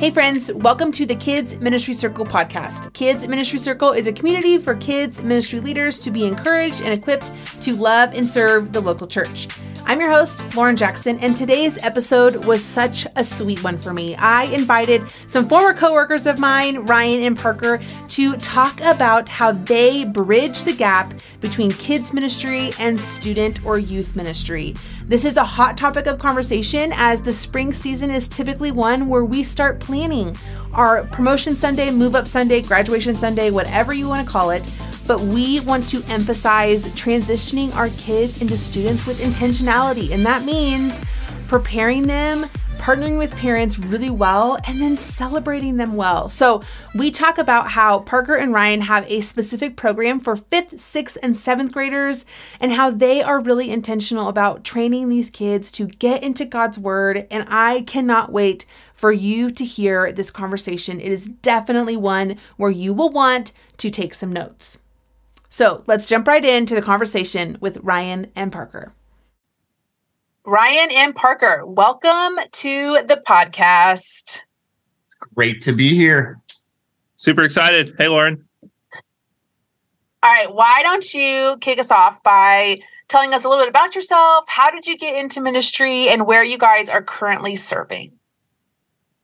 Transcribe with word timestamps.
Hey, 0.00 0.10
friends, 0.10 0.50
welcome 0.54 0.92
to 0.92 1.04
the 1.04 1.14
Kids 1.14 1.58
Ministry 1.58 1.92
Circle 1.92 2.24
podcast. 2.24 2.90
Kids 2.94 3.28
Ministry 3.28 3.58
Circle 3.58 3.92
is 3.92 4.06
a 4.06 4.12
community 4.14 4.56
for 4.56 4.74
kids 4.76 5.22
ministry 5.22 5.60
leaders 5.60 5.98
to 5.98 6.10
be 6.10 6.24
encouraged 6.24 6.80
and 6.80 6.98
equipped 6.98 7.30
to 7.60 7.76
love 7.76 8.14
and 8.14 8.26
serve 8.26 8.72
the 8.72 8.80
local 8.80 9.06
church. 9.06 9.46
I'm 9.84 10.00
your 10.00 10.10
host, 10.10 10.42
Lauren 10.56 10.74
Jackson, 10.74 11.18
and 11.18 11.36
today's 11.36 11.76
episode 11.84 12.46
was 12.46 12.64
such 12.64 13.06
a 13.16 13.22
sweet 13.22 13.62
one 13.62 13.76
for 13.76 13.92
me. 13.92 14.14
I 14.14 14.44
invited 14.44 15.02
some 15.26 15.46
former 15.46 15.74
coworkers 15.74 16.26
of 16.26 16.38
mine, 16.38 16.78
Ryan 16.86 17.22
and 17.22 17.38
Parker, 17.38 17.82
to 18.08 18.36
talk 18.36 18.80
about 18.80 19.28
how 19.28 19.52
they 19.52 20.04
bridge 20.04 20.64
the 20.64 20.72
gap 20.72 21.12
between 21.40 21.72
kids 21.72 22.14
ministry 22.14 22.70
and 22.78 22.98
student 22.98 23.62
or 23.66 23.78
youth 23.78 24.16
ministry. 24.16 24.74
This 25.10 25.24
is 25.24 25.36
a 25.36 25.44
hot 25.44 25.76
topic 25.76 26.06
of 26.06 26.20
conversation 26.20 26.92
as 26.94 27.20
the 27.20 27.32
spring 27.32 27.72
season 27.72 28.12
is 28.12 28.28
typically 28.28 28.70
one 28.70 29.08
where 29.08 29.24
we 29.24 29.42
start 29.42 29.80
planning 29.80 30.36
our 30.72 31.02
promotion 31.06 31.56
Sunday, 31.56 31.90
move 31.90 32.14
up 32.14 32.28
Sunday, 32.28 32.62
graduation 32.62 33.16
Sunday, 33.16 33.50
whatever 33.50 33.92
you 33.92 34.06
want 34.06 34.24
to 34.24 34.32
call 34.32 34.50
it. 34.50 34.62
But 35.08 35.18
we 35.18 35.58
want 35.58 35.88
to 35.88 36.00
emphasize 36.06 36.86
transitioning 36.90 37.74
our 37.74 37.88
kids 37.88 38.40
into 38.40 38.56
students 38.56 39.04
with 39.04 39.18
intentionality. 39.18 40.12
And 40.12 40.24
that 40.24 40.44
means 40.44 41.00
preparing 41.48 42.06
them 42.06 42.46
partnering 42.80 43.18
with 43.18 43.36
parents 43.36 43.78
really 43.78 44.08
well, 44.08 44.58
and 44.64 44.80
then 44.80 44.96
celebrating 44.96 45.76
them 45.76 45.94
well. 45.94 46.30
So, 46.30 46.62
we 46.94 47.10
talk 47.10 47.36
about 47.36 47.70
how 47.72 48.00
Parker 48.00 48.34
and 48.34 48.54
Ryan 48.54 48.80
have 48.80 49.04
a 49.06 49.20
specific 49.20 49.76
program 49.76 50.18
for 50.18 50.34
fifth, 50.34 50.80
sixth, 50.80 51.18
and 51.22 51.36
seventh 51.36 51.72
graders, 51.72 52.24
and 52.58 52.72
how 52.72 52.90
they 52.90 53.22
are 53.22 53.38
really 53.38 53.70
intentional 53.70 54.28
about 54.28 54.64
training 54.64 55.10
these 55.10 55.28
kids 55.28 55.70
to 55.72 55.86
get 55.86 56.22
into 56.22 56.46
God's 56.46 56.78
Word. 56.78 57.26
And 57.30 57.44
I 57.48 57.82
cannot 57.82 58.32
wait 58.32 58.64
for 58.94 59.12
you 59.12 59.50
to 59.50 59.64
hear 59.64 60.10
this 60.10 60.30
conversation. 60.30 61.00
It 61.00 61.12
is 61.12 61.28
definitely 61.28 61.98
one 61.98 62.38
where 62.56 62.70
you 62.70 62.94
will 62.94 63.10
want 63.10 63.52
to 63.76 63.90
take 63.90 64.14
some 64.14 64.32
notes. 64.32 64.78
So, 65.50 65.84
let's 65.86 66.08
jump 66.08 66.26
right 66.26 66.44
into 66.44 66.74
the 66.74 66.82
conversation 66.82 67.58
with 67.60 67.78
Ryan 67.82 68.30
and 68.34 68.50
Parker. 68.50 68.94
Ryan 70.46 70.88
and 70.92 71.14
Parker, 71.14 71.66
welcome 71.66 72.38
to 72.50 73.02
the 73.06 73.22
podcast. 73.28 74.40
Great 75.34 75.60
to 75.62 75.72
be 75.72 75.94
here. 75.94 76.40
Super 77.16 77.42
excited. 77.42 77.94
Hey, 77.98 78.08
Lauren. 78.08 78.42
All 80.22 80.32
right. 80.32 80.52
Why 80.52 80.80
don't 80.82 81.12
you 81.12 81.58
kick 81.60 81.78
us 81.78 81.90
off 81.90 82.22
by 82.22 82.78
telling 83.08 83.34
us 83.34 83.44
a 83.44 83.50
little 83.50 83.62
bit 83.62 83.68
about 83.68 83.94
yourself? 83.94 84.46
How 84.48 84.70
did 84.70 84.86
you 84.86 84.96
get 84.96 85.14
into 85.14 85.42
ministry 85.42 86.08
and 86.08 86.26
where 86.26 86.42
you 86.42 86.56
guys 86.56 86.88
are 86.88 87.02
currently 87.02 87.54
serving? 87.54 88.12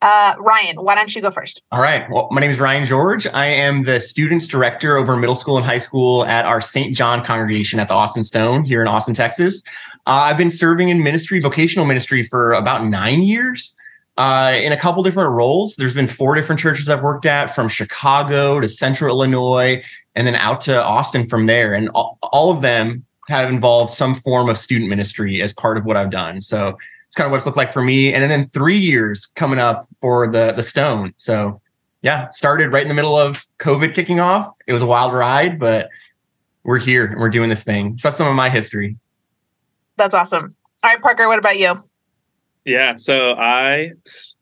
Uh, 0.03 0.35
Ryan, 0.39 0.77
why 0.77 0.95
don't 0.95 1.15
you 1.17 1.23
go 1.23 1.31
first? 1.31 1.63
All 1.73 1.81
right. 1.81 2.09
Well, 2.11 2.29
my 2.31 2.43
name 2.43 2.51
is 2.51 2.61
Ryan 2.61 2.85
George. 2.85 3.27
I 3.27 3.47
am 3.47 3.85
the 3.85 4.01
students 4.01 4.47
director 4.47 4.99
over 4.99 5.17
middle 5.17 5.37
school 5.37 5.57
and 5.57 5.65
high 5.65 5.79
school 5.79 6.27
at 6.27 6.45
our 6.45 6.61
St. 6.61 6.95
John 6.95 7.25
congregation 7.25 7.81
at 7.81 7.89
the 7.89 7.95
Austin 7.95 8.23
Stone 8.23 8.65
here 8.65 8.83
in 8.83 8.89
Austin, 8.89 9.15
Texas. 9.15 9.63
Uh, 10.07 10.23
I've 10.25 10.39
been 10.39 10.51
serving 10.51 10.89
in 10.89 11.03
ministry, 11.03 11.41
vocational 11.41 11.85
ministry, 11.85 12.23
for 12.23 12.53
about 12.53 12.85
nine 12.85 13.23
years. 13.23 13.75
Uh, 14.19 14.59
in 14.63 14.73
a 14.73 14.79
couple 14.79 15.03
different 15.03 15.31
roles. 15.33 15.77
There's 15.77 15.93
been 15.93 16.09
four 16.09 16.35
different 16.35 16.59
churches 16.59 16.89
I've 16.89 17.03
worked 17.03 17.27
at, 17.27 17.55
from 17.55 17.69
Chicago 17.69 18.61
to 18.61 18.69
Central 18.69 19.15
Illinois, 19.15 19.85
and 20.15 20.27
then 20.27 20.35
out 20.37 20.63
to 20.63 20.83
Austin 20.83 21.29
from 21.29 21.45
there. 21.45 21.75
And 21.75 21.91
all, 21.91 22.17
all 22.23 22.51
of 22.51 22.63
them 22.63 23.05
have 23.29 23.51
involved 23.51 23.93
some 23.93 24.15
form 24.23 24.49
of 24.49 24.57
student 24.57 24.89
ministry 24.89 25.43
as 25.43 25.53
part 25.53 25.77
of 25.77 25.85
what 25.85 25.99
I've 25.99 26.09
done. 26.09 26.41
So 26.41 26.79
it's 27.07 27.15
kind 27.15 27.27
of 27.27 27.31
what 27.31 27.37
it's 27.37 27.47
looked 27.47 27.59
like 27.59 27.75
for 27.75 27.83
me. 27.83 28.15
And 28.15 28.31
then 28.31 28.49
three 28.51 28.79
years 28.79 29.27
coming 29.27 29.59
up 29.59 29.87
for 30.01 30.27
the 30.31 30.53
the 30.53 30.63
Stone. 30.63 31.13
So 31.19 31.61
yeah, 32.01 32.31
started 32.31 32.73
right 32.73 32.83
in 32.83 32.89
the 32.89 32.95
middle 32.95 33.19
of 33.19 33.45
COVID 33.59 33.95
kicking 33.95 34.21
off. 34.21 34.51
It 34.67 34.73
was 34.73 34.81
a 34.81 34.87
wild 34.87 35.13
ride, 35.13 35.59
but 35.59 35.91
we're 36.63 36.79
here 36.79 37.05
and 37.05 37.21
we're 37.21 37.29
doing 37.29 37.51
this 37.51 37.63
thing. 37.63 37.99
So 37.99 38.09
that's 38.09 38.17
some 38.17 38.29
of 38.29 38.35
my 38.35 38.49
history. 38.49 38.97
That's 39.97 40.15
awesome. 40.15 40.55
All 40.83 40.91
right, 40.91 41.01
Parker, 41.01 41.29
what 41.29 41.39
about 41.39 41.59
you? 41.59 41.83
Yeah, 42.65 42.97
so 42.97 43.35
I 43.35 43.93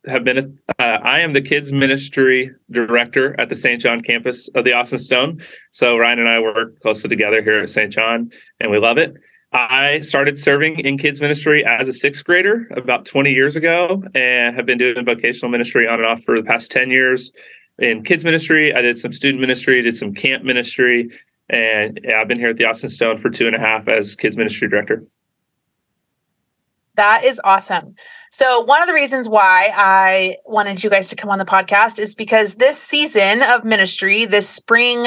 have 0.08 0.24
been, 0.24 0.58
uh, 0.78 0.82
I 0.82 1.20
am 1.20 1.34
the 1.34 1.42
kids 1.42 1.72
ministry 1.72 2.50
director 2.70 3.38
at 3.38 3.50
the 3.50 3.54
St. 3.54 3.80
John 3.80 4.00
campus 4.00 4.48
of 4.54 4.64
the 4.64 4.72
Austin 4.72 4.98
Stone. 4.98 5.42
So 5.72 5.98
Ryan 5.98 6.20
and 6.20 6.28
I 6.28 6.40
work 6.40 6.80
closely 6.80 7.10
together 7.10 7.42
here 7.42 7.60
at 7.60 7.68
St. 7.68 7.92
John, 7.92 8.30
and 8.60 8.70
we 8.70 8.78
love 8.78 8.96
it. 8.96 9.14
I 9.52 10.00
started 10.00 10.38
serving 10.38 10.80
in 10.80 10.96
kids 10.98 11.20
ministry 11.20 11.64
as 11.64 11.86
a 11.86 11.92
sixth 11.92 12.24
grader 12.24 12.66
about 12.76 13.04
20 13.04 13.30
years 13.30 13.56
ago 13.56 14.02
and 14.14 14.56
have 14.56 14.66
been 14.66 14.78
doing 14.78 15.04
vocational 15.04 15.50
ministry 15.50 15.86
on 15.86 16.00
and 16.00 16.06
off 16.06 16.24
for 16.24 16.36
the 16.36 16.46
past 16.46 16.72
10 16.72 16.90
years. 16.90 17.30
In 17.78 18.02
kids 18.02 18.24
ministry, 18.24 18.74
I 18.74 18.80
did 18.80 18.98
some 18.98 19.12
student 19.12 19.40
ministry, 19.40 19.82
did 19.82 19.96
some 19.96 20.14
camp 20.14 20.44
ministry, 20.44 21.10
and 21.50 22.00
I've 22.16 22.26
been 22.26 22.38
here 22.38 22.48
at 22.48 22.56
the 22.56 22.64
Austin 22.64 22.88
Stone 22.88 23.20
for 23.20 23.28
two 23.28 23.46
and 23.46 23.54
a 23.54 23.60
half 23.60 23.86
as 23.86 24.16
kids 24.16 24.36
ministry 24.36 24.68
director. 24.68 25.04
That 26.96 27.24
is 27.24 27.40
awesome. 27.42 27.94
So, 28.30 28.60
one 28.60 28.82
of 28.82 28.88
the 28.88 28.94
reasons 28.94 29.28
why 29.28 29.70
I 29.74 30.36
wanted 30.44 30.82
you 30.82 30.90
guys 30.90 31.08
to 31.08 31.16
come 31.16 31.30
on 31.30 31.38
the 31.38 31.44
podcast 31.44 31.98
is 31.98 32.14
because 32.14 32.56
this 32.56 32.78
season 32.78 33.42
of 33.42 33.64
ministry, 33.64 34.24
this 34.26 34.48
spring, 34.48 35.06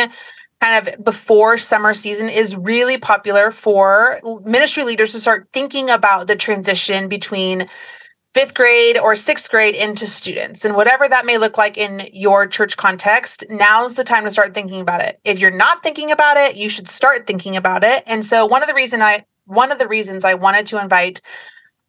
kind 0.61 0.87
of 0.87 1.03
before 1.03 1.57
summer 1.57 1.93
season, 1.93 2.29
is 2.29 2.55
really 2.55 2.97
popular 2.97 3.51
for 3.51 4.19
ministry 4.43 4.83
leaders 4.83 5.13
to 5.13 5.19
start 5.19 5.49
thinking 5.53 5.89
about 5.89 6.27
the 6.27 6.35
transition 6.35 7.07
between 7.07 7.67
fifth 8.33 8.53
grade 8.53 8.97
or 8.97 9.15
sixth 9.15 9.49
grade 9.49 9.73
into 9.73 10.05
students. 10.05 10.63
And 10.63 10.75
whatever 10.75 11.09
that 11.09 11.25
may 11.25 11.37
look 11.37 11.57
like 11.57 11.77
in 11.77 12.07
your 12.13 12.45
church 12.45 12.77
context 12.77 13.43
now's 13.49 13.95
the 13.95 14.03
time 14.03 14.25
to 14.25 14.31
start 14.31 14.53
thinking 14.53 14.79
about 14.79 15.01
it. 15.01 15.19
If 15.23 15.39
you're 15.39 15.49
not 15.49 15.81
thinking 15.81 16.11
about 16.11 16.37
it 16.37 16.55
you 16.55 16.69
should 16.69 16.87
start 16.87 17.25
thinking 17.25 17.55
about 17.55 17.83
it. 17.83 18.03
And 18.05 18.23
so 18.23 18.45
one 18.45 18.61
of 18.61 18.67
the 18.67 18.75
reason 18.75 19.01
i 19.01 19.25
one 19.45 19.71
of 19.71 19.79
the 19.79 19.87
reasons 19.87 20.23
i 20.23 20.35
wanted 20.35 20.67
to 20.67 20.79
invite 20.79 21.21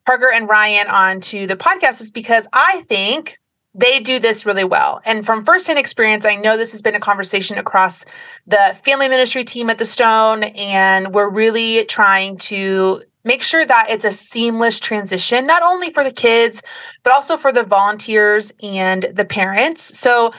Parker 0.09 0.31
and 0.33 0.49
Ryan 0.49 0.87
onto 0.87 1.45
the 1.45 1.55
podcast 1.55 2.01
is 2.01 2.09
because 2.09 2.47
I 2.51 2.81
think 2.87 3.37
they 3.75 3.99
do 3.99 4.17
this 4.17 4.43
really 4.43 4.63
well. 4.63 5.01
And 5.05 5.23
from 5.23 5.45
firsthand 5.45 5.77
experience, 5.77 6.25
I 6.25 6.33
know 6.33 6.57
this 6.57 6.71
has 6.71 6.81
been 6.81 6.95
a 6.95 6.99
conversation 6.99 7.59
across 7.59 8.05
the 8.47 8.75
family 8.83 9.07
ministry 9.07 9.43
team 9.43 9.69
at 9.69 9.77
the 9.77 9.85
Stone, 9.85 10.45
and 10.45 11.13
we're 11.13 11.29
really 11.29 11.85
trying 11.85 12.39
to 12.39 13.03
make 13.23 13.43
sure 13.43 13.63
that 13.63 13.85
it's 13.91 14.03
a 14.03 14.11
seamless 14.11 14.79
transition, 14.79 15.45
not 15.45 15.61
only 15.61 15.91
for 15.91 16.03
the 16.03 16.11
kids, 16.11 16.63
but 17.03 17.13
also 17.13 17.37
for 17.37 17.51
the 17.51 17.61
volunteers 17.61 18.51
and 18.63 19.11
the 19.13 19.25
parents. 19.25 19.95
So 19.99 20.31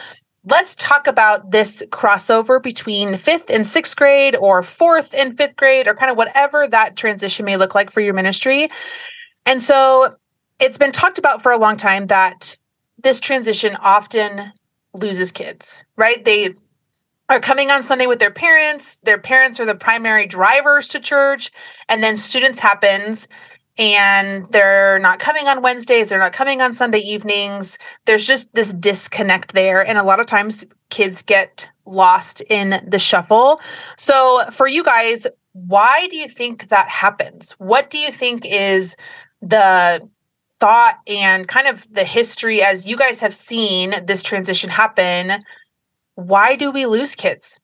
let's 0.47 0.75
talk 0.75 1.07
about 1.07 1.53
this 1.53 1.81
crossover 1.91 2.61
between 2.61 3.17
fifth 3.17 3.49
and 3.49 3.65
sixth 3.65 3.95
grade, 3.95 4.35
or 4.35 4.65
fourth 4.65 5.15
and 5.15 5.37
fifth 5.37 5.55
grade, 5.55 5.87
or 5.87 5.95
kind 5.95 6.11
of 6.11 6.17
whatever 6.17 6.67
that 6.67 6.97
transition 6.97 7.45
may 7.45 7.57
look 7.57 7.77
like 7.77 7.93
for 7.93 8.01
your 8.01 8.15
ministry. 8.15 8.69
And 9.47 9.63
so 9.63 10.15
it's 10.59 10.79
been 10.79 10.93
talked 10.93 11.19
about 11.19 11.43
for 11.43 11.53
a 11.53 11.59
long 11.59 11.77
time 11.77 12.07
that 12.09 12.57
this 13.03 13.21
transition 13.21 13.77
often 13.77 14.53
loses 14.93 15.33
kids, 15.33 15.85
right? 15.97 16.25
They 16.25 16.55
are 17.29 17.41
coming 17.41 17.71
on 17.71 17.83
Sunday 17.83 18.07
with 18.07 18.19
their 18.19 18.31
parents. 18.31 18.99
Their 19.05 19.19
parents 19.19 19.61
are 19.61 19.65
the 19.65 19.75
primary 19.75 20.27
drivers 20.27 20.89
to 20.89 21.01
church. 21.01 21.51
And 21.89 22.03
then 22.03 22.17
students 22.17 22.59
happens 22.59 23.29
and 23.79 24.51
they're 24.51 24.99
not 24.99 25.21
coming 25.21 25.47
on 25.47 25.63
Wednesdays. 25.63 26.09
They're 26.09 26.19
not 26.19 26.33
coming 26.33 26.61
on 26.61 26.73
Sunday 26.73 26.99
evenings. 26.99 27.79
There's 28.05 28.27
just 28.27 28.53
this 28.55 28.73
disconnect 28.73 29.55
there. 29.55 29.87
And 29.87 29.97
a 29.97 30.03
lot 30.03 30.21
of 30.21 30.27
times 30.27 30.65
kids 30.91 31.23
get 31.23 31.69
lost 31.87 32.43
in 32.43 32.85
the 32.87 32.99
shuffle. 32.99 33.61
So 33.97 34.45
for 34.51 34.67
you 34.67 34.83
guys, 34.83 35.27
why 35.53 36.09
do 36.09 36.17
you 36.17 36.29
think 36.29 36.69
that 36.69 36.89
happens? 36.89 37.53
What 37.53 37.91
do 37.91 37.99
you 37.99 38.11
think 38.11 38.45
is 38.45 38.97
the 39.43 40.09
thought 40.59 40.99
and 41.07 41.49
kind 41.49 41.67
of 41.67 41.93
the 41.93 42.05
history 42.05 42.63
as 42.63 42.87
you 42.87 42.97
guys 42.97 43.21
have 43.21 43.35
seen 43.35 43.95
this 44.05 44.23
transition 44.23 44.69
happen 44.69 45.41
why 46.15 46.55
do 46.57 46.71
we 46.71 46.85
lose 46.87 47.15
kids? 47.15 47.59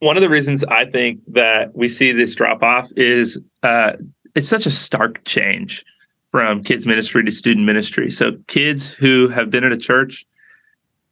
One 0.00 0.16
of 0.16 0.22
the 0.22 0.28
reasons 0.28 0.64
i 0.64 0.84
think 0.84 1.20
that 1.28 1.74
we 1.74 1.88
see 1.88 2.12
this 2.12 2.34
drop 2.34 2.62
off 2.62 2.90
is 2.96 3.38
uh, 3.62 3.92
it's 4.34 4.48
such 4.48 4.66
a 4.66 4.70
stark 4.70 5.24
change 5.24 5.84
from 6.30 6.62
kids 6.62 6.86
ministry 6.86 7.24
to 7.24 7.30
student 7.30 7.64
ministry. 7.64 8.10
So 8.10 8.32
kids 8.46 8.90
who 8.90 9.28
have 9.28 9.50
been 9.50 9.64
at 9.64 9.72
a 9.72 9.76
church 9.76 10.26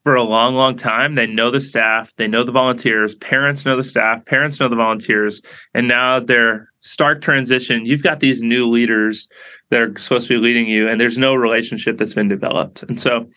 for 0.05 0.15
a 0.15 0.23
long, 0.23 0.55
long 0.55 0.77
time. 0.77 1.15
They 1.15 1.27
know 1.27 1.51
the 1.51 1.61
staff, 1.61 2.15
they 2.17 2.29
know 2.29 2.45
the 2.45 2.53
volunteers, 2.53 3.15
parents 3.15 3.65
know 3.65 3.77
the 3.77 3.83
staff, 3.83 4.25
parents 4.27 4.61
know 4.61 4.69
the 4.69 4.77
volunteers, 4.77 5.41
and 5.73 5.89
now 5.89 6.21
they're 6.21 6.69
stark 6.81 7.23
transition. 7.23 7.87
You've 7.87 8.03
got 8.03 8.21
these 8.21 8.43
new 8.43 8.69
leaders 8.69 9.27
that 9.71 9.81
are 9.81 9.99
supposed 9.99 10.29
to 10.29 10.35
be 10.35 10.45
leading 10.47 10.69
you, 10.69 10.89
and 10.89 11.01
there's 11.01 11.19
no 11.19 11.35
relationship 11.35 11.97
that's 11.97 12.15
been 12.15 12.29
developed. 12.29 12.83
And 12.83 13.01
so 13.01 13.29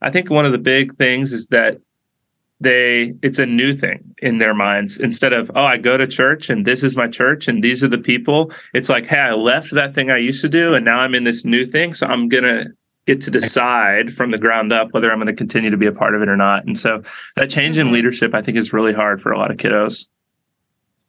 I 0.00 0.10
think 0.10 0.30
one 0.30 0.46
of 0.46 0.52
the 0.52 0.58
big 0.58 0.96
things 0.96 1.34
is 1.34 1.48
that 1.48 1.78
they 2.58 3.12
it's 3.22 3.38
a 3.38 3.44
new 3.44 3.76
thing 3.76 4.14
in 4.22 4.38
their 4.38 4.54
minds 4.54 4.96
instead 4.96 5.34
of 5.34 5.50
oh 5.54 5.64
i 5.66 5.76
go 5.76 5.98
to 5.98 6.06
church 6.06 6.48
and 6.48 6.64
this 6.64 6.82
is 6.82 6.96
my 6.96 7.06
church 7.06 7.48
and 7.48 7.62
these 7.62 7.84
are 7.84 7.88
the 7.88 7.98
people 7.98 8.50
it's 8.72 8.88
like 8.88 9.04
hey 9.04 9.18
i 9.18 9.34
left 9.34 9.72
that 9.72 9.94
thing 9.94 10.10
i 10.10 10.16
used 10.16 10.40
to 10.40 10.48
do 10.48 10.72
and 10.72 10.82
now 10.82 11.00
i'm 11.00 11.14
in 11.14 11.24
this 11.24 11.44
new 11.44 11.66
thing 11.66 11.92
so 11.92 12.06
i'm 12.06 12.30
gonna 12.30 12.64
get 13.06 13.20
to 13.22 13.30
decide 13.30 14.12
from 14.12 14.30
the 14.32 14.38
ground 14.38 14.72
up 14.72 14.92
whether 14.92 15.10
I'm 15.10 15.18
going 15.18 15.28
to 15.28 15.32
continue 15.32 15.70
to 15.70 15.76
be 15.76 15.86
a 15.86 15.92
part 15.92 16.14
of 16.14 16.22
it 16.22 16.28
or 16.28 16.36
not. 16.36 16.64
And 16.64 16.78
so 16.78 17.02
that 17.36 17.50
change 17.50 17.76
mm-hmm. 17.76 17.88
in 17.88 17.92
leadership, 17.92 18.34
I 18.34 18.42
think, 18.42 18.58
is 18.58 18.72
really 18.72 18.92
hard 18.92 19.22
for 19.22 19.32
a 19.32 19.38
lot 19.38 19.50
of 19.50 19.56
kiddos. 19.56 20.06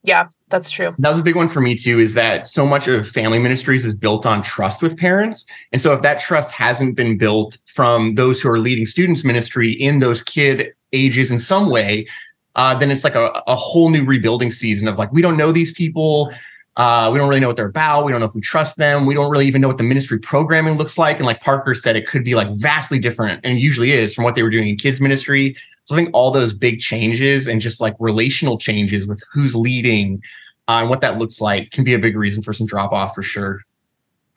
Yeah, 0.04 0.28
that's 0.50 0.70
true. 0.70 0.96
That 1.00 1.10
was 1.10 1.20
a 1.20 1.24
big 1.24 1.36
one 1.36 1.50
for 1.50 1.60
me 1.60 1.76
too, 1.76 2.00
is 2.00 2.14
that 2.14 2.48
so 2.48 2.66
much 2.66 2.88
of 2.88 3.10
family 3.10 3.40
ministries 3.40 3.84
is 3.84 3.94
built 3.94 4.26
on 4.26 4.42
trust 4.42 4.82
with 4.82 4.96
parents. 4.98 5.46
And 5.74 5.82
so 5.82 5.92
if 5.92 6.02
that 6.04 6.20
trust 6.20 6.52
hasn't 6.52 6.96
been 6.96 7.18
built 7.18 7.58
from 7.66 8.16
those 8.16 8.40
who 8.40 8.48
are 8.48 8.60
leading 8.60 8.86
students 8.86 9.26
ministry 9.26 9.72
in 9.74 10.00
those 10.00 10.22
kid 10.22 10.74
ages 10.94 11.32
in 11.32 11.40
some 11.40 11.70
way, 11.70 12.08
uh, 12.56 12.76
then 12.76 12.90
it's 12.90 13.04
like 13.04 13.16
a, 13.16 13.42
a 13.48 13.56
whole 13.56 13.90
new 13.90 14.06
rebuilding 14.06 14.52
season 14.52 14.88
of 14.88 14.98
like, 14.98 15.12
we 15.12 15.22
don't 15.22 15.36
know 15.36 15.52
these 15.52 15.74
people. 15.74 16.32
Uh, 16.78 17.10
we 17.12 17.18
don't 17.18 17.28
really 17.28 17.42
know 17.42 17.48
what 17.48 17.56
they're 17.56 17.68
about. 17.68 18.06
We 18.06 18.12
don't 18.12 18.22
know 18.22 18.28
if 18.28 18.36
we 18.36 18.42
trust 18.42 18.78
them. 18.78 19.08
We 19.08 19.16
don't 19.16 19.32
really 19.32 19.48
even 19.48 19.62
know 19.62 19.68
what 19.68 19.80
the 19.80 19.84
ministry 19.84 20.20
programming 20.20 20.76
looks 20.76 20.96
like. 20.96 21.18
And 21.18 21.26
like 21.26 21.42
Parker 21.42 21.74
said, 21.74 21.96
it 21.96 22.08
could 22.08 22.24
be 22.24 22.36
like 22.36 22.50
vastly 22.52 23.00
different, 23.00 23.42
and 23.44 23.60
usually 23.60 23.92
is 23.92 24.14
from 24.14 24.24
what 24.24 24.36
they 24.36 24.44
were 24.44 24.52
doing 24.52 24.70
in 24.70 24.78
kids 24.78 25.02
ministry. 25.02 25.58
So 25.86 25.96
I 25.96 25.98
think 25.98 26.12
all 26.14 26.32
those 26.32 26.54
big 26.54 26.80
changes 26.80 27.48
and 27.48 27.60
just 27.60 27.82
like 27.82 27.96
relational 28.00 28.60
changes 28.60 29.08
with 29.08 29.22
who's 29.32 29.56
leading 29.56 30.22
uh, 30.68 30.82
and 30.82 30.90
what 30.90 31.02
that 31.02 31.18
looks 31.18 31.42
like 31.42 31.72
can 31.72 31.84
be 31.84 31.94
a 31.94 32.00
big 32.00 32.16
reason 32.16 32.44
for 32.44 32.54
some 32.54 32.68
drop 32.68 32.92
off 32.92 33.16
for 33.16 33.24
sure. 33.24 33.62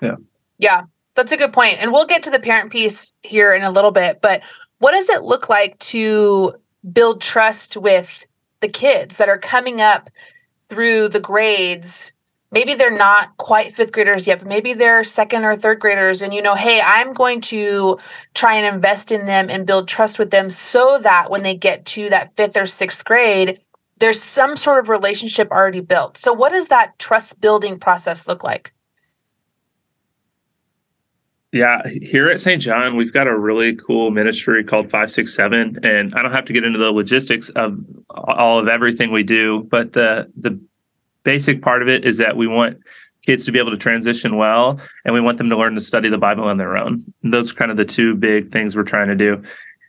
Yeah. 0.01 0.17
Yeah, 0.59 0.83
that's 1.15 1.33
a 1.33 1.37
good 1.37 1.53
point. 1.53 1.83
And 1.83 1.93
we'll 1.93 2.07
get 2.07 2.23
to 2.23 2.31
the 2.31 2.39
parent 2.39 2.71
piece 2.71 3.13
here 3.23 3.53
in 3.53 3.63
a 3.63 3.71
little 3.71 3.91
bit. 3.91 4.21
But 4.23 4.43
what 4.79 4.93
does 4.93 5.11
it 5.11 5.23
look 5.23 5.49
like 5.49 5.79
to 5.81 6.55
build 6.93 7.21
trust 7.21 7.77
with 7.77 8.25
the 8.61 8.69
kids 8.69 9.17
that 9.19 9.29
are 9.29 9.39
coming 9.39 9.81
up 9.81 10.09
through 10.69 11.09
the 11.09 11.21
grades 11.21 12.13
maybe 12.51 12.75
they're 12.75 12.97
not 12.97 13.37
quite 13.37 13.75
fifth 13.75 13.93
graders 13.93 14.27
yet, 14.27 14.41
but 14.41 14.49
maybe 14.49 14.73
they're 14.73 15.05
second 15.05 15.45
or 15.45 15.57
third 15.57 15.81
graders. 15.81 16.23
And 16.23 16.35
you 16.35 16.43
know, 16.43 16.55
hey, 16.55 16.81
I'm 16.85 17.13
going 17.13 17.41
to 17.43 17.99
try 18.35 18.55
and 18.55 18.75
invest 18.75 19.13
in 19.13 19.27
them 19.27 19.49
and 19.51 19.67
build 19.67 19.89
trust 19.89 20.19
with 20.19 20.31
them 20.31 20.51
so 20.51 20.99
that 20.99 21.31
when 21.31 21.43
they 21.43 21.55
get 21.55 21.85
to 21.87 22.09
that 22.11 22.37
fifth 22.37 22.57
or 22.57 22.67
sixth 22.67 23.05
grade, 23.05 23.61
there's 23.99 24.21
some 24.21 24.57
sort 24.57 24.83
of 24.83 24.89
relationship 24.89 25.51
already 25.51 25.81
built. 25.81 26.17
So, 26.17 26.33
what 26.33 26.51
does 26.51 26.69
that 26.69 26.99
trust 26.99 27.41
building 27.41 27.79
process 27.79 28.27
look 28.27 28.43
like? 28.43 28.73
Yeah, 31.53 31.83
here 32.01 32.29
at 32.29 32.39
St. 32.39 32.63
John, 32.63 32.97
we've 32.97 33.13
got 33.13 33.27
a 33.27 33.37
really 33.37 33.75
cool 33.75 34.13
ministry 34.13 34.63
called 34.63 34.85
567 34.85 35.81
and 35.85 36.15
I 36.15 36.23
don't 36.23 36.31
have 36.31 36.45
to 36.45 36.53
get 36.53 36.63
into 36.63 36.79
the 36.79 36.93
logistics 36.93 37.49
of 37.51 37.77
all 38.09 38.61
of 38.61 38.69
everything 38.69 39.11
we 39.11 39.25
do, 39.25 39.67
but 39.69 39.93
the 39.93 40.31
the 40.37 40.61
basic 41.23 41.63
part 41.63 41.83
of 41.83 41.89
it 41.89 42.05
is 42.05 42.19
that 42.19 42.37
we 42.37 42.47
want 42.47 42.79
kids 43.23 43.45
to 43.45 43.53
be 43.53 43.59
able 43.59 43.71
to 43.71 43.77
transition 43.77 44.37
well 44.37 44.81
and 45.05 45.15
we 45.15 45.21
want 45.21 45.39
them 45.39 45.51
to 45.51 45.57
learn 45.57 45.75
to 45.75 45.81
study 45.81 46.09
the 46.09 46.19
bible 46.19 46.45
on 46.45 46.57
their 46.57 46.77
own. 46.77 46.99
Those 47.23 47.51
are 47.51 47.55
kind 47.55 47.71
of 47.71 47.77
the 47.77 47.85
two 47.85 48.15
big 48.15 48.51
things 48.51 48.75
we're 48.75 48.83
trying 48.83 49.09
to 49.09 49.17
do. 49.17 49.43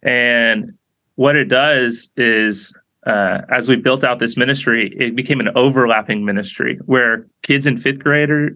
And 0.04 0.78
what 1.16 1.36
it 1.36 1.46
does 1.46 2.10
is 2.18 2.74
uh, 3.08 3.42
as 3.50 3.68
we 3.68 3.76
built 3.76 4.04
out 4.04 4.20
this 4.20 4.38
ministry 4.38 4.94
it 5.00 5.16
became 5.16 5.40
an 5.40 5.50
overlapping 5.56 6.24
ministry 6.24 6.78
where 6.86 7.26
kids 7.42 7.66
in 7.66 7.78
fifth 7.78 8.00
grader 8.00 8.52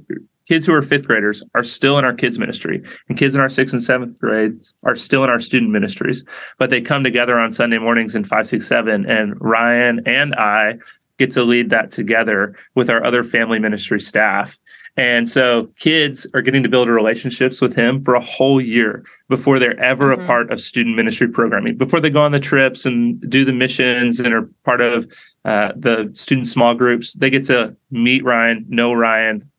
kids 0.47 0.67
who 0.67 0.73
are 0.73 0.83
fifth 0.83 1.05
graders 1.05 1.41
are 1.55 1.63
still 1.63 1.97
in 1.97 2.05
our 2.05 2.13
kids 2.13 2.37
ministry 2.37 2.83
and 3.09 3.17
kids 3.17 3.33
in 3.33 3.41
our 3.41 3.49
sixth 3.49 3.73
and 3.73 3.81
seventh 3.81 4.19
grades 4.19 4.73
are 4.83 4.95
still 4.95 5.23
in 5.23 5.29
our 5.31 5.39
student 5.39 5.71
ministries. 5.71 6.23
But 6.59 6.69
they 6.69 6.81
come 6.81 7.03
together 7.03 7.39
on 7.39 7.51
sunday 7.51 7.79
mornings 7.79 8.13
in 8.13 8.23
five 8.23 8.47
six 8.47 8.67
seven 8.67 9.09
and 9.09 9.33
ryan 9.41 10.01
and 10.05 10.35
i 10.35 10.75
get 11.17 11.31
to 11.31 11.43
lead 11.43 11.69
that 11.69 11.91
together 11.91 12.55
with 12.75 12.89
our 12.89 13.03
other 13.03 13.23
family 13.23 13.59
ministry 13.59 13.99
staff. 13.99 14.57
And 14.97 15.29
so 15.29 15.69
kids 15.77 16.25
are 16.33 16.41
getting 16.41 16.63
to 16.63 16.69
build 16.69 16.87
relationships 16.87 17.59
with 17.59 17.75
him 17.75 18.03
for 18.03 18.15
a 18.15 18.21
whole 18.21 18.61
year 18.61 19.03
before 19.27 19.59
they're 19.59 19.79
ever 19.79 20.13
mm-hmm. 20.13 20.23
a 20.23 20.27
part 20.27 20.51
of 20.51 20.61
student 20.61 20.95
ministry 20.95 21.27
programming, 21.27 21.77
before 21.77 21.99
they 21.99 22.09
go 22.09 22.21
on 22.21 22.31
the 22.31 22.39
trips 22.39 22.85
and 22.85 23.19
do 23.29 23.43
the 23.43 23.51
missions 23.51 24.19
and 24.21 24.33
are 24.33 24.49
part 24.63 24.79
of 24.79 25.11
uh, 25.43 25.73
the 25.75 26.09
student 26.13 26.47
small 26.47 26.73
groups. 26.73 27.13
They 27.13 27.29
get 27.29 27.43
to 27.45 27.75
meet 27.91 28.23
Ryan, 28.23 28.65
know 28.69 28.93
Ryan, 28.93 29.49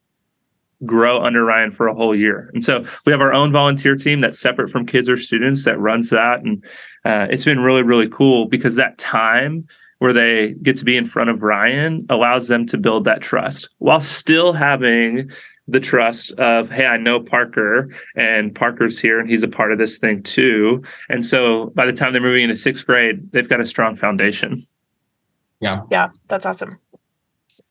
grow 0.85 1.23
under 1.23 1.43
Ryan 1.43 1.71
for 1.71 1.87
a 1.87 1.93
whole 1.93 2.15
year. 2.15 2.49
And 2.53 2.63
so 2.63 2.85
we 3.05 3.11
have 3.11 3.21
our 3.21 3.33
own 3.33 3.51
volunteer 3.51 3.95
team 3.95 4.21
that's 4.21 4.39
separate 4.39 4.69
from 4.69 4.85
kids 4.85 5.09
or 5.09 5.17
students 5.17 5.65
that 5.65 5.79
runs 5.79 6.09
that. 6.09 6.41
And 6.41 6.63
uh, 7.05 7.27
it's 7.29 7.45
been 7.45 7.59
really, 7.59 7.83
really 7.83 8.09
cool 8.09 8.45
because 8.45 8.75
that 8.75 8.97
time 8.97 9.67
where 9.99 10.13
they 10.13 10.53
get 10.61 10.75
to 10.77 10.85
be 10.85 10.95
in 10.95 11.05
front 11.05 11.29
of 11.29 11.41
Ryan 11.41 12.05
allows 12.09 12.47
them 12.47 12.65
to 12.67 12.77
build 12.77 13.05
that 13.05 13.21
trust 13.21 13.69
while 13.79 13.99
still 13.99 14.53
having 14.53 15.31
the 15.67 15.79
trust 15.79 16.31
of, 16.33 16.69
hey, 16.69 16.85
I 16.85 16.97
know 16.97 17.19
Parker 17.19 17.89
and 18.15 18.53
Parker's 18.55 18.97
here 18.97 19.19
and 19.19 19.29
he's 19.29 19.43
a 19.43 19.47
part 19.47 19.71
of 19.71 19.77
this 19.77 19.97
thing 19.97 20.23
too. 20.23 20.81
And 21.09 21.25
so 21.25 21.71
by 21.75 21.85
the 21.85 21.93
time 21.93 22.13
they're 22.13 22.21
moving 22.21 22.43
into 22.43 22.55
sixth 22.55 22.85
grade, 22.85 23.31
they've 23.31 23.49
got 23.49 23.59
a 23.59 23.65
strong 23.65 23.95
foundation. 23.95 24.63
Yeah. 25.59 25.81
Yeah, 25.91 26.09
that's 26.27 26.45
awesome. 26.45 26.79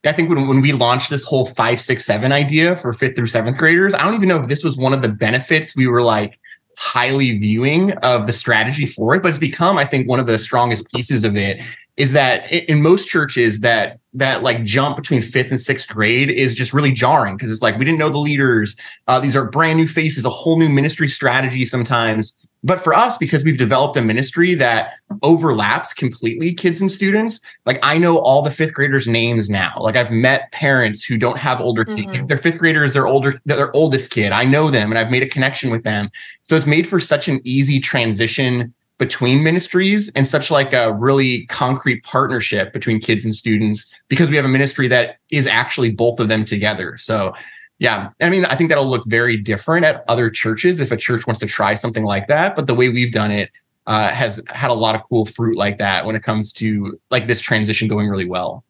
I 0.05 0.13
think 0.13 0.29
when, 0.29 0.47
when 0.47 0.61
we 0.61 0.73
launched 0.73 1.11
this 1.11 1.25
whole 1.25 1.47
five, 1.47 1.81
six, 1.81 2.05
seven 2.05 2.33
idea 2.33 2.77
for 2.77 2.93
fifth 2.93 3.17
through 3.17 3.27
seventh 3.29 3.57
graders, 3.57 3.95
I 3.95 4.03
don't 4.05 4.15
even 4.15 4.29
know 4.29 4.41
if 4.41 4.49
this 4.49 4.63
was 4.63 4.77
one 4.77 4.93
of 4.93 5.03
the 5.03 5.09
benefits 5.09 5.75
we 5.75 5.87
were 5.87 6.03
like 6.03 6.39
highly 6.77 7.39
viewing 7.39 7.93
of 7.99 8.27
the 8.27 8.33
strategy 8.33 8.87
for 8.87 9.15
it, 9.15 9.23
but 9.23 9.31
it's 9.31 9.39
become, 9.39 9.79
I 9.79 9.87
think, 9.87 10.09
one 10.09 10.21
of 10.21 10.27
the 10.27 10.39
strongest 10.39 10.87
pieces 10.91 11.25
of 11.25 11.35
it 11.35 11.59
is 11.97 12.13
that 12.13 12.51
in 12.53 12.83
most 12.83 13.09
churches 13.09 13.61
that 13.61 13.99
that 14.13 14.43
like 14.43 14.63
jump 14.65 14.97
between 14.97 15.23
fifth 15.23 15.51
and 15.51 15.61
sixth 15.61 15.89
grade 15.89 16.31
is 16.31 16.55
just 16.55 16.73
really 16.73 16.93
jarring 16.93 17.37
because 17.37 17.51
it's 17.51 17.63
like 17.63 17.79
we 17.79 17.85
didn't 17.85 17.99
know 17.99 18.11
the 18.11 18.19
leaders. 18.19 18.77
Uh, 19.09 19.19
these 19.19 19.37
are 19.37 19.45
brand 19.45 19.79
new 19.79 19.89
faces 19.89 20.25
a 20.25 20.31
whole 20.31 20.59
new 20.59 20.69
ministry 20.69 21.09
strategy 21.09 21.65
sometimes. 21.65 22.35
But 22.65 22.83
for 22.83 22.95
us 22.95 23.17
because 23.17 23.45
we've 23.45 23.59
developed 23.59 23.97
a 23.97 24.03
ministry 24.03 24.55
that 24.57 24.95
overlaps 25.23 25.93
completely 25.93 26.53
kids 26.53 26.81
and 26.81 26.91
students 26.91 27.39
like 27.65 27.79
i 27.83 27.97
know 27.97 28.19
all 28.19 28.43
the 28.43 28.51
fifth 28.51 28.75
graders 28.75 29.07
names 29.07 29.49
now. 29.49 29.75
Like 29.79 29.97
i've 29.97 30.11
met 30.11 30.53
parents 30.53 31.03
who 31.03 31.17
don't 31.17 31.39
have 31.39 31.61
older 31.61 31.85
mm-hmm. 31.85 32.13
kids 32.13 32.29
their 32.29 32.39
fifth 32.39 32.59
graders 32.59 32.93
their 32.93 33.07
older 33.07 33.41
their 33.47 33.75
oldest 33.75 34.11
kid. 34.11 34.33
I 34.33 34.45
know 34.45 34.71
them 34.71 34.91
and 34.91 34.99
i've 34.99 35.11
made 35.11 35.23
a 35.23 35.29
connection 35.29 35.71
with 35.71 35.85
them. 35.85 36.11
So 36.43 36.57
it's 36.57 36.67
made 36.67 36.87
for 36.87 37.01
such 37.01 37.29
an 37.29 37.41
easy 37.45 37.81
transition 37.81 38.75
between 38.99 39.45
ministries 39.45 40.11
and 40.15 40.27
such 40.27 40.51
like 40.51 40.73
a 40.73 40.93
really 40.95 41.47
concrete 41.47 42.03
partnership 42.03 42.73
between 42.73 42.99
kids 43.01 43.25
and 43.25 43.37
students 43.37 43.87
because 44.09 44.31
we 44.31 44.37
have 44.37 44.45
a 44.45 44.49
ministry 44.49 44.89
that 44.89 45.17
is 45.31 45.47
actually 45.47 45.91
both 45.91 46.19
of 46.19 46.29
them 46.29 46.45
together. 46.45 46.97
So 46.99 47.35
yeah, 47.79 48.09
I 48.23 48.31
mean, 48.31 48.47
I 48.47 48.57
think 48.57 48.71
that'll 48.71 48.89
look 48.89 49.05
very 49.07 49.37
different 49.37 49.85
at 49.85 50.03
other 50.09 50.31
churches 50.31 50.81
if 50.81 50.91
a 50.91 50.97
church 50.97 51.27
wants 51.27 51.41
to 51.41 51.47
try 51.47 51.75
something 51.75 52.05
like 52.05 52.27
that. 52.29 52.57
But 52.57 52.67
the 52.67 52.75
way 52.75 52.89
we've 52.89 53.13
done 53.13 53.31
it 53.31 53.51
uh, 53.87 54.09
has 54.09 54.41
had 54.49 54.71
a 54.71 54.75
lot 54.75 54.95
of 54.95 55.03
cool 55.09 55.27
fruit 55.27 55.57
like 55.57 55.79
that 55.79 56.07
when 56.07 56.17
it 56.17 56.23
comes 56.23 56.53
to 56.55 56.99
like 57.11 57.27
this 57.27 57.41
transition 57.41 57.87
going 57.87 58.09
really 58.09 58.29
well. 58.29 58.65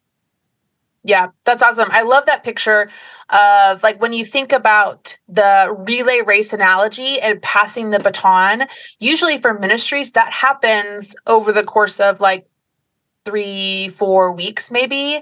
Yeah, 1.07 1.27
that's 1.45 1.63
awesome. 1.63 1.87
I 1.91 2.01
love 2.01 2.25
that 2.25 2.43
picture 2.43 2.89
of 3.29 3.81
like 3.81 4.01
when 4.01 4.11
you 4.11 4.25
think 4.25 4.51
about 4.51 5.17
the 5.29 5.73
relay 5.87 6.19
race 6.19 6.51
analogy 6.51 7.21
and 7.21 7.41
passing 7.41 7.91
the 7.91 7.99
baton. 7.99 8.65
Usually 8.99 9.39
for 9.39 9.57
ministries, 9.57 10.11
that 10.11 10.33
happens 10.33 11.15
over 11.25 11.53
the 11.53 11.63
course 11.63 12.01
of 12.01 12.19
like 12.19 12.45
three, 13.23 13.87
four 13.87 14.33
weeks, 14.33 14.69
maybe. 14.69 15.21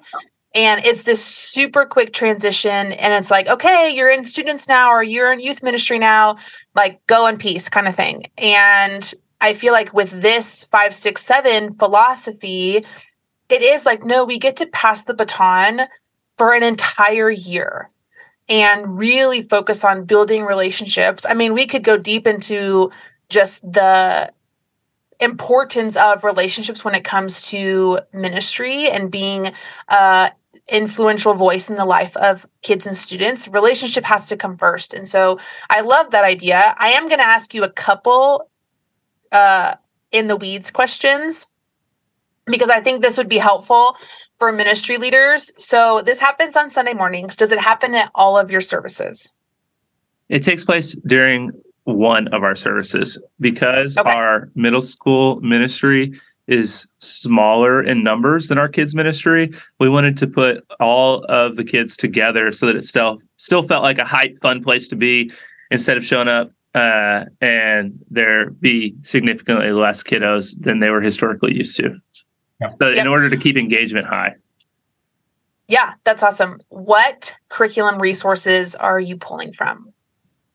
And 0.55 0.83
it's 0.83 1.03
this 1.03 1.23
super 1.23 1.85
quick 1.85 2.13
transition. 2.13 2.93
And 2.93 3.13
it's 3.13 3.29
like, 3.29 3.47
okay, 3.47 3.91
you're 3.93 4.09
in 4.09 4.23
students 4.23 4.67
now, 4.67 4.89
or 4.89 5.03
you're 5.03 5.31
in 5.31 5.39
youth 5.39 5.61
ministry 5.61 5.99
now, 5.99 6.37
like 6.73 7.05
go 7.05 7.27
in 7.27 7.37
peace 7.37 7.69
kind 7.69 7.87
of 7.87 7.95
thing. 7.95 8.23
And 8.39 9.13
I 9.39 9.53
feel 9.53 9.71
like 9.71 9.93
with 9.93 10.09
this 10.09 10.63
five, 10.63 10.95
six, 10.95 11.21
seven 11.21 11.75
philosophy, 11.75 12.83
it 13.49 13.61
is 13.61 13.85
like, 13.85 14.03
no, 14.03 14.25
we 14.25 14.39
get 14.39 14.57
to 14.57 14.67
pass 14.67 15.03
the 15.03 15.13
baton 15.13 15.81
for 16.37 16.53
an 16.53 16.63
entire 16.63 17.29
year 17.29 17.89
and 18.47 18.97
really 18.97 19.41
focus 19.41 19.83
on 19.83 20.05
building 20.05 20.43
relationships. 20.43 21.25
I 21.27 21.33
mean, 21.33 21.53
we 21.53 21.65
could 21.65 21.83
go 21.83 21.97
deep 21.97 22.27
into 22.27 22.91
just 23.29 23.61
the 23.61 24.31
importance 25.19 25.95
of 25.95 26.23
relationships 26.23 26.83
when 26.83 26.93
it 26.93 27.03
comes 27.03 27.49
to 27.49 27.99
ministry 28.13 28.89
and 28.89 29.09
being 29.09 29.51
a 29.87 30.31
influential 30.67 31.33
voice 31.35 31.69
in 31.69 31.75
the 31.75 31.85
life 31.85 32.17
of 32.17 32.45
kids 32.61 32.87
and 32.87 32.97
students. 32.97 33.47
Relationship 33.47 34.03
has 34.03 34.27
to 34.27 34.35
come 34.35 34.57
first. 34.57 34.93
And 34.93 35.07
so 35.07 35.39
i 35.69 35.81
love 35.81 36.11
that 36.11 36.23
idea. 36.23 36.75
I 36.77 36.89
am 36.89 37.07
going 37.07 37.19
to 37.19 37.25
ask 37.25 37.53
you 37.53 37.63
a 37.63 37.69
couple 37.69 38.49
uh 39.31 39.75
in 40.11 40.27
the 40.27 40.35
weeds 40.35 40.71
questions 40.71 41.47
because 42.45 42.69
I 42.69 42.79
think 42.79 43.01
this 43.01 43.17
would 43.17 43.29
be 43.29 43.37
helpful 43.37 43.95
for 44.37 44.51
ministry 44.51 44.97
leaders. 44.97 45.51
So 45.57 46.01
this 46.01 46.19
happens 46.19 46.55
on 46.55 46.69
Sunday 46.69 46.93
mornings. 46.93 47.35
Does 47.35 47.51
it 47.51 47.59
happen 47.59 47.95
at 47.95 48.11
all 48.15 48.37
of 48.37 48.51
your 48.51 48.61
services? 48.61 49.29
It 50.29 50.43
takes 50.43 50.63
place 50.63 50.95
during 51.05 51.51
one 51.83 52.27
of 52.29 52.43
our 52.43 52.55
services 52.55 53.17
because 53.39 53.95
okay. 53.97 54.09
our 54.09 54.49
middle 54.55 54.81
school 54.81 55.39
ministry 55.41 56.13
is 56.47 56.87
smaller 56.99 57.81
in 57.81 58.03
numbers 58.03 58.47
than 58.47 58.57
our 58.57 58.67
kids 58.67 58.93
ministry. 58.93 59.51
We 59.79 59.89
wanted 59.89 60.17
to 60.17 60.27
put 60.27 60.63
all 60.79 61.23
of 61.25 61.55
the 61.55 61.63
kids 61.63 61.95
together 61.97 62.51
so 62.51 62.65
that 62.67 62.75
it 62.75 62.83
still 62.83 63.19
still 63.37 63.63
felt 63.63 63.83
like 63.83 63.97
a 63.97 64.05
hype 64.05 64.39
fun 64.41 64.63
place 64.63 64.87
to 64.89 64.95
be 64.95 65.31
instead 65.71 65.97
of 65.97 66.05
showing 66.05 66.27
up 66.27 66.51
uh, 66.75 67.25
and 67.41 67.97
there 68.09 68.49
be 68.49 68.95
significantly 69.01 69.71
less 69.71 70.03
kiddos 70.03 70.55
than 70.59 70.79
they 70.79 70.89
were 70.89 71.01
historically 71.01 71.55
used 71.55 71.77
to. 71.77 71.95
Yep. 72.61 72.75
So 72.79 72.87
Yep. 72.89 72.97
in 72.97 73.07
order 73.07 73.29
to 73.29 73.37
keep 73.37 73.57
engagement 73.57 74.07
high. 74.07 74.35
Yeah, 75.67 75.93
that's 76.03 76.21
awesome. 76.23 76.59
What 76.69 77.33
curriculum 77.49 77.99
resources 77.99 78.75
are 78.75 78.99
you 78.99 79.17
pulling 79.17 79.51
from? 79.53 79.91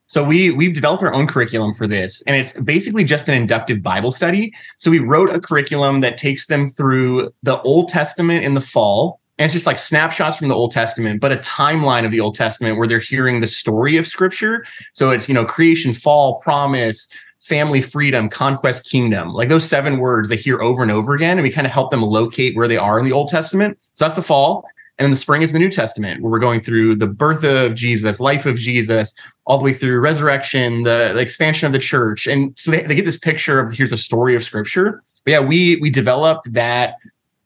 So 0.07 0.23
we 0.23 0.51
we've 0.51 0.73
developed 0.73 1.03
our 1.03 1.13
own 1.13 1.25
curriculum 1.27 1.73
for 1.73 1.87
this, 1.87 2.21
and 2.27 2.35
it's 2.35 2.53
basically 2.53 3.03
just 3.05 3.29
an 3.29 3.33
inductive 3.33 3.81
Bible 3.81 4.11
study. 4.11 4.53
So 4.77 4.91
we 4.91 4.99
wrote 4.99 5.29
a 5.29 5.39
curriculum 5.39 6.01
that 6.01 6.17
takes 6.17 6.47
them 6.47 6.69
through 6.69 7.33
the 7.43 7.61
Old 7.61 7.87
Testament 7.89 8.43
in 8.43 8.53
the 8.53 8.61
fall, 8.61 9.21
and 9.37 9.45
it's 9.45 9.53
just 9.53 9.65
like 9.65 9.77
snapshots 9.79 10.35
from 10.37 10.49
the 10.49 10.55
Old 10.55 10.71
Testament, 10.71 11.21
but 11.21 11.31
a 11.31 11.37
timeline 11.37 12.03
of 12.05 12.11
the 12.11 12.19
Old 12.19 12.35
Testament 12.35 12.77
where 12.77 12.87
they're 12.87 12.99
hearing 12.99 13.39
the 13.39 13.47
story 13.47 13.95
of 13.95 14.05
Scripture. 14.05 14.65
So 14.95 15.11
it's 15.11 15.29
you 15.29 15.33
know 15.33 15.45
creation, 15.45 15.93
fall, 15.93 16.39
promise, 16.39 17.07
family, 17.41 17.81
freedom, 17.81 18.29
conquest, 18.29 18.85
kingdom, 18.85 19.33
like 19.33 19.49
those 19.49 19.67
seven 19.67 19.97
words 19.97 20.29
they 20.29 20.37
hear 20.37 20.61
over 20.61 20.81
and 20.81 20.91
over 20.91 21.13
again, 21.13 21.37
and 21.37 21.43
we 21.43 21.51
kind 21.51 21.67
of 21.67 21.73
help 21.73 21.91
them 21.91 22.01
locate 22.01 22.55
where 22.55 22.67
they 22.67 22.77
are 22.77 22.99
in 22.99 23.05
the 23.05 23.11
Old 23.11 23.29
Testament. 23.29 23.77
So 23.95 24.05
that's 24.05 24.15
the 24.15 24.23
fall. 24.23 24.65
And 24.97 25.05
then 25.05 25.11
the 25.11 25.17
spring 25.17 25.41
is 25.41 25.51
the 25.51 25.57
New 25.57 25.71
Testament, 25.71 26.21
where 26.21 26.31
we're 26.31 26.37
going 26.37 26.61
through 26.61 26.95
the 26.97 27.07
birth 27.07 27.43
of 27.43 27.73
Jesus, 27.73 28.19
life 28.19 28.45
of 28.45 28.55
Jesus, 28.57 29.15
all 29.45 29.57
the 29.57 29.63
way 29.63 29.73
through 29.73 29.99
resurrection, 29.99 30.83
the, 30.83 31.11
the 31.15 31.21
expansion 31.21 31.65
of 31.65 31.73
the 31.73 31.79
church. 31.79 32.27
And 32.27 32.53
so 32.55 32.69
they, 32.69 32.83
they 32.83 32.93
get 32.93 33.05
this 33.05 33.17
picture 33.17 33.59
of 33.59 33.73
here's 33.73 33.91
a 33.91 33.97
story 33.97 34.35
of 34.35 34.43
scripture. 34.43 35.01
But 35.25 35.31
yeah, 35.31 35.39
we 35.39 35.77
we 35.77 35.89
developed 35.89 36.53
that 36.53 36.97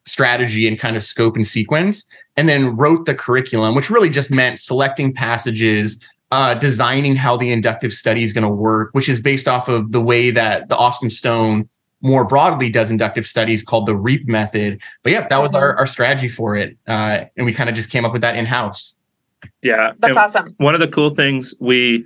strategy 0.05 0.67
and 0.67 0.77
kind 0.77 0.97
of 0.97 1.03
scope 1.03 1.35
and 1.35 1.47
sequence, 1.47 2.05
and 2.35 2.49
then 2.49 2.75
wrote 2.75 3.05
the 3.05 3.15
curriculum, 3.15 3.73
which 3.73 3.89
really 3.89 4.09
just 4.09 4.31
meant 4.31 4.59
selecting 4.59 5.13
passages, 5.13 5.97
uh, 6.35 6.53
designing 6.53 7.15
how 7.15 7.37
the 7.37 7.49
inductive 7.49 7.93
study 7.93 8.21
is 8.21 8.33
going 8.33 8.43
to 8.43 8.49
work, 8.49 8.89
which 8.91 9.07
is 9.07 9.21
based 9.21 9.47
off 9.47 9.69
of 9.69 9.93
the 9.93 10.01
way 10.01 10.31
that 10.31 10.67
the 10.67 10.75
Austin 10.75 11.09
Stone 11.09 11.69
more 12.01 12.25
broadly 12.25 12.69
does 12.69 12.91
inductive 12.91 13.25
studies 13.25 13.63
called 13.63 13.85
the 13.85 13.95
REAP 13.95 14.27
method. 14.27 14.77
But 15.01 15.13
yeah, 15.13 15.27
that 15.29 15.37
was 15.37 15.53
our, 15.53 15.77
our 15.77 15.87
strategy 15.87 16.27
for 16.27 16.57
it. 16.57 16.77
Uh, 16.85 17.23
and 17.37 17.45
we 17.45 17.53
kind 17.53 17.69
of 17.69 17.75
just 17.75 17.89
came 17.89 18.03
up 18.03 18.11
with 18.11 18.21
that 18.21 18.35
in 18.35 18.45
house. 18.45 18.93
Yeah. 19.61 19.93
That's 19.99 20.17
And 20.17 20.25
awesome. 20.25 20.53
one 20.57 20.73
of 20.73 20.81
the 20.81 20.89
cool 20.89 21.15
things 21.15 21.55
we 21.61 22.05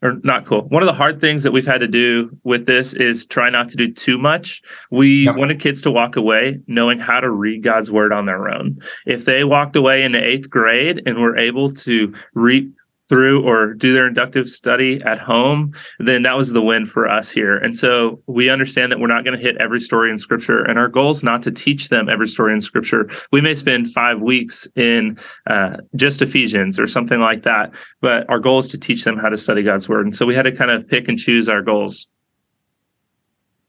or 0.00 0.20
not 0.22 0.44
cool. 0.46 0.62
One 0.68 0.82
of 0.82 0.86
the 0.86 0.92
hard 0.92 1.20
things 1.20 1.42
that 1.42 1.50
we've 1.50 1.66
had 1.66 1.80
to 1.80 1.88
do 1.88 2.30
with 2.44 2.66
this 2.66 2.94
is 2.94 3.26
try 3.26 3.50
not 3.50 3.68
to 3.70 3.76
do 3.76 3.90
too 3.92 4.16
much. 4.16 4.62
We 4.92 5.24
Yep. 5.24 5.36
wanted 5.36 5.58
kids 5.58 5.82
to 5.82 5.90
walk 5.90 6.14
away 6.14 6.60
knowing 6.68 6.98
how 7.00 7.18
to 7.18 7.30
read 7.30 7.64
God's 7.64 7.90
word 7.90 8.12
on 8.12 8.26
their 8.26 8.48
own. 8.48 8.78
If 9.06 9.24
they 9.24 9.42
walked 9.42 9.74
away 9.74 10.04
in 10.04 10.12
the 10.12 10.22
eighth 10.22 10.48
grade 10.50 11.02
and 11.04 11.18
were 11.18 11.36
able 11.36 11.72
to 11.72 12.14
read 12.34 12.70
through 13.08 13.46
or 13.46 13.74
do 13.74 13.92
their 13.92 14.06
inductive 14.06 14.48
study 14.48 15.00
at 15.04 15.18
home, 15.18 15.72
then 15.98 16.22
that 16.22 16.36
was 16.36 16.52
the 16.52 16.62
win 16.62 16.86
for 16.86 17.08
us 17.08 17.30
here. 17.30 17.56
And 17.56 17.76
so 17.76 18.20
we 18.26 18.50
understand 18.50 18.90
that 18.90 18.98
we're 18.98 19.06
not 19.06 19.24
going 19.24 19.36
to 19.36 19.42
hit 19.42 19.56
every 19.58 19.80
story 19.80 20.10
in 20.10 20.18
scripture, 20.18 20.62
and 20.62 20.78
our 20.78 20.88
goal 20.88 21.10
is 21.10 21.22
not 21.22 21.42
to 21.44 21.50
teach 21.50 21.88
them 21.88 22.08
every 22.08 22.28
story 22.28 22.52
in 22.52 22.60
scripture. 22.60 23.08
We 23.32 23.40
may 23.40 23.54
spend 23.54 23.92
five 23.92 24.20
weeks 24.20 24.66
in 24.76 25.18
uh, 25.48 25.78
just 25.94 26.22
Ephesians 26.22 26.78
or 26.78 26.86
something 26.86 27.20
like 27.20 27.42
that, 27.44 27.72
but 28.00 28.28
our 28.28 28.38
goal 28.40 28.58
is 28.58 28.68
to 28.70 28.78
teach 28.78 29.04
them 29.04 29.16
how 29.16 29.28
to 29.28 29.36
study 29.36 29.62
God's 29.62 29.88
word. 29.88 30.06
And 30.06 30.16
so 30.16 30.26
we 30.26 30.34
had 30.34 30.42
to 30.42 30.52
kind 30.52 30.70
of 30.70 30.86
pick 30.88 31.08
and 31.08 31.18
choose 31.18 31.48
our 31.48 31.62
goals. 31.62 32.08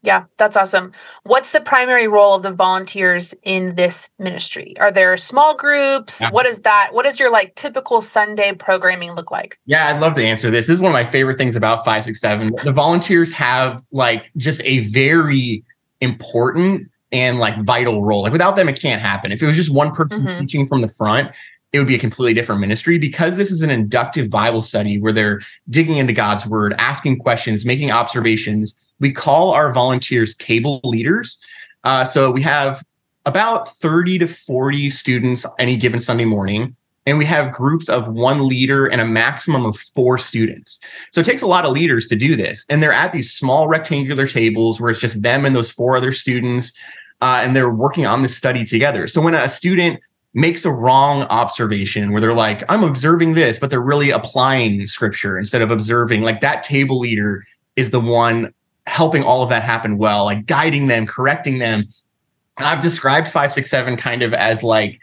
Yeah, 0.07 0.23
that's 0.37 0.55
awesome. 0.55 0.93
What's 1.23 1.51
the 1.51 1.59
primary 1.59 2.07
role 2.07 2.33
of 2.33 2.41
the 2.41 2.53
volunteers 2.53 3.33
in 3.43 3.75
this 3.75 4.09
ministry? 4.17 4.73
Are 4.79 4.89
there 4.89 5.17
small 5.17 5.53
groups? 5.53 6.21
Yeah. 6.21 6.29
What 6.29 6.45
is 6.47 6.61
that? 6.61 6.91
What 6.93 7.03
does 7.03 7.19
your 7.19 7.29
like 7.29 7.55
typical 7.55 7.99
Sunday 7.99 8.53
programming 8.53 9.11
look 9.15 9.31
like? 9.31 9.59
Yeah, 9.65 9.93
I'd 9.93 9.99
love 9.99 10.13
to 10.13 10.23
answer 10.23 10.49
this. 10.49 10.67
This 10.67 10.75
is 10.75 10.79
one 10.79 10.91
of 10.91 10.93
my 10.93 11.03
favorite 11.03 11.37
things 11.37 11.57
about 11.57 11.79
567. 11.79 12.53
The 12.63 12.71
volunteers 12.71 13.33
have 13.33 13.83
like 13.91 14.23
just 14.37 14.61
a 14.63 14.79
very 14.87 15.65
important 15.99 16.89
and 17.11 17.39
like 17.39 17.61
vital 17.65 18.01
role. 18.05 18.21
Like 18.23 18.31
without 18.31 18.55
them, 18.55 18.69
it 18.69 18.79
can't 18.79 19.01
happen. 19.01 19.33
If 19.33 19.43
it 19.43 19.45
was 19.45 19.57
just 19.57 19.69
one 19.73 19.93
person 19.93 20.25
Mhm. 20.25 20.39
teaching 20.39 20.69
from 20.69 20.79
the 20.79 20.89
front, 20.89 21.31
it 21.73 21.79
would 21.79 21.87
be 21.87 21.95
a 21.95 21.99
completely 21.99 22.33
different 22.33 22.61
ministry 22.61 22.97
because 22.97 23.35
this 23.35 23.51
is 23.51 23.61
an 23.61 23.71
inductive 23.71 24.29
Bible 24.29 24.61
study 24.61 25.01
where 25.01 25.11
they're 25.11 25.41
digging 25.69 25.97
into 25.97 26.13
God's 26.13 26.45
word, 26.45 26.73
asking 26.77 27.17
questions, 27.17 27.65
making 27.65 27.91
observations. 27.91 28.73
We 28.99 29.11
call 29.11 29.51
our 29.51 29.71
volunteers 29.71 30.35
table 30.35 30.81
leaders. 30.83 31.37
Uh, 31.83 32.05
so 32.05 32.31
we 32.31 32.41
have 32.41 32.83
about 33.25 33.75
30 33.77 34.19
to 34.19 34.27
40 34.27 34.89
students 34.89 35.45
any 35.59 35.77
given 35.77 35.99
Sunday 35.99 36.25
morning 36.25 36.75
and 37.07 37.17
we 37.17 37.25
have 37.25 37.53
groups 37.53 37.87
of 37.87 38.09
one 38.09 38.47
leader 38.47 38.85
and 38.85 38.99
a 38.99 39.05
maximum 39.05 39.65
of 39.65 39.79
four 39.95 40.17
students. 40.17 40.77
So 41.13 41.21
it 41.21 41.23
takes 41.23 41.41
a 41.41 41.47
lot 41.47 41.63
of 41.63 41.71
leaders 41.71 42.05
to 42.07 42.17
do 42.17 42.35
this. 42.35 42.65
And 42.67 42.83
they're 42.83 42.91
at 42.91 43.13
these 43.13 43.31
small 43.31 43.69
rectangular 43.69 44.27
tables 44.27 44.79
where 44.79 44.91
it's 44.91 44.99
just 44.99 45.21
them 45.21 45.45
and 45.45 45.55
those 45.55 45.71
four 45.71 45.95
other 45.95 46.11
students, 46.11 46.73
uh, 47.21 47.39
and 47.41 47.55
they're 47.55 47.69
working 47.69 48.05
on 48.05 48.23
this 48.23 48.35
study 48.35 48.65
together. 48.65 49.07
So 49.07 49.21
when 49.21 49.33
a 49.33 49.47
student 49.47 50.01
makes 50.33 50.65
a 50.65 50.71
wrong 50.71 51.23
observation 51.23 52.11
where 52.11 52.19
they're 52.19 52.33
like, 52.33 52.63
I'm 52.67 52.83
observing 52.83 53.35
this, 53.35 53.57
but 53.57 53.69
they're 53.69 53.79
really 53.79 54.09
applying 54.09 54.85
scripture 54.85 55.39
instead 55.39 55.61
of 55.61 55.71
observing, 55.71 56.23
like 56.23 56.41
that 56.41 56.61
table 56.63 56.99
leader 56.99 57.47
is 57.77 57.89
the 57.89 58.01
one 58.01 58.53
helping 58.87 59.23
all 59.23 59.43
of 59.43 59.49
that 59.49 59.63
happen 59.63 59.97
well, 59.97 60.25
like 60.25 60.45
guiding 60.45 60.87
them, 60.87 61.05
correcting 61.05 61.59
them. 61.59 61.87
I've 62.57 62.81
described 62.81 63.27
567 63.27 63.97
kind 63.97 64.23
of 64.23 64.33
as 64.33 64.63
like 64.63 64.99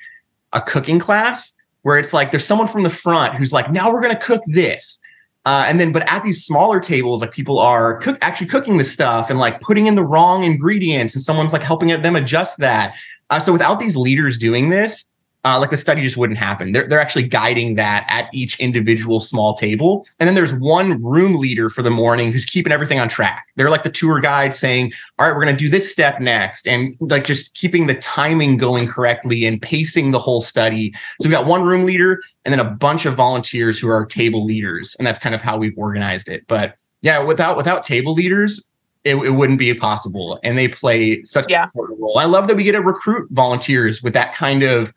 a 0.53 0.61
cooking 0.61 0.99
class 0.99 1.53
where 1.83 1.99
it's 1.99 2.13
like 2.13 2.31
there's 2.31 2.47
someone 2.47 2.67
from 2.67 2.83
the 2.83 2.91
front 2.91 3.35
who's 3.35 3.53
like, 3.53 3.71
now 3.71 3.93
we're 3.93 4.01
going 4.01 4.15
to 4.15 4.21
cook 4.21 4.43
this. 4.47 4.99
Uh, 5.47 5.65
and 5.69 5.79
then, 5.79 5.93
but 5.93 6.11
at 6.11 6.25
these 6.25 6.43
smaller 6.43 6.81
tables, 6.81 7.21
like 7.21 7.31
people 7.31 7.59
are 7.59 7.99
cook 7.99 8.17
actually 8.23 8.47
cooking 8.47 8.79
the 8.79 8.85
stuff 8.85 9.29
and 9.29 9.39
like 9.39 9.61
putting 9.61 9.87
in 9.87 9.95
the 9.95 10.03
wrong 10.03 10.43
ingredients, 10.43 11.15
and 11.15 11.23
someone's 11.23 11.53
like 11.53 11.63
helping 11.63 11.89
them 11.89 12.17
adjust 12.17 12.57
that. 12.57 12.95
Uh, 13.29 13.39
so 13.39 13.53
without 13.53 13.79
these 13.79 13.95
leaders 13.95 14.39
doing 14.39 14.71
this, 14.71 15.05
uh, 15.45 15.59
like 15.61 15.71
the 15.71 15.77
study 15.77 16.03
just 16.03 16.17
wouldn't 16.17 16.39
happen. 16.39 16.73
They're 16.73 16.89
they're 16.89 17.01
actually 17.01 17.29
guiding 17.29 17.75
that 17.75 18.07
at 18.09 18.29
each 18.33 18.59
individual 18.61 19.21
small 19.21 19.55
table, 19.55 20.07
and 20.19 20.27
then 20.27 20.35
there's 20.35 20.55
one 20.55 21.03
room 21.03 21.37
leader 21.37 21.69
for 21.69 21.83
the 21.83 21.91
morning 21.91 22.33
who's 22.33 22.47
keeping 22.47 22.73
everything 22.73 22.99
on 22.99 23.09
track. 23.09 23.47
They're 23.57 23.69
like 23.71 23.83
the 23.83 23.91
tour 23.91 24.21
guide 24.21 24.55
saying, 24.55 24.93
"All 25.19 25.27
right, 25.27 25.35
we're 25.37 25.45
going 25.45 25.55
to 25.55 25.59
do 25.65 25.69
this 25.69 25.91
step 25.91 26.19
next," 26.21 26.67
and 26.67 26.97
like 27.01 27.25
just 27.25 27.53
keeping 27.55 27.87
the 27.87 27.95
timing 27.97 28.57
going 28.57 28.89
correctly 28.89 29.45
and 29.45 29.61
pacing 29.61 30.13
the 30.13 30.19
whole 30.19 30.41
study. 30.41 30.93
So 31.21 31.29
we've 31.29 31.37
got 31.37 31.47
one 31.47 31.63
room 31.63 31.85
leader 31.85 32.21
and 32.45 32.53
then 32.53 32.61
a 32.61 32.71
bunch 32.71 33.05
of 33.05 33.15
volunteers 33.15 33.79
who 33.79 33.89
are 33.89 34.07
table 34.07 34.45
leaders, 34.47 34.97
and 34.99 35.07
that's 35.07 35.19
kind 35.19 35.35
of 35.35 35.43
how 35.43 35.59
we've 35.59 35.77
organized 35.77 36.29
it. 36.31 36.45
But 36.49 36.77
yeah, 37.03 37.19
without 37.23 37.59
without 37.59 37.83
table 37.83 38.15
leaders, 38.15 38.65
it, 39.05 39.17
it 39.17 39.31
wouldn't 39.31 39.59
be 39.59 39.75
possible, 39.75 40.41
and 40.43 40.57
they 40.57 40.69
play 40.69 41.23
such 41.25 41.51
Yeah. 41.51 41.65
an 41.65 41.69
important 41.75 42.01
role. 42.01 42.17
I 42.19 42.25
love 42.25 42.49
that 42.49 42.57
we 42.57 42.65
get 42.65 42.73
to 42.73 42.81
recruit 42.81 43.29
volunteers 43.33 44.03
with 44.03 44.15
that 44.15 44.35
kind 44.35 44.63
of 44.63 44.91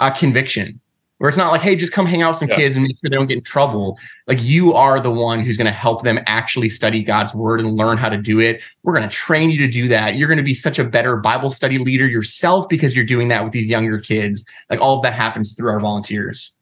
uh, 0.00 0.10
conviction, 0.10 0.80
where 1.18 1.28
it's 1.28 1.38
not 1.38 1.52
like, 1.52 1.62
hey, 1.62 1.76
just 1.76 1.92
come 1.92 2.06
hang 2.06 2.22
out 2.22 2.30
with 2.30 2.38
some 2.38 2.48
Yeah. 2.48 2.56
kids 2.56 2.76
and 2.76 2.84
make 2.84 2.96
sure 2.98 3.08
they 3.08 3.16
don't 3.16 3.26
get 3.26 3.38
in 3.38 3.44
trouble. 3.44 3.98
Like 4.26 4.42
you 4.42 4.72
are 4.74 5.00
the 5.00 5.10
one 5.10 5.40
who's 5.40 5.56
going 5.56 5.66
to 5.66 5.72
help 5.72 6.02
them 6.02 6.18
actually 6.26 6.68
study 6.68 7.02
God's 7.02 7.34
word 7.34 7.60
and 7.60 7.76
learn 7.76 7.96
how 7.96 8.08
to 8.08 8.16
do 8.16 8.40
it. 8.40 8.60
We're 8.82 8.94
going 8.94 9.08
to 9.08 9.14
train 9.14 9.50
you 9.50 9.58
to 9.58 9.68
do 9.68 9.88
that. 9.88 10.16
You're 10.16 10.28
going 10.28 10.38
to 10.38 10.44
be 10.44 10.54
such 10.54 10.78
a 10.78 10.84
better 10.84 11.16
Bible 11.16 11.50
study 11.50 11.78
leader 11.78 12.06
yourself 12.06 12.68
because 12.68 12.94
you're 12.94 13.04
doing 13.04 13.28
that 13.28 13.44
with 13.44 13.52
these 13.52 13.66
younger 13.66 13.98
kids. 13.98 14.44
Like 14.70 14.80
all 14.80 14.96
of 14.96 15.02
that 15.04 15.14
happens 15.14 15.54
through 15.54 15.70
our 15.70 15.80
volunteers. 15.80 16.52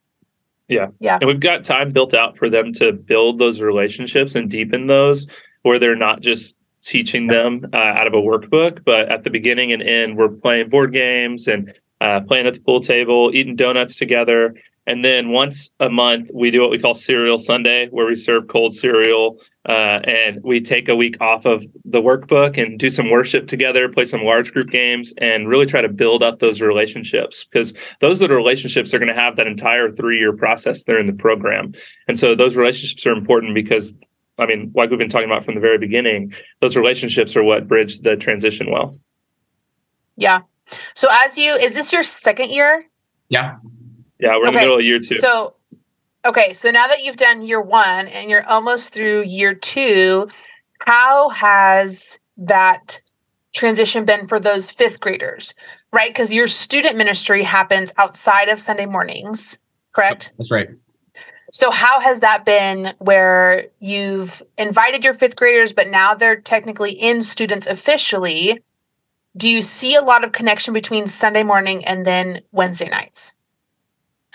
Yeah. 0.68 0.88
Yeah. 1.00 1.18
And 1.20 1.26
we've 1.26 1.40
got 1.40 1.64
time 1.64 1.90
built 1.90 2.14
out 2.14 2.36
for 2.36 2.48
them 2.48 2.72
to 2.74 2.92
build 2.92 3.38
those 3.38 3.60
relationships 3.60 4.34
and 4.34 4.50
deepen 4.50 4.86
those 4.86 5.26
where 5.62 5.78
they're 5.78 5.96
not 5.96 6.20
just 6.20 6.56
teaching 6.82 7.28
them 7.28 7.66
uh, 7.72 7.76
out 7.76 8.06
of 8.06 8.14
a 8.14 8.20
workbook, 8.20 8.84
but 8.84 9.08
at 9.10 9.22
the 9.24 9.30
beginning 9.30 9.72
and 9.72 9.82
end, 9.82 10.16
we're 10.16 10.28
playing 10.28 10.68
board 10.68 10.92
games 10.92 11.46
and 11.46 11.72
uh, 12.02 12.20
playing 12.20 12.46
at 12.46 12.54
the 12.54 12.60
pool 12.60 12.80
table, 12.80 13.30
eating 13.32 13.54
donuts 13.54 13.96
together. 13.96 14.54
And 14.88 15.04
then 15.04 15.30
once 15.30 15.70
a 15.78 15.88
month, 15.88 16.28
we 16.34 16.50
do 16.50 16.60
what 16.60 16.70
we 16.70 16.78
call 16.80 16.94
Cereal 16.94 17.38
Sunday, 17.38 17.86
where 17.92 18.06
we 18.06 18.16
serve 18.16 18.48
cold 18.48 18.74
cereal 18.74 19.38
uh, 19.68 20.00
and 20.02 20.40
we 20.42 20.60
take 20.60 20.88
a 20.88 20.96
week 20.96 21.16
off 21.20 21.44
of 21.44 21.64
the 21.84 22.02
workbook 22.02 22.60
and 22.60 22.80
do 22.80 22.90
some 22.90 23.08
worship 23.08 23.46
together, 23.46 23.88
play 23.88 24.04
some 24.04 24.22
large 24.22 24.52
group 24.52 24.70
games, 24.70 25.14
and 25.18 25.48
really 25.48 25.66
try 25.66 25.80
to 25.80 25.88
build 25.88 26.24
up 26.24 26.40
those 26.40 26.60
relationships 26.60 27.44
because 27.44 27.72
those 28.00 28.20
are 28.20 28.26
the 28.26 28.34
relationships 28.34 28.90
they're 28.90 28.98
going 28.98 29.14
to 29.14 29.20
have 29.20 29.36
that 29.36 29.46
entire 29.46 29.92
three 29.92 30.18
year 30.18 30.32
process 30.32 30.82
there 30.82 30.98
in 30.98 31.06
the 31.06 31.12
program. 31.12 31.72
And 32.08 32.18
so 32.18 32.34
those 32.34 32.56
relationships 32.56 33.06
are 33.06 33.12
important 33.12 33.54
because, 33.54 33.94
I 34.38 34.46
mean, 34.46 34.72
like 34.74 34.90
we've 34.90 34.98
been 34.98 35.08
talking 35.08 35.30
about 35.30 35.44
from 35.44 35.54
the 35.54 35.60
very 35.60 35.78
beginning, 35.78 36.34
those 36.60 36.76
relationships 36.76 37.36
are 37.36 37.44
what 37.44 37.68
bridge 37.68 38.00
the 38.00 38.16
transition 38.16 38.68
well. 38.68 38.98
Yeah. 40.16 40.40
So 40.94 41.08
as 41.10 41.38
you 41.38 41.54
is 41.54 41.74
this 41.74 41.92
your 41.92 42.02
second 42.02 42.50
year? 42.50 42.84
Yeah. 43.28 43.56
Yeah, 44.20 44.36
we're 44.36 44.48
in 44.48 44.54
the 44.54 44.60
middle 44.60 44.78
of 44.78 44.84
year 44.84 44.98
two. 44.98 45.16
So 45.16 45.54
okay, 46.24 46.52
so 46.52 46.70
now 46.70 46.86
that 46.86 47.02
you've 47.02 47.16
done 47.16 47.42
year 47.42 47.60
1 47.60 48.08
and 48.08 48.30
you're 48.30 48.46
almost 48.46 48.92
through 48.92 49.24
year 49.24 49.54
2, 49.54 50.28
how 50.80 51.28
has 51.30 52.20
that 52.36 53.00
transition 53.52 54.04
been 54.04 54.28
for 54.28 54.38
those 54.38 54.70
5th 54.70 55.00
graders? 55.00 55.54
Right? 55.92 56.14
Cuz 56.14 56.32
your 56.32 56.46
student 56.46 56.96
ministry 56.96 57.42
happens 57.42 57.92
outside 57.98 58.48
of 58.48 58.60
Sunday 58.60 58.86
mornings, 58.86 59.58
correct? 59.92 60.32
That's 60.38 60.50
right. 60.50 60.68
So, 61.54 61.70
how 61.70 62.00
has 62.00 62.20
that 62.20 62.46
been 62.46 62.94
where 62.98 63.66
you've 63.78 64.42
invited 64.56 65.04
your 65.04 65.12
fifth 65.12 65.36
graders, 65.36 65.74
but 65.74 65.88
now 65.88 66.14
they're 66.14 66.40
technically 66.40 66.92
in 66.92 67.22
students 67.22 67.66
officially? 67.66 68.62
Do 69.36 69.48
you 69.48 69.62
see 69.62 69.94
a 69.94 70.02
lot 70.02 70.24
of 70.24 70.32
connection 70.32 70.74
between 70.74 71.06
Sunday 71.06 71.42
morning 71.42 71.84
and 71.84 72.06
then 72.06 72.42
Wednesday 72.52 72.88
nights? 72.88 73.34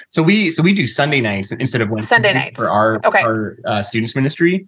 So 0.10 0.24
we 0.24 0.52
so 0.52 0.64
we 0.64 0.74
do 0.74 0.88
Sunday 0.88 1.22
nights 1.22 1.52
instead 1.52 1.82
of 1.82 1.92
Wednesday 1.92 2.16
Sunday 2.16 2.34
nights 2.34 2.60
for 2.60 2.72
our 2.72 3.00
okay. 3.06 3.22
our 3.22 3.58
uh, 3.66 3.84
students 3.84 4.16
ministry. 4.16 4.68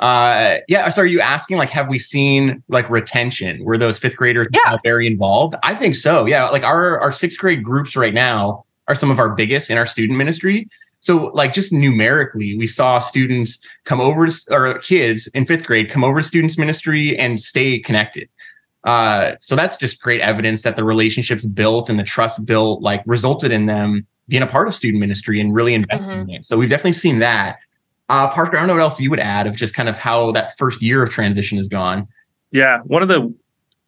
Uh, 0.00 0.58
yeah. 0.68 0.88
So 0.88 1.02
are 1.02 1.06
you 1.06 1.20
asking 1.20 1.56
like, 1.56 1.70
have 1.70 1.88
we 1.88 1.98
seen 1.98 2.62
like 2.68 2.90
retention? 2.90 3.64
Were 3.64 3.78
those 3.78 3.98
fifth 3.98 4.16
graders 4.16 4.48
yeah. 4.52 4.76
very 4.82 5.06
involved? 5.06 5.54
I 5.62 5.74
think 5.74 5.96
so. 5.96 6.26
Yeah. 6.26 6.48
Like 6.48 6.64
our 6.64 6.98
our 7.00 7.12
sixth 7.12 7.38
grade 7.38 7.62
groups 7.62 7.96
right 7.96 8.12
now 8.12 8.64
are 8.88 8.94
some 8.94 9.10
of 9.10 9.18
our 9.18 9.30
biggest 9.30 9.70
in 9.70 9.78
our 9.78 9.86
student 9.86 10.18
ministry. 10.18 10.68
So 11.00 11.30
like 11.34 11.52
just 11.52 11.72
numerically, 11.72 12.56
we 12.56 12.66
saw 12.66 12.98
students 12.98 13.58
come 13.84 14.00
over 14.00 14.26
to, 14.26 14.40
or 14.50 14.78
kids 14.80 15.28
in 15.28 15.46
fifth 15.46 15.64
grade 15.64 15.90
come 15.90 16.02
over 16.02 16.20
to 16.20 16.26
students 16.26 16.58
ministry 16.58 17.16
and 17.18 17.40
stay 17.40 17.78
connected. 17.78 18.28
Uh, 18.84 19.36
so 19.40 19.56
that's 19.56 19.76
just 19.76 20.00
great 20.00 20.20
evidence 20.20 20.62
that 20.62 20.76
the 20.76 20.84
relationships 20.84 21.44
built 21.44 21.88
and 21.88 21.98
the 21.98 22.04
trust 22.04 22.44
built 22.44 22.82
like 22.82 23.02
resulted 23.06 23.50
in 23.50 23.66
them 23.66 24.06
being 24.28 24.42
a 24.42 24.46
part 24.46 24.68
of 24.68 24.74
student 24.74 25.00
ministry 25.00 25.40
and 25.40 25.54
really 25.54 25.74
investing 25.74 26.10
mm-hmm. 26.10 26.30
in 26.30 26.36
it. 26.36 26.44
So 26.44 26.56
we've 26.56 26.68
definitely 26.68 26.92
seen 26.92 27.18
that. 27.20 27.58
Uh, 28.10 28.28
Parker, 28.28 28.56
I 28.56 28.60
don't 28.60 28.68
know 28.68 28.74
what 28.74 28.82
else 28.82 29.00
you 29.00 29.10
would 29.10 29.20
add 29.20 29.46
of 29.46 29.56
just 29.56 29.74
kind 29.74 29.88
of 29.88 29.96
how 29.96 30.32
that 30.32 30.56
first 30.58 30.82
year 30.82 31.02
of 31.02 31.10
transition 31.10 31.56
has 31.56 31.68
gone. 31.68 32.06
Yeah, 32.50 32.80
one 32.84 33.02
of 33.02 33.08
the 33.08 33.34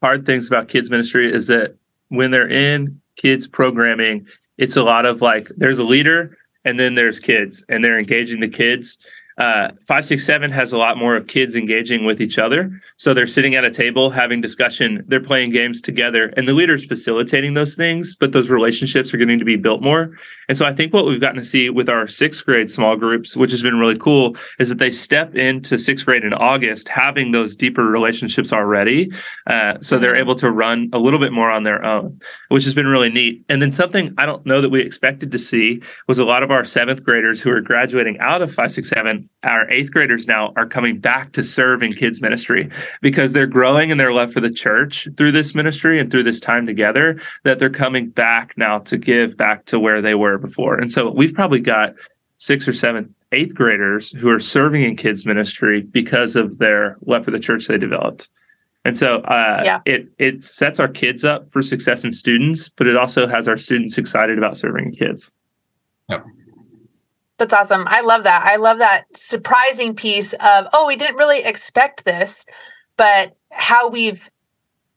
hard 0.02 0.24
things 0.24 0.46
about 0.46 0.68
kids 0.68 0.90
ministry 0.90 1.32
is 1.32 1.46
that 1.48 1.76
when 2.08 2.30
they're 2.30 2.48
in 2.48 3.00
kids 3.16 3.46
programming, 3.46 4.26
it's 4.56 4.76
a 4.76 4.82
lot 4.82 5.04
of 5.04 5.20
like 5.20 5.50
there's 5.56 5.78
a 5.78 5.84
leader 5.84 6.36
and 6.64 6.80
then 6.80 6.94
there's 6.94 7.20
kids 7.20 7.64
and 7.68 7.84
they're 7.84 7.98
engaging 7.98 8.40
the 8.40 8.48
kids 8.48 8.98
uh, 9.38 9.68
567 9.86 10.50
has 10.50 10.72
a 10.72 10.78
lot 10.78 10.96
more 10.96 11.14
of 11.14 11.26
kids 11.26 11.56
engaging 11.56 12.04
with 12.04 12.22
each 12.22 12.38
other. 12.38 12.70
So 12.96 13.12
they're 13.12 13.26
sitting 13.26 13.54
at 13.54 13.64
a 13.64 13.70
table 13.70 14.08
having 14.08 14.40
discussion, 14.40 15.04
they're 15.08 15.20
playing 15.20 15.50
games 15.50 15.82
together, 15.82 16.32
and 16.36 16.48
the 16.48 16.54
leader's 16.54 16.86
facilitating 16.86 17.52
those 17.54 17.74
things, 17.74 18.16
but 18.16 18.32
those 18.32 18.48
relationships 18.48 19.12
are 19.12 19.18
getting 19.18 19.38
to 19.38 19.44
be 19.44 19.56
built 19.56 19.82
more. 19.82 20.16
And 20.48 20.56
so 20.56 20.64
I 20.64 20.74
think 20.74 20.94
what 20.94 21.04
we've 21.04 21.20
gotten 21.20 21.36
to 21.36 21.44
see 21.44 21.68
with 21.68 21.90
our 21.90 22.06
sixth 22.06 22.46
grade 22.46 22.70
small 22.70 22.96
groups, 22.96 23.36
which 23.36 23.50
has 23.50 23.62
been 23.62 23.78
really 23.78 23.98
cool, 23.98 24.36
is 24.58 24.70
that 24.70 24.78
they 24.78 24.90
step 24.90 25.34
into 25.34 25.78
sixth 25.78 26.06
grade 26.06 26.24
in 26.24 26.32
August 26.32 26.88
having 26.88 27.32
those 27.32 27.54
deeper 27.54 27.84
relationships 27.84 28.52
already. 28.52 29.12
Uh, 29.46 29.76
so 29.82 29.98
they're 29.98 30.12
mm-hmm. 30.12 30.20
able 30.20 30.34
to 30.36 30.50
run 30.50 30.88
a 30.94 30.98
little 30.98 31.18
bit 31.18 31.32
more 31.32 31.50
on 31.50 31.64
their 31.64 31.84
own, 31.84 32.18
which 32.48 32.64
has 32.64 32.72
been 32.72 32.86
really 32.86 33.10
neat. 33.10 33.44
And 33.50 33.60
then 33.60 33.70
something 33.70 34.14
I 34.16 34.24
don't 34.24 34.46
know 34.46 34.62
that 34.62 34.70
we 34.70 34.80
expected 34.80 35.30
to 35.32 35.38
see 35.38 35.82
was 36.08 36.18
a 36.18 36.24
lot 36.24 36.42
of 36.42 36.50
our 36.50 36.64
seventh 36.64 37.02
graders 37.02 37.40
who 37.40 37.50
are 37.50 37.60
graduating 37.60 38.18
out 38.18 38.40
of 38.40 38.48
567 38.48 39.25
our 39.42 39.70
eighth 39.70 39.90
graders 39.90 40.26
now 40.26 40.52
are 40.56 40.66
coming 40.66 40.98
back 40.98 41.32
to 41.32 41.42
serve 41.42 41.82
in 41.82 41.92
kids 41.92 42.20
ministry 42.20 42.68
because 43.00 43.32
they're 43.32 43.46
growing 43.46 43.90
in 43.90 43.98
their 43.98 44.12
love 44.12 44.32
for 44.32 44.40
the 44.40 44.50
church 44.50 45.08
through 45.16 45.32
this 45.32 45.54
ministry 45.54 46.00
and 46.00 46.10
through 46.10 46.22
this 46.22 46.40
time 46.40 46.66
together 46.66 47.20
that 47.44 47.58
they're 47.58 47.70
coming 47.70 48.08
back 48.10 48.54
now 48.56 48.78
to 48.78 48.96
give 48.96 49.36
back 49.36 49.64
to 49.66 49.78
where 49.78 50.02
they 50.02 50.14
were 50.14 50.38
before 50.38 50.78
and 50.78 50.90
so 50.90 51.10
we've 51.10 51.34
probably 51.34 51.60
got 51.60 51.94
six 52.36 52.66
or 52.66 52.72
seven 52.72 53.14
eighth 53.32 53.54
graders 53.54 54.10
who 54.12 54.30
are 54.30 54.40
serving 54.40 54.82
in 54.82 54.96
kids 54.96 55.26
ministry 55.26 55.82
because 55.82 56.36
of 56.36 56.58
their 56.58 56.96
love 57.06 57.24
for 57.24 57.30
the 57.30 57.40
church 57.40 57.66
they 57.66 57.78
developed 57.78 58.28
and 58.84 58.96
so 58.96 59.16
uh, 59.22 59.62
yeah. 59.64 59.80
it 59.84 60.08
it 60.18 60.42
sets 60.42 60.78
our 60.78 60.88
kids 60.88 61.24
up 61.24 61.50
for 61.52 61.62
success 61.62 62.04
in 62.04 62.12
students 62.12 62.68
but 62.76 62.86
it 62.86 62.96
also 62.96 63.26
has 63.26 63.48
our 63.48 63.56
students 63.56 63.98
excited 63.98 64.38
about 64.38 64.56
serving 64.56 64.92
kids 64.92 65.32
yep. 66.08 66.24
That's 67.38 67.52
awesome. 67.52 67.84
I 67.86 68.00
love 68.00 68.24
that. 68.24 68.42
I 68.46 68.56
love 68.56 68.78
that 68.78 69.04
surprising 69.14 69.94
piece 69.94 70.32
of, 70.34 70.68
oh, 70.72 70.86
we 70.86 70.96
didn't 70.96 71.16
really 71.16 71.44
expect 71.44 72.04
this, 72.04 72.46
but 72.96 73.36
how 73.50 73.88
we've 73.88 74.30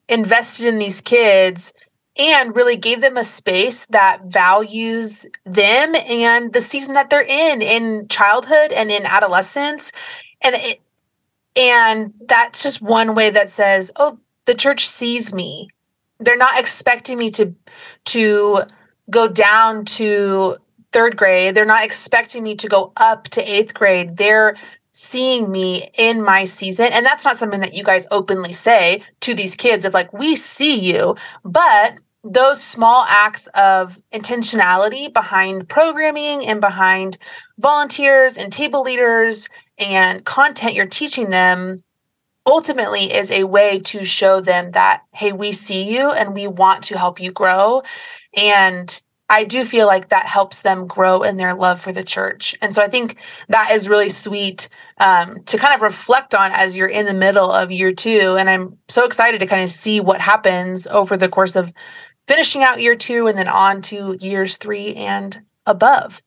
invested 0.07 0.67
in 0.67 0.79
these 0.79 1.01
kids 1.01 1.73
and 2.17 2.55
really 2.55 2.75
gave 2.75 3.01
them 3.01 3.17
a 3.17 3.23
space 3.23 3.85
that 3.87 4.25
values 4.25 5.25
them 5.45 5.95
and 5.95 6.51
the 6.53 6.61
season 6.61 6.93
that 6.93 7.09
they're 7.09 7.21
in 7.21 7.61
in 7.61 8.07
childhood 8.09 8.71
and 8.71 8.91
in 8.91 9.05
adolescence 9.05 9.91
and 10.41 10.55
it 10.55 10.81
and 11.55 12.13
that's 12.27 12.63
just 12.63 12.81
one 12.81 13.15
way 13.15 13.29
that 13.29 13.49
says 13.49 13.91
oh 13.95 14.19
the 14.45 14.55
church 14.55 14.87
sees 14.87 15.33
me 15.33 15.69
they're 16.19 16.35
not 16.35 16.59
expecting 16.59 17.17
me 17.17 17.29
to 17.29 17.53
to 18.05 18.61
go 19.09 19.27
down 19.27 19.85
to 19.85 20.57
third 20.91 21.17
grade. 21.17 21.55
They're 21.55 21.65
not 21.65 21.83
expecting 21.83 22.43
me 22.43 22.55
to 22.55 22.67
go 22.67 22.91
up 22.97 23.25
to 23.29 23.41
eighth 23.41 23.73
grade. 23.73 24.17
They're 24.17 24.55
seeing 24.91 25.51
me 25.51 25.89
in 25.97 26.23
my 26.23 26.45
season. 26.45 26.87
And 26.91 27.05
that's 27.05 27.25
not 27.25 27.37
something 27.37 27.61
that 27.61 27.73
you 27.73 27.83
guys 27.83 28.07
openly 28.11 28.53
say 28.53 29.03
to 29.21 29.33
these 29.33 29.55
kids 29.55 29.85
of 29.85 29.93
like, 29.93 30.11
we 30.11 30.35
see 30.35 30.79
you. 30.79 31.15
But 31.43 31.99
those 32.23 32.61
small 32.61 33.05
acts 33.07 33.47
of 33.55 33.99
intentionality 34.11 35.11
behind 35.13 35.69
programming 35.69 36.45
and 36.45 36.59
behind 36.59 37.17
volunteers 37.59 38.35
and 38.37 38.51
table 38.51 38.81
leaders 38.81 39.47
and 39.77 40.25
content 40.25 40.73
you're 40.73 40.85
teaching 40.85 41.29
them 41.29 41.77
ultimately 42.45 43.13
is 43.13 43.31
a 43.31 43.45
way 43.45 43.79
to 43.79 44.03
show 44.03 44.41
them 44.41 44.71
that, 44.71 45.03
hey, 45.13 45.31
we 45.31 45.51
see 45.51 45.95
you 45.95 46.11
and 46.11 46.33
we 46.33 46.47
want 46.47 46.83
to 46.85 46.97
help 46.97 47.21
you 47.21 47.31
grow. 47.31 47.81
And 48.35 49.01
I 49.29 49.43
do 49.43 49.63
feel 49.63 49.85
like 49.85 50.09
that 50.09 50.25
helps 50.25 50.61
them 50.61 50.87
grow 50.87 51.21
in 51.21 51.37
their 51.37 51.53
love 51.53 51.79
for 51.79 51.91
the 51.91 52.03
church. 52.03 52.55
And 52.61 52.73
so 52.73 52.81
I 52.81 52.87
think 52.87 53.17
that 53.47 53.71
is 53.71 53.87
really 53.87 54.09
sweet 54.09 54.69
um, 54.97 55.43
to 55.45 55.57
kind 55.57 55.75
of 55.75 55.81
reflect 55.81 56.33
on 56.33 56.51
as 56.51 56.75
you're 56.75 56.87
in 56.87 57.05
the 57.05 57.13
middle 57.13 57.51
of 57.51 57.71
year 57.71 57.91
two. 57.91 58.35
And 58.39 58.49
I'm 58.49 58.77
so 58.87 59.05
excited 59.05 59.39
to 59.39 59.45
kind 59.45 59.61
of 59.61 59.69
see 59.69 59.99
what 59.99 60.19
happens 60.19 60.87
over 60.87 61.15
the 61.15 61.29
course 61.29 61.55
of 61.55 61.71
finishing 62.27 62.63
out 62.63 62.81
year 62.81 62.95
two 62.95 63.27
and 63.27 63.37
then 63.37 63.47
on 63.47 63.81
to 63.83 64.17
years 64.19 64.57
three 64.57 64.95
and 64.95 65.39
above. 65.65 66.21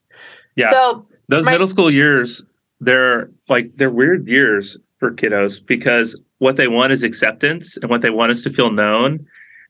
Yeah. 0.56 0.70
So 0.70 1.00
those 1.28 1.44
my- 1.44 1.52
middle 1.52 1.66
school 1.66 1.90
years, 1.90 2.42
they're 2.80 3.30
like, 3.48 3.70
they're 3.76 3.90
weird 3.90 4.28
years 4.28 4.76
for 4.98 5.10
kiddos 5.10 5.64
because 5.64 6.18
what 6.38 6.56
they 6.56 6.68
want 6.68 6.92
is 6.92 7.02
acceptance 7.02 7.76
and 7.76 7.90
what 7.90 8.02
they 8.02 8.10
want 8.10 8.30
is 8.30 8.42
to 8.42 8.50
feel 8.50 8.70
known. 8.70 9.26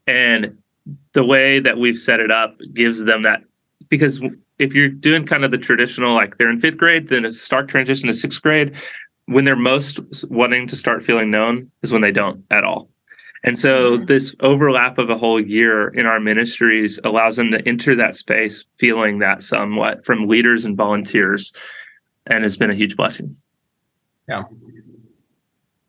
And 0.07 0.59
the 1.13 1.25
way 1.25 1.61
that 1.61 1.79
we've 1.79 1.99
set 1.99 2.21
it 2.21 2.31
up 2.31 2.57
gives 2.75 3.01
them 3.05 3.23
that 3.23 3.43
because 3.89 4.21
if 4.59 4.75
you're 4.75 4.89
doing 4.89 5.27
kind 5.27 5.45
of 5.45 5.51
the 5.51 5.59
traditional 5.59 6.15
like 6.15 6.39
they're 6.39 6.51
in 6.51 6.59
fifth 6.59 6.77
grade 6.77 7.09
then 7.09 7.25
a 7.25 7.33
stark 7.33 7.69
transition 7.69 8.09
to 8.09 8.15
sixth 8.15 8.43
grade 8.43 8.75
when 9.27 9.45
they're 9.45 9.57
most 9.57 10.01
wanting 10.31 10.67
to 10.69 10.77
start 10.77 11.03
feeling 11.03 11.31
known 11.31 11.71
is 11.83 11.93
when 11.93 12.03
they 12.03 12.13
don't 12.13 12.45
at 12.51 12.65
all. 12.65 12.89
And 13.45 13.59
so 13.59 13.97
mm-hmm. 13.97 14.05
this 14.07 14.35
overlap 14.41 14.99
of 14.99 15.11
a 15.11 15.19
whole 15.19 15.41
year 15.41 15.89
in 15.89 16.07
our 16.07 16.21
ministries 16.21 17.01
allows 17.03 17.37
them 17.37 17.51
to 17.51 17.67
enter 17.69 17.97
that 17.97 18.15
space 18.15 18.65
feeling 18.79 19.19
that 19.19 19.43
somewhat 19.43 20.05
from 20.05 20.29
leaders 20.29 20.65
and 20.65 20.77
volunteers 20.77 21.53
and 22.27 22.45
has 22.45 22.57
been 22.57 22.71
a 22.71 22.75
huge 22.75 22.97
blessing. 22.97 23.37
Yeah. 24.29 24.45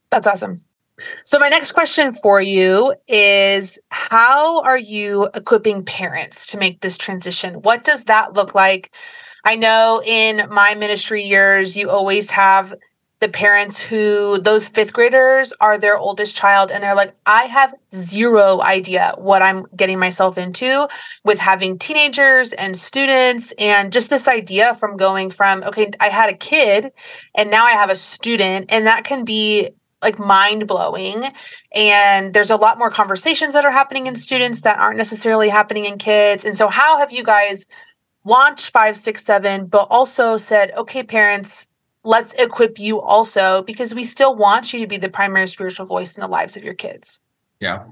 That's 0.10 0.25
awesome 0.25 0.63
so, 1.23 1.39
my 1.39 1.49
next 1.49 1.71
question 1.71 2.13
for 2.13 2.41
you 2.41 2.93
is 3.08 3.79
How 3.89 4.62
are 4.62 4.77
you 4.77 5.29
equipping 5.34 5.84
parents 5.84 6.47
to 6.47 6.58
make 6.58 6.82
this 6.82 6.97
transition? 6.97 7.56
What 7.56 7.84
does 7.84 8.06
that 8.06 8.34
look 8.34 8.53
like? 8.53 8.91
I 9.45 9.56
know 9.56 10.01
in 10.06 10.47
my 10.49 10.75
ministry 10.75 11.23
years, 11.23 11.75
you 11.75 11.89
always 11.89 12.29
have 12.32 12.73
the 13.23 13.29
parents 13.29 13.82
who 13.82 14.38
those 14.39 14.67
fifth 14.67 14.91
graders 14.91 15.53
are 15.62 15.77
their 15.77 15.97
oldest 15.97 16.36
child 16.36 16.71
and 16.71 16.84
they're 16.84 16.93
like 16.93 17.15
i 17.25 17.43
have 17.43 17.73
zero 17.95 18.62
idea 18.62 19.13
what 19.17 19.41
i'm 19.41 19.65
getting 19.77 19.97
myself 19.97 20.38
into 20.38 20.89
with 21.23 21.39
having 21.39 21.79
teenagers 21.79 22.51
and 22.51 22.75
students 22.75 23.53
and 23.58 23.93
just 23.93 24.10
this 24.10 24.27
idea 24.27 24.75
from 24.75 24.97
going 24.97 25.32
from 25.32 25.63
okay 25.63 25.89
i 26.01 26.10
had 26.10 26.29
a 26.29 26.36
kid 26.36 26.91
and 27.34 27.49
now 27.49 27.63
i 27.65 27.71
have 27.71 27.89
a 27.89 27.95
student 27.95 28.65
and 28.67 28.88
that 28.88 29.06
can 29.06 29.23
be 29.23 29.69
like 30.03 30.19
mind 30.19 30.67
blowing. 30.67 31.31
And 31.73 32.33
there's 32.33 32.51
a 32.51 32.55
lot 32.55 32.77
more 32.77 32.91
conversations 32.91 33.53
that 33.53 33.65
are 33.65 33.71
happening 33.71 34.05
in 34.05 34.15
students 34.15 34.61
that 34.61 34.77
aren't 34.77 34.97
necessarily 34.97 35.49
happening 35.49 35.85
in 35.85 35.97
kids. 35.97 36.45
And 36.45 36.55
so, 36.55 36.67
how 36.67 36.99
have 36.99 37.11
you 37.11 37.23
guys 37.23 37.65
launched 38.25 38.69
five, 38.69 38.95
six, 38.95 39.23
seven, 39.23 39.65
but 39.65 39.87
also 39.89 40.37
said, 40.37 40.71
okay, 40.77 41.03
parents, 41.03 41.67
let's 42.03 42.33
equip 42.33 42.77
you 42.77 43.01
also 43.01 43.63
because 43.63 43.95
we 43.95 44.03
still 44.03 44.35
want 44.35 44.73
you 44.73 44.79
to 44.79 44.87
be 44.87 44.97
the 44.97 45.09
primary 45.09 45.47
spiritual 45.47 45.85
voice 45.85 46.15
in 46.15 46.21
the 46.21 46.27
lives 46.27 46.55
of 46.55 46.63
your 46.63 46.73
kids? 46.73 47.19
Yeah. 47.59 47.83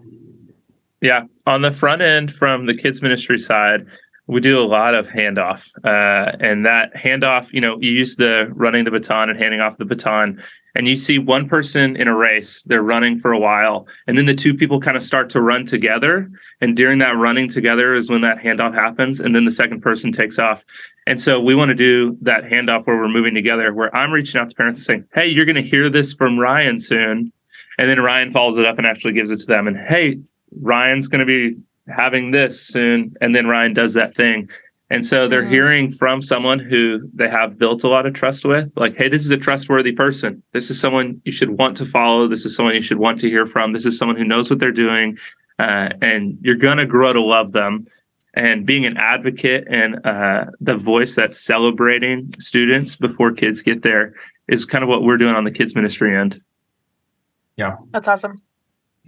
Yeah. 1.01 1.23
On 1.47 1.61
the 1.61 1.71
front 1.71 2.01
end, 2.01 2.31
from 2.31 2.67
the 2.67 2.75
kids' 2.75 3.01
ministry 3.01 3.39
side, 3.39 3.87
we 4.27 4.39
do 4.39 4.59
a 4.59 4.63
lot 4.63 4.95
of 4.95 5.07
handoff 5.07 5.69
uh, 5.83 6.37
and 6.39 6.65
that 6.65 6.93
handoff 6.93 7.51
you 7.51 7.59
know 7.59 7.77
you 7.81 7.91
use 7.91 8.15
the 8.15 8.49
running 8.51 8.85
the 8.85 8.91
baton 8.91 9.29
and 9.29 9.37
handing 9.37 9.59
off 9.59 9.77
the 9.77 9.85
baton 9.85 10.41
and 10.75 10.87
you 10.87 10.95
see 10.95 11.17
one 11.17 11.47
person 11.47 11.95
in 11.95 12.07
a 12.07 12.15
race 12.15 12.61
they're 12.65 12.83
running 12.83 13.19
for 13.19 13.33
a 13.33 13.39
while 13.39 13.87
and 14.07 14.17
then 14.17 14.25
the 14.25 14.35
two 14.35 14.53
people 14.53 14.79
kind 14.79 14.97
of 14.97 15.03
start 15.03 15.29
to 15.29 15.41
run 15.41 15.65
together 15.65 16.29
and 16.61 16.77
during 16.77 16.99
that 16.99 17.17
running 17.17 17.49
together 17.49 17.93
is 17.93 18.09
when 18.09 18.21
that 18.21 18.37
handoff 18.37 18.73
happens 18.73 19.19
and 19.19 19.35
then 19.35 19.45
the 19.45 19.51
second 19.51 19.81
person 19.81 20.11
takes 20.11 20.39
off. 20.39 20.63
And 21.07 21.21
so 21.21 21.39
we 21.39 21.55
want 21.55 21.69
to 21.69 21.75
do 21.75 22.17
that 22.21 22.43
handoff 22.43 22.85
where 22.85 22.95
we're 22.95 23.07
moving 23.07 23.33
together 23.33 23.73
where 23.73 23.95
i'm 23.95 24.11
reaching 24.11 24.39
out 24.39 24.49
to 24.49 24.55
parents 24.55 24.79
and 24.79 24.85
saying 24.85 25.05
hey 25.13 25.27
you're 25.27 25.45
going 25.45 25.55
to 25.55 25.61
hear 25.61 25.89
this 25.89 26.13
from 26.13 26.37
ryan 26.37 26.79
soon 26.79 27.31
and 27.77 27.89
then 27.89 27.99
ryan 27.99 28.31
follows 28.31 28.57
it 28.57 28.65
up 28.65 28.77
and 28.77 28.87
actually 28.87 29.13
gives 29.13 29.31
it 29.31 29.39
to 29.39 29.45
them 29.45 29.67
and 29.67 29.77
hey 29.77 30.19
ryan's 30.59 31.07
going 31.07 31.19
to 31.19 31.25
be 31.25 31.57
having 31.87 32.31
this 32.31 32.61
soon 32.61 33.13
and 33.21 33.35
then 33.35 33.47
ryan 33.47 33.73
does 33.73 33.93
that 33.93 34.15
thing 34.15 34.49
and 34.91 35.07
so 35.07 35.25
they're 35.25 35.41
mm-hmm. 35.41 35.51
hearing 35.51 35.91
from 35.91 36.21
someone 36.21 36.59
who 36.59 37.09
they 37.13 37.29
have 37.29 37.57
built 37.57 37.85
a 37.85 37.87
lot 37.87 38.05
of 38.05 38.13
trust 38.13 38.43
with, 38.43 38.73
like, 38.75 38.97
hey, 38.97 39.07
this 39.07 39.23
is 39.23 39.31
a 39.31 39.37
trustworthy 39.37 39.93
person. 39.93 40.43
This 40.51 40.69
is 40.69 40.81
someone 40.81 41.21
you 41.23 41.31
should 41.31 41.51
want 41.57 41.77
to 41.77 41.85
follow. 41.85 42.27
This 42.27 42.43
is 42.43 42.53
someone 42.53 42.75
you 42.75 42.81
should 42.81 42.99
want 42.99 43.17
to 43.21 43.29
hear 43.29 43.47
from. 43.47 43.71
This 43.71 43.85
is 43.85 43.97
someone 43.97 44.17
who 44.17 44.25
knows 44.25 44.49
what 44.49 44.59
they're 44.59 44.69
doing. 44.69 45.17
Uh, 45.59 45.89
and 46.01 46.37
you're 46.41 46.57
going 46.57 46.77
to 46.77 46.85
grow 46.85 47.13
to 47.13 47.21
love 47.21 47.53
them. 47.53 47.87
And 48.33 48.65
being 48.65 48.85
an 48.85 48.97
advocate 48.97 49.65
and 49.69 50.05
uh, 50.05 50.45
the 50.59 50.75
voice 50.75 51.15
that's 51.15 51.39
celebrating 51.39 52.33
students 52.39 52.97
before 52.97 53.31
kids 53.31 53.61
get 53.61 53.83
there 53.83 54.13
is 54.49 54.65
kind 54.65 54.83
of 54.83 54.89
what 54.89 55.03
we're 55.03 55.17
doing 55.17 55.35
on 55.35 55.45
the 55.45 55.51
kids 55.51 55.73
ministry 55.73 56.17
end. 56.17 56.41
Yeah. 57.55 57.77
That's 57.91 58.09
awesome 58.09 58.41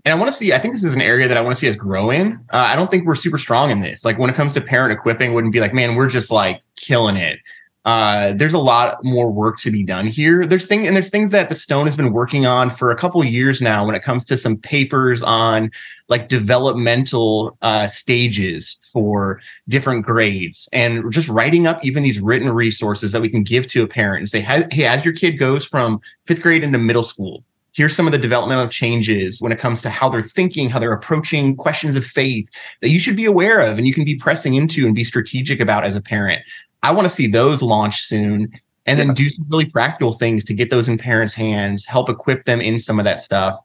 and 0.06 0.14
I 0.14 0.16
want 0.16 0.32
to 0.32 0.38
see. 0.38 0.52
I 0.52 0.60
think 0.60 0.74
this 0.74 0.84
is 0.84 0.94
an 0.94 1.02
area 1.02 1.28
that 1.28 1.38
I 1.38 1.42
want 1.42 1.56
to 1.56 1.60
see 1.60 1.70
us 1.70 1.76
grow 1.76 2.10
in. 2.10 2.34
Uh, 2.52 2.58
I 2.58 2.76
don't 2.76 2.92
think 2.92 3.06
we're 3.06 3.16
super 3.16 3.38
strong 3.38 3.72
in 3.72 3.80
this. 3.82 4.04
Like 4.04 4.18
when 4.18 4.30
it 4.30 4.36
comes 4.36 4.54
to 4.54 4.62
parent 4.62 4.92
equipping, 4.92 5.34
wouldn't 5.34 5.54
be 5.54 5.62
like, 5.62 5.74
man, 5.74 5.96
we're 5.96 6.10
just 6.10 6.30
like 6.30 6.62
killing 6.76 7.16
it. 7.16 7.40
Uh, 7.86 8.32
there's 8.34 8.54
a 8.54 8.60
lot 8.60 9.04
more 9.04 9.30
work 9.30 9.60
to 9.60 9.70
be 9.70 9.84
done 9.84 10.08
here. 10.08 10.48
There's 10.48 10.66
thing 10.66 10.88
and 10.88 10.96
there's 10.96 11.10
things 11.10 11.32
that 11.32 11.50
the 11.50 11.56
Stone 11.56 11.86
has 11.86 11.98
been 11.98 12.14
working 12.14 12.46
on 12.46 12.70
for 12.70 12.92
a 12.92 12.98
couple 12.98 13.24
years 13.26 13.60
now. 13.60 13.86
When 13.86 13.94
it 13.94 14.04
comes 14.04 14.24
to 14.26 14.38
some 14.38 14.58
papers 14.58 15.22
on 15.22 15.70
like 16.08 16.30
developmental 16.30 17.58
uh, 17.62 17.88
stages 17.88 18.78
for 18.92 19.42
different 19.68 20.06
grades, 20.06 20.70
and 20.72 21.12
just 21.12 21.28
writing 21.28 21.68
up 21.68 21.84
even 21.84 22.04
these 22.04 22.22
written 22.22 22.50
resources 22.52 23.12
that 23.12 23.22
we 23.22 23.30
can 23.30 23.44
give 23.44 23.68
to 23.68 23.84
a 23.84 23.88
parent 23.88 24.20
and 24.20 24.30
say, 24.30 24.42
hey, 24.42 24.86
as 24.86 25.04
your 25.04 25.14
kid 25.14 25.34
goes 25.34 25.66
from 25.66 26.00
fifth 26.26 26.42
grade 26.42 26.64
into 26.64 26.78
middle 26.78 27.04
school, 27.04 27.44
here's 27.74 27.96
some 27.96 28.06
of 28.06 28.12
the 28.12 28.18
developmental 28.18 28.68
changes 28.68 29.42
when 29.42 29.52
it 29.52 29.60
comes 29.60 29.82
to 29.82 29.90
how 29.90 30.08
they're 30.08 30.22
thinking, 30.22 30.70
how 30.70 30.80
they're 30.80 30.94
approaching 30.94 31.56
questions 31.56 31.96
of 31.96 32.06
faith 32.06 32.48
that 32.82 32.90
you 32.90 33.00
should 33.00 33.16
be 33.16 33.26
aware 33.26 33.60
of 33.60 33.78
and 33.78 33.88
you 33.88 33.94
can 33.94 34.06
be 34.06 34.16
pressing 34.16 34.54
into 34.54 34.86
and 34.86 34.96
be 34.96 35.04
strategic 35.04 35.60
about 35.60 35.84
as 35.84 35.96
a 35.96 36.02
parent. 36.02 36.42
I 36.84 36.92
want 36.92 37.08
to 37.08 37.14
see 37.14 37.28
those 37.28 37.62
launch 37.62 38.06
soon 38.06 38.52
and 38.86 39.00
then 39.00 39.14
do 39.14 39.30
some 39.30 39.46
really 39.50 39.66
practical 39.66 40.14
things 40.14 40.44
to 40.46 40.54
get 40.54 40.70
those 40.70 40.88
in 40.88 40.98
parents' 40.98 41.34
hands, 41.34 41.86
help 41.86 42.10
equip 42.10 42.44
them 42.44 42.62
in 42.62 42.80
some 42.80 43.00
of 43.00 43.06
that 43.06 43.22
stuff. 43.22 43.58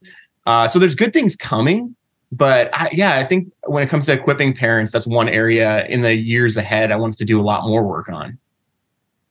Uh, 0.46 0.66
so 0.66 0.78
there's 0.78 0.94
good 0.94 1.12
things 1.12 1.36
coming, 1.36 1.94
but 2.32 2.70
I, 2.72 2.88
yeah, 2.92 3.16
I 3.16 3.24
think 3.24 3.52
when 3.66 3.82
it 3.82 3.90
comes 3.90 4.06
to 4.06 4.12
equipping 4.12 4.54
parents, 4.54 4.92
that's 4.92 5.06
one 5.06 5.28
area 5.28 5.86
in 5.86 6.02
the 6.02 6.14
years 6.14 6.56
ahead 6.56 6.92
I 6.92 6.96
want 6.96 7.14
us 7.14 7.16
to 7.18 7.24
do 7.24 7.40
a 7.40 7.42
lot 7.42 7.66
more 7.66 7.82
work 7.82 8.08
on. 8.08 8.38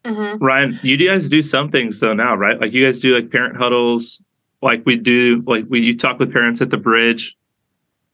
Mm-hmm. 0.04 0.44
Ryan, 0.44 0.80
you 0.84 0.98
guys 0.98 1.30
do 1.30 1.42
some 1.42 1.70
things 1.70 2.00
though 2.00 2.14
now, 2.14 2.36
right? 2.36 2.60
Like 2.60 2.74
you 2.74 2.86
guys 2.86 3.00
do 3.00 3.16
like 3.16 3.32
parent 3.32 3.58
huddles, 3.58 4.22
like 4.62 4.84
we 4.86 4.96
do 4.96 5.44
like 5.46 5.66
we 5.70 5.80
you 5.80 5.98
talk 5.98 6.20
with 6.20 6.32
parents 6.32 6.62
at 6.62 6.70
the 6.70 6.78
bridge. 6.78 7.38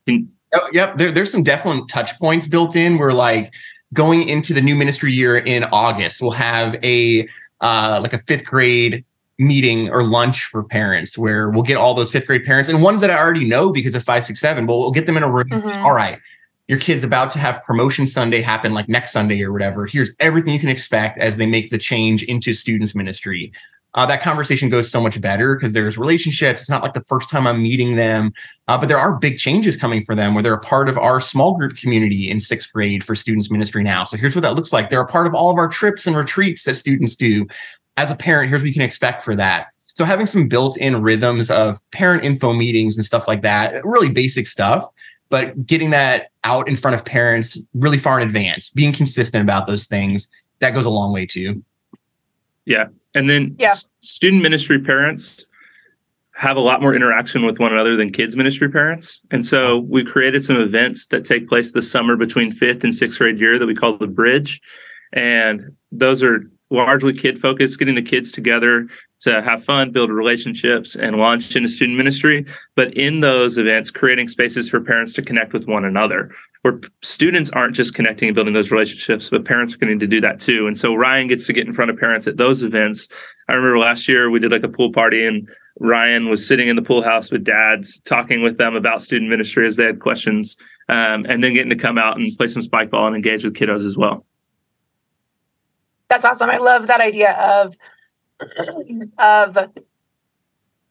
And, 0.06 0.28
oh, 0.52 0.68
yep 0.72 0.98
there, 0.98 1.12
there's 1.12 1.30
some 1.30 1.42
definite 1.42 1.88
touch 1.88 2.16
points 2.18 2.46
built 2.46 2.76
in 2.76 2.98
we're 2.98 3.12
like 3.12 3.50
going 3.94 4.28
into 4.28 4.52
the 4.52 4.60
new 4.60 4.74
ministry 4.74 5.12
year 5.12 5.38
in 5.38 5.64
august 5.64 6.20
we'll 6.20 6.30
have 6.30 6.76
a 6.84 7.26
uh, 7.62 7.98
like 8.02 8.12
a 8.12 8.18
fifth 8.18 8.44
grade 8.44 9.02
meeting 9.38 9.88
or 9.88 10.04
lunch 10.04 10.44
for 10.44 10.62
parents 10.62 11.16
where 11.16 11.48
we'll 11.48 11.62
get 11.62 11.78
all 11.78 11.94
those 11.94 12.10
fifth 12.10 12.26
grade 12.26 12.44
parents 12.44 12.68
and 12.68 12.82
ones 12.82 13.00
that 13.00 13.10
i 13.10 13.16
already 13.16 13.44
know 13.44 13.72
because 13.72 13.94
of 13.94 14.04
five 14.04 14.22
six 14.22 14.40
seven 14.40 14.66
but 14.66 14.76
we'll 14.76 14.90
get 14.90 15.06
them 15.06 15.16
in 15.16 15.22
a 15.22 15.30
room. 15.30 15.48
Mm-hmm. 15.48 15.84
all 15.86 15.94
right 15.94 16.18
your 16.68 16.78
kid's 16.78 17.04
about 17.04 17.30
to 17.30 17.38
have 17.38 17.62
promotion 17.64 18.06
sunday 18.06 18.42
happen 18.42 18.74
like 18.74 18.88
next 18.88 19.12
sunday 19.12 19.42
or 19.42 19.52
whatever. 19.52 19.86
Here's 19.86 20.10
everything 20.20 20.52
you 20.52 20.60
can 20.60 20.68
expect 20.68 21.18
as 21.18 21.36
they 21.36 21.46
make 21.46 21.70
the 21.70 21.78
change 21.78 22.22
into 22.24 22.52
students 22.52 22.94
ministry 22.94 23.52
uh, 23.94 24.04
that 24.06 24.22
conversation 24.22 24.68
goes 24.68 24.90
so 24.90 25.00
much 25.00 25.20
better 25.20 25.54
because 25.54 25.72
there's 25.72 25.96
relationships. 25.96 26.62
It's 26.62 26.70
not 26.70 26.82
like 26.82 26.94
the 26.94 27.00
first 27.02 27.30
time 27.30 27.46
I'm 27.46 27.62
meeting 27.62 27.94
them, 27.94 28.32
uh, 28.66 28.76
but 28.76 28.88
there 28.88 28.98
are 28.98 29.12
big 29.16 29.38
changes 29.38 29.76
coming 29.76 30.04
for 30.04 30.16
them 30.16 30.34
where 30.34 30.42
they're 30.42 30.54
a 30.54 30.60
part 30.60 30.88
of 30.88 30.98
our 30.98 31.20
small 31.20 31.56
group 31.56 31.76
community 31.76 32.28
in 32.28 32.40
sixth 32.40 32.72
grade 32.72 33.04
for 33.04 33.14
students 33.14 33.50
ministry 33.50 33.84
now. 33.84 34.02
So 34.02 34.16
here's 34.16 34.34
what 34.34 34.42
that 34.42 34.56
looks 34.56 34.72
like. 34.72 34.90
They're 34.90 35.00
a 35.00 35.06
part 35.06 35.28
of 35.28 35.34
all 35.34 35.50
of 35.50 35.58
our 35.58 35.68
trips 35.68 36.06
and 36.06 36.16
retreats 36.16 36.64
that 36.64 36.74
students 36.74 37.14
do. 37.14 37.46
As 37.96 38.10
a 38.10 38.16
parent, 38.16 38.48
here's 38.48 38.62
what 38.62 38.66
you 38.68 38.74
can 38.74 38.82
expect 38.82 39.22
for 39.22 39.36
that. 39.36 39.68
So 39.94 40.04
having 40.04 40.26
some 40.26 40.48
built-in 40.48 41.00
rhythms 41.00 41.48
of 41.48 41.78
parent 41.92 42.24
info 42.24 42.52
meetings 42.52 42.96
and 42.96 43.06
stuff 43.06 43.28
like 43.28 43.42
that, 43.42 43.84
really 43.84 44.08
basic 44.08 44.48
stuff, 44.48 44.88
but 45.28 45.66
getting 45.66 45.90
that 45.90 46.30
out 46.42 46.68
in 46.68 46.74
front 46.74 46.96
of 46.96 47.04
parents 47.04 47.56
really 47.74 47.98
far 47.98 48.18
in 48.18 48.26
advance, 48.26 48.70
being 48.70 48.92
consistent 48.92 49.42
about 49.42 49.68
those 49.68 49.84
things, 49.86 50.26
that 50.58 50.74
goes 50.74 50.84
a 50.84 50.90
long 50.90 51.12
way 51.12 51.26
too. 51.26 51.62
Yeah, 52.64 52.86
and 53.14 53.30
then 53.30 53.56
yeah. 53.58 53.74
student 54.00 54.42
ministry 54.42 54.80
parents 54.80 55.46
have 56.34 56.56
a 56.56 56.60
lot 56.60 56.82
more 56.82 56.94
interaction 56.94 57.46
with 57.46 57.58
one 57.60 57.72
another 57.72 57.96
than 57.96 58.10
kids 58.10 58.36
ministry 58.36 58.68
parents. 58.68 59.22
And 59.30 59.46
so 59.46 59.78
we 59.78 60.04
created 60.04 60.44
some 60.44 60.56
events 60.56 61.06
that 61.06 61.24
take 61.24 61.48
place 61.48 61.72
this 61.72 61.88
summer 61.90 62.16
between 62.16 62.50
fifth 62.50 62.82
and 62.82 62.92
sixth 62.92 63.18
grade 63.18 63.38
year 63.38 63.58
that 63.58 63.66
we 63.66 63.74
call 63.74 63.96
the 63.96 64.08
bridge. 64.08 64.60
And 65.12 65.76
those 65.92 66.24
are 66.24 66.42
largely 66.74 67.12
kid 67.12 67.40
focused, 67.40 67.78
getting 67.78 67.94
the 67.94 68.02
kids 68.02 68.30
together 68.30 68.86
to 69.20 69.40
have 69.40 69.64
fun, 69.64 69.90
build 69.90 70.10
relationships, 70.10 70.96
and 70.96 71.16
launch 71.16 71.54
into 71.56 71.68
student 71.68 71.96
ministry. 71.96 72.44
But 72.76 72.92
in 72.94 73.20
those 73.20 73.56
events, 73.56 73.90
creating 73.90 74.28
spaces 74.28 74.68
for 74.68 74.80
parents 74.80 75.12
to 75.14 75.22
connect 75.22 75.52
with 75.52 75.66
one 75.66 75.84
another, 75.84 76.30
where 76.62 76.80
students 77.02 77.50
aren't 77.50 77.76
just 77.76 77.94
connecting 77.94 78.28
and 78.28 78.34
building 78.34 78.54
those 78.54 78.70
relationships, 78.70 79.30
but 79.30 79.44
parents 79.44 79.74
are 79.74 79.78
getting 79.78 79.98
to 80.00 80.06
do 80.06 80.20
that 80.20 80.40
too. 80.40 80.66
And 80.66 80.76
so 80.76 80.94
Ryan 80.94 81.28
gets 81.28 81.46
to 81.46 81.52
get 81.52 81.66
in 81.66 81.72
front 81.72 81.90
of 81.90 81.96
parents 81.96 82.26
at 82.26 82.36
those 82.36 82.62
events. 82.62 83.08
I 83.48 83.54
remember 83.54 83.78
last 83.78 84.08
year 84.08 84.28
we 84.30 84.40
did 84.40 84.50
like 84.50 84.64
a 84.64 84.68
pool 84.68 84.92
party 84.92 85.24
and 85.24 85.48
Ryan 85.80 86.28
was 86.28 86.46
sitting 86.46 86.68
in 86.68 86.76
the 86.76 86.82
pool 86.82 87.02
house 87.02 87.30
with 87.30 87.44
dads, 87.44 88.00
talking 88.00 88.42
with 88.42 88.58
them 88.58 88.76
about 88.76 89.02
student 89.02 89.30
ministry 89.30 89.66
as 89.66 89.76
they 89.76 89.84
had 89.84 90.00
questions, 90.00 90.56
um, 90.88 91.26
and 91.28 91.42
then 91.42 91.54
getting 91.54 91.70
to 91.70 91.76
come 91.76 91.98
out 91.98 92.16
and 92.16 92.36
play 92.36 92.46
some 92.46 92.62
spike 92.62 92.90
ball 92.90 93.06
and 93.06 93.16
engage 93.16 93.44
with 93.44 93.54
kiddos 93.54 93.84
as 93.84 93.96
well. 93.96 94.24
That's 96.14 96.24
awesome. 96.24 96.48
I 96.48 96.58
love 96.58 96.86
that 96.86 97.00
idea 97.00 97.32
of 97.32 97.74
of 99.18 99.58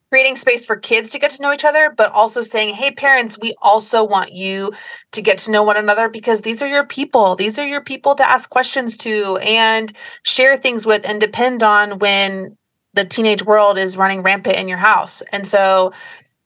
creating 0.10 0.36
space 0.36 0.66
for 0.66 0.76
kids 0.76 1.10
to 1.12 1.18
get 1.18 1.32
to 1.32 1.42
know 1.42 1.54
each 1.54 1.64
other, 1.64 1.94
but 1.96 2.12
also 2.12 2.42
saying, 2.42 2.76
hey, 2.76 2.92
parents, 2.92 3.38
we 3.42 3.56
also 3.62 4.04
want 4.04 4.34
you 4.34 4.74
to 5.14 5.22
get 5.22 5.38
to 5.38 5.50
know 5.50 5.64
one 5.64 5.78
another 5.78 6.10
because 6.10 6.42
these 6.42 6.62
are 6.62 6.68
your 6.68 6.86
people. 6.86 7.36
These 7.36 7.58
are 7.58 7.66
your 7.66 7.82
people 7.82 8.16
to 8.16 8.30
ask 8.30 8.50
questions 8.50 8.98
to 8.98 9.38
and 9.38 9.94
share 10.24 10.58
things 10.58 10.86
with 10.86 11.08
and 11.08 11.22
depend 11.22 11.64
on 11.64 12.00
when 12.00 12.58
the 12.94 13.06
teenage 13.06 13.44
world 13.44 13.78
is 13.78 13.96
running 13.96 14.24
rampant 14.24 14.58
in 14.58 14.68
your 14.68 14.78
house. 14.78 15.24
And 15.32 15.48
so 15.48 15.94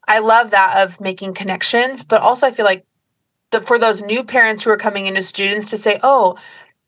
I 0.07 0.19
love 0.19 0.51
that 0.51 0.85
of 0.85 1.01
making 1.01 1.33
connections, 1.33 2.03
but 2.03 2.21
also 2.21 2.45
I 2.45 2.51
feel 2.51 2.65
like 2.65 2.85
the, 3.51 3.61
for 3.61 3.79
those 3.79 4.03
new 4.03 4.23
parents 4.23 4.63
who 4.63 4.69
are 4.69 4.77
coming 4.77 5.07
into 5.07 5.21
students 5.21 5.69
to 5.71 5.77
say, 5.77 5.99
oh, 6.03 6.37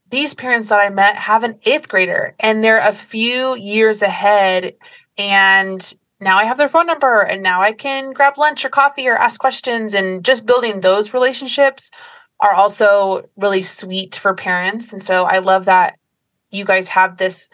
these 0.10 0.34
parents 0.34 0.70
that 0.70 0.80
I 0.80 0.90
met 0.90 1.16
have 1.16 1.44
an 1.44 1.60
eighth 1.64 1.88
grader 1.88 2.36
and 2.40 2.64
they're 2.64 2.80
a 2.80 2.94
few 2.94 3.56
years 3.56 4.02
ahead. 4.02 4.76
And 5.18 5.94
now 6.20 6.38
I 6.38 6.46
have 6.46 6.58
their 6.58 6.70
phone 6.70 6.88
number 6.88 7.22
and 7.22 7.44
now 7.44 7.62
I 7.62 7.72
can 7.72 8.12
grab 8.12 8.38
lunch 8.38 8.66
or 8.66 8.70
coffee 8.70 9.08
or 9.08 9.16
ask 9.16 9.40
questions. 9.40 9.94
And 9.94 10.24
just 10.24 10.46
building 10.46 10.82
those 10.82 11.14
relationships 11.14 11.92
are 12.40 12.54
also 12.54 13.30
really 13.38 13.62
sweet 13.62 14.16
for 14.16 14.34
parents. 14.34 14.94
And 14.94 15.04
so 15.04 15.26
I 15.26 15.40
love 15.40 15.66
that 15.66 16.00
you 16.52 16.66
guys 16.66 16.88
have 16.90 17.18
this 17.18 17.50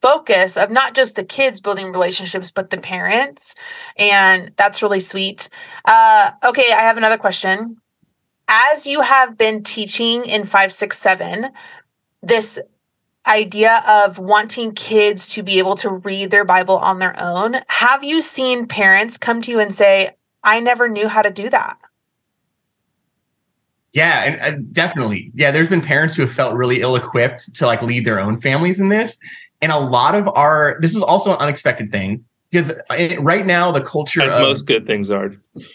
focus 0.00 0.56
of 0.56 0.70
not 0.70 0.94
just 0.94 1.16
the 1.16 1.24
kids 1.24 1.60
building 1.60 1.92
relationships, 1.92 2.50
but 2.50 2.70
the 2.70 2.78
parents. 2.78 3.54
And 3.96 4.52
that's 4.56 4.82
really 4.82 5.00
sweet. 5.00 5.48
Uh, 5.84 6.32
okay, 6.44 6.72
I 6.72 6.80
have 6.80 6.96
another 6.96 7.18
question 7.18 7.76
as 8.48 8.86
you 8.86 9.00
have 9.00 9.36
been 9.38 9.62
teaching 9.62 10.24
in 10.24 10.44
567 10.44 11.50
this 12.22 12.58
idea 13.26 13.82
of 13.86 14.18
wanting 14.18 14.74
kids 14.74 15.28
to 15.28 15.42
be 15.42 15.58
able 15.58 15.76
to 15.76 15.90
read 15.90 16.30
their 16.30 16.44
bible 16.44 16.78
on 16.78 16.98
their 16.98 17.14
own 17.20 17.56
have 17.68 18.02
you 18.02 18.20
seen 18.20 18.66
parents 18.66 19.16
come 19.16 19.40
to 19.40 19.50
you 19.50 19.60
and 19.60 19.72
say 19.72 20.10
i 20.42 20.58
never 20.60 20.88
knew 20.88 21.08
how 21.08 21.22
to 21.22 21.30
do 21.30 21.48
that 21.48 21.78
yeah 23.92 24.24
and 24.24 24.40
uh, 24.40 24.58
definitely. 24.72 25.30
Yeah 25.34 25.50
there's 25.50 25.68
been 25.68 25.80
parents 25.80 26.14
who 26.14 26.22
have 26.22 26.32
felt 26.32 26.54
really 26.54 26.80
ill 26.80 26.96
equipped 26.96 27.54
to 27.54 27.66
like 27.66 27.82
lead 27.82 28.04
their 28.04 28.18
own 28.18 28.36
families 28.36 28.80
in 28.80 28.88
this. 28.88 29.16
And 29.60 29.70
a 29.70 29.78
lot 29.78 30.14
of 30.14 30.28
our 30.28 30.78
this 30.80 30.94
is 30.94 31.02
also 31.02 31.32
an 31.32 31.38
unexpected 31.38 31.92
thing 31.92 32.24
because 32.50 32.72
right 33.20 33.46
now 33.46 33.70
the 33.70 33.80
culture 33.80 34.22
as 34.22 34.34
of, 34.34 34.40
most 34.40 34.66
good 34.66 34.86
things 34.86 35.10
are. 35.10 35.34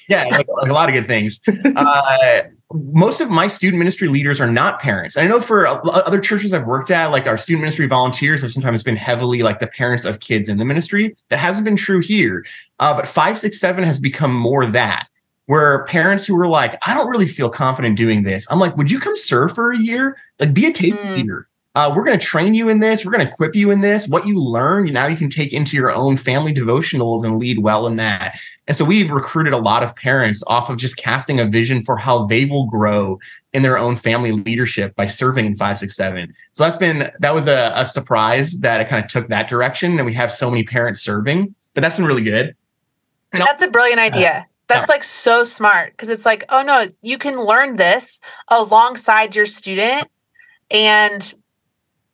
Yeah 0.10 0.24
like, 0.24 0.48
like, 0.48 0.70
a 0.70 0.74
lot 0.74 0.90
of 0.90 0.94
good 0.94 1.08
things. 1.08 1.40
Uh, 1.76 2.44
most 2.74 3.22
of 3.22 3.30
my 3.30 3.48
student 3.48 3.80
ministry 3.80 4.10
leaders 4.10 4.42
are 4.42 4.52
not 4.52 4.82
parents. 4.82 5.16
I 5.16 5.26
know 5.26 5.40
for 5.40 5.68
other 5.68 6.20
churches 6.20 6.54
I've 6.54 6.66
worked 6.66 6.92
at, 6.92 7.08
like 7.08 7.26
our 7.26 7.38
student 7.38 7.62
ministry 7.62 7.88
volunteers 7.88 8.42
have 8.42 8.52
sometimes 8.52 8.84
been 8.84 8.98
heavily 8.98 9.42
like 9.42 9.60
the 9.60 9.68
parents 9.68 10.04
of 10.04 10.20
kids 10.20 10.50
in 10.50 10.58
the 10.58 10.66
ministry. 10.66 11.16
That 11.30 11.40
hasn't 11.40 11.64
been 11.64 11.78
true 11.78 12.02
here. 12.02 12.46
Uh, 12.80 12.94
but 12.94 13.08
567 13.08 13.84
has 13.86 14.00
become 14.00 14.36
more 14.36 14.66
that, 14.66 15.08
where 15.46 15.86
parents 15.86 16.26
who 16.26 16.36
were 16.36 16.48
like, 16.48 16.78
I 16.86 16.94
don't 16.94 17.10
really 17.10 17.28
feel 17.28 17.50
confident 17.50 17.98
doing 17.98 18.24
this. 18.24 18.46
I'm 18.50 18.60
like, 18.60 18.76
would 18.76 18.92
you 18.92 19.00
come 19.00 19.16
serve 19.16 19.56
for 19.56 19.72
a 19.72 19.78
year? 19.78 20.18
Like, 20.40 20.54
be 20.54 20.66
a 20.66 20.74
table 20.74 20.98
mm. 20.98 21.16
leader 21.16 21.48
uh, 21.78 21.94
we're 21.96 22.04
going 22.04 22.18
to 22.18 22.26
train 22.26 22.56
you 22.56 22.70
in 22.70 22.80
this. 22.80 23.06
We're 23.06 23.12
going 23.12 23.24
to 23.24 23.32
equip 23.32 23.56
you 23.56 23.70
in 23.70 23.82
this. 23.82 24.08
What 24.08 24.26
you 24.26 24.42
learn, 24.42 24.86
now 24.86 25.06
you 25.06 25.16
can 25.16 25.30
take 25.30 25.54
into 25.54 25.78
your 25.78 25.92
own 25.92 26.18
family 26.18 26.52
devotionals 26.52 27.24
and 27.24 27.38
lead 27.38 27.60
well 27.60 27.86
in 27.86 27.98
that. 27.98 28.36
And 28.68 28.76
so 28.76 28.84
we've 28.84 29.12
recruited 29.12 29.54
a 29.54 29.60
lot 29.60 29.84
of 29.84 29.96
parents 29.96 30.42
off 30.48 30.72
of 30.72 30.78
just 30.78 30.98
casting 30.98 31.40
a 31.40 31.46
vision 31.46 31.84
for 31.84 31.96
how 31.96 32.26
they 32.26 32.46
will 32.46 32.66
grow 32.66 33.20
in 33.54 33.62
their 33.62 33.78
own 33.78 33.96
family 33.96 34.32
leadership 34.32 34.96
by 34.96 35.06
serving 35.06 35.46
in 35.46 35.56
567. 35.56 36.34
So 36.54 36.64
that's 36.64 36.78
been, 36.78 37.12
that 37.20 37.36
was 37.36 37.48
a, 37.48 37.72
a 37.76 37.86
surprise 37.86 38.54
that 38.54 38.82
it 38.82 38.90
kind 38.90 39.06
of 39.06 39.12
took 39.12 39.28
that 39.28 39.48
direction. 39.48 40.00
And 40.00 40.06
we 40.08 40.14
have 40.16 40.34
so 40.34 40.50
many 40.50 40.64
parents 40.64 41.02
serving, 41.02 41.54
but 41.76 41.82
that's 41.82 41.96
been 41.96 42.06
really 42.06 42.24
good. 42.24 42.56
And 43.34 43.44
that's 43.44 43.62
a 43.62 43.68
brilliant 43.68 44.00
idea. 44.00 44.32
Uh, 44.32 44.44
that's 44.66 44.90
like 44.90 45.04
so 45.04 45.44
smart 45.44 45.92
because 45.92 46.10
it's 46.10 46.26
like, 46.26 46.44
oh 46.50 46.64
no, 46.64 46.88
you 47.04 47.20
can 47.20 47.40
learn 47.40 47.76
this 47.76 48.20
alongside 48.50 49.36
your 49.36 49.46
student 49.46 50.08
and 50.72 51.36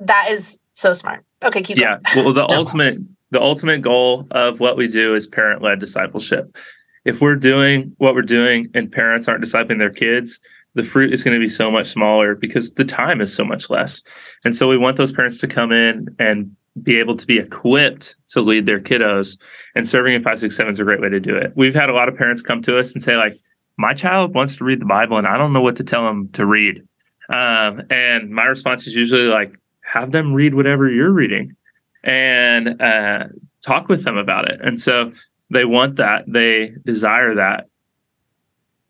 that 0.07 0.29
is 0.29 0.59
so 0.73 0.93
smart. 0.93 1.25
Okay, 1.43 1.61
keep 1.61 1.77
going. 1.77 1.89
yeah. 1.89 2.13
going. 2.13 2.25
well, 2.25 2.33
the 2.33 2.49
ultimate 2.49 2.97
the 3.31 3.41
ultimate 3.41 3.81
goal 3.81 4.27
of 4.31 4.59
what 4.59 4.77
we 4.77 4.87
do 4.87 5.15
is 5.15 5.25
parent 5.25 5.61
led 5.61 5.79
discipleship. 5.79 6.55
If 7.03 7.19
we're 7.19 7.35
doing 7.35 7.93
what 7.97 8.13
we're 8.13 8.21
doing 8.21 8.69
and 8.75 8.91
parents 8.91 9.27
aren't 9.27 9.43
discipling 9.43 9.79
their 9.79 9.89
kids, 9.89 10.39
the 10.75 10.83
fruit 10.83 11.11
is 11.11 11.23
going 11.23 11.33
to 11.33 11.39
be 11.39 11.49
so 11.49 11.69
much 11.69 11.87
smaller 11.87 12.35
because 12.35 12.71
the 12.73 12.85
time 12.85 13.21
is 13.21 13.33
so 13.33 13.43
much 13.43 13.69
less. 13.69 14.01
And 14.45 14.55
so 14.55 14.67
we 14.67 14.77
want 14.77 14.97
those 14.97 15.11
parents 15.11 15.39
to 15.39 15.47
come 15.47 15.71
in 15.71 16.15
and 16.19 16.55
be 16.81 16.97
able 16.97 17.15
to 17.17 17.27
be 17.27 17.37
equipped 17.37 18.15
to 18.29 18.41
lead 18.41 18.65
their 18.65 18.79
kiddos. 18.79 19.37
And 19.75 19.87
serving 19.87 20.13
in 20.13 20.21
567 20.21 20.71
is 20.71 20.79
a 20.79 20.83
great 20.83 21.01
way 21.01 21.09
to 21.09 21.19
do 21.19 21.35
it. 21.35 21.53
We've 21.55 21.75
had 21.75 21.89
a 21.89 21.93
lot 21.93 22.09
of 22.09 22.15
parents 22.15 22.41
come 22.41 22.61
to 22.63 22.79
us 22.79 22.93
and 22.93 23.03
say, 23.03 23.15
like, 23.15 23.37
my 23.77 23.93
child 23.93 24.33
wants 24.35 24.55
to 24.57 24.63
read 24.63 24.79
the 24.79 24.85
Bible 24.85 25.17
and 25.17 25.27
I 25.27 25.37
don't 25.37 25.53
know 25.53 25.61
what 25.61 25.75
to 25.77 25.83
tell 25.83 26.03
them 26.03 26.29
to 26.33 26.45
read. 26.45 26.83
Um, 27.29 27.83
and 27.89 28.29
my 28.29 28.45
response 28.45 28.87
is 28.87 28.95
usually 28.95 29.23
like, 29.23 29.53
have 29.93 30.12
them 30.12 30.34
read 30.34 30.56
whatever 30.56 30.89
you're 30.89 31.12
reading 31.12 31.56
and 32.03 32.82
uh, 32.82 33.25
talk 33.62 33.88
with 33.88 34.03
them 34.03 34.17
about 34.17 34.49
it. 34.49 34.60
And 34.60 34.82
so 34.82 35.13
they 35.51 35.65
want 35.65 35.97
that, 35.97 36.23
they 36.27 36.73
desire 36.84 37.36
that. 37.36 37.67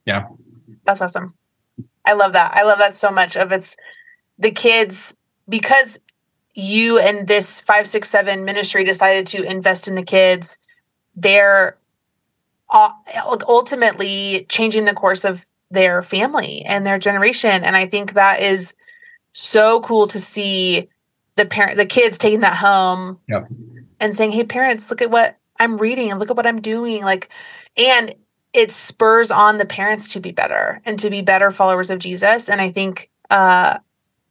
Yeah. 0.06 0.28
That's 0.86 1.02
awesome. 1.02 1.34
I 2.06 2.14
love 2.14 2.32
that. 2.34 2.56
I 2.56 2.64
love 2.64 2.78
that 2.78 2.96
so 2.96 3.12
much 3.12 3.36
of 3.36 3.52
it's 3.52 3.76
the 4.40 4.52
kids 4.52 5.14
because 5.50 6.00
you 6.54 7.00
and 7.00 7.28
this 7.28 7.60
567 7.60 8.46
ministry 8.46 8.86
decided 8.86 9.28
to 9.28 9.44
invest 9.44 9.90
in 9.90 9.96
the 9.96 10.04
kids. 10.04 10.58
They're 11.18 11.78
ultimately 12.74 14.46
changing 14.48 14.86
the 14.86 14.94
course 14.94 15.26
of 15.26 15.46
their 15.70 16.02
family 16.02 16.64
and 16.66 16.86
their 16.86 17.00
generation 17.00 17.64
and 17.64 17.76
I 17.76 17.88
think 17.88 18.14
that 18.14 18.42
is 18.42 18.76
so 19.34 19.82
cool 19.82 20.08
to 20.08 20.20
see 20.20 20.88
the 21.36 21.46
parent 21.46 21.78
the 21.78 21.86
kids 21.86 22.18
taking 22.18 22.42
that 22.42 22.58
home 22.58 23.18
and 24.00 24.16
saying 24.16 24.32
hey 24.32 24.44
parents 24.44 24.90
look 24.90 25.02
at 25.02 25.12
what 25.12 25.38
i'm 25.60 25.78
reading 25.78 26.12
and 26.12 26.20
look 26.20 26.30
at 26.30 26.38
what 26.38 26.48
i'm 26.48 26.62
doing 26.62 27.04
like 27.04 27.30
and 27.78 28.16
it 28.54 28.72
spurs 28.72 29.32
on 29.32 29.58
the 29.58 29.66
parents 29.66 30.14
to 30.14 30.20
be 30.20 30.32
better 30.32 30.80
and 30.86 31.00
to 31.00 31.10
be 31.10 31.22
better 31.22 31.50
followers 31.50 31.90
of 31.90 32.00
jesus. 32.00 32.50
And 32.50 32.62
i 32.62 32.72
think 32.72 33.10
uh 33.30 33.80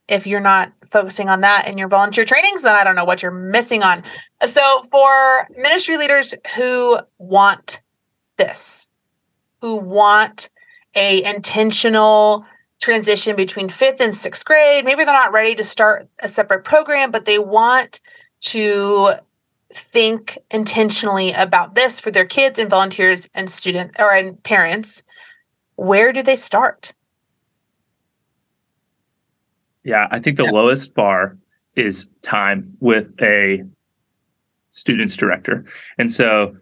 if 0.09 0.27
you're 0.27 0.41
not 0.41 0.73
focusing 0.91 1.29
on 1.29 1.41
that 1.41 1.67
in 1.69 1.79
your 1.79 1.89
volunteer 1.89 2.25
trainings 2.25 2.63
then 2.63 2.75
i 2.75 2.85
don't 2.85 2.97
know 2.97 3.05
what 3.05 3.23
you're 3.23 3.33
missing 3.33 3.83
on. 3.83 4.05
So 4.45 4.85
for 4.91 5.49
ministry 5.57 5.97
leaders 5.97 6.35
who 6.57 6.99
want 7.19 7.81
this 8.37 8.89
who 9.61 9.77
want 9.77 10.51
a 10.95 11.23
intentional 11.25 12.45
transition 12.83 13.37
between 13.37 13.69
fifth 13.69 14.01
and 14.01 14.13
sixth 14.13 14.45
grade. 14.45 14.85
Maybe 14.85 15.05
they're 15.05 15.15
not 15.15 15.33
ready 15.33 15.55
to 15.55 15.63
start 15.63 16.09
a 16.21 16.29
separate 16.29 16.65
program, 16.65 17.13
but 17.13 17.25
they 17.27 17.39
want 17.39 18.01
to 18.41 19.13
think 19.73 20.37
intentionally 20.51 21.33
about 21.33 21.77
this 21.77 22.01
for 22.01 22.11
their 22.11 22.25
kids 22.25 22.59
and 22.59 22.69
volunteers 22.69 23.29
and 23.35 23.49
students 23.49 23.95
or 24.01 24.13
and 24.13 24.43
parents. 24.43 25.05
Where 25.77 26.13
do 26.13 26.25
they 26.25 26.35
start? 26.35 26.93
Yeah, 29.85 30.09
I 30.11 30.19
think 30.19 30.37
the 30.37 30.45
yeah. 30.45 30.51
lowest 30.51 30.93
bar 30.93 31.39
is 31.77 32.07
time 32.23 32.77
with 32.81 33.15
a 33.23 33.63
students 34.71 35.15
director. 35.15 35.65
And 35.99 36.13
so 36.13 36.57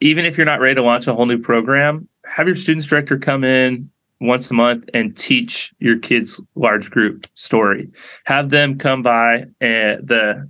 even 0.00 0.26
if 0.26 0.36
you're 0.36 0.44
not 0.44 0.60
ready 0.60 0.74
to 0.74 0.82
launch 0.82 1.06
a 1.06 1.14
whole 1.14 1.26
new 1.26 1.38
program, 1.38 2.06
have 2.26 2.46
your 2.46 2.56
students 2.56 2.86
director 2.86 3.18
come 3.18 3.44
in, 3.44 3.90
once 4.26 4.50
a 4.50 4.54
month 4.54 4.88
and 4.94 5.16
teach 5.16 5.72
your 5.78 5.98
kids 5.98 6.40
large 6.54 6.90
group 6.90 7.26
story. 7.34 7.90
Have 8.24 8.50
them 8.50 8.78
come 8.78 9.02
by 9.02 9.42
uh, 9.60 10.00
the 10.02 10.48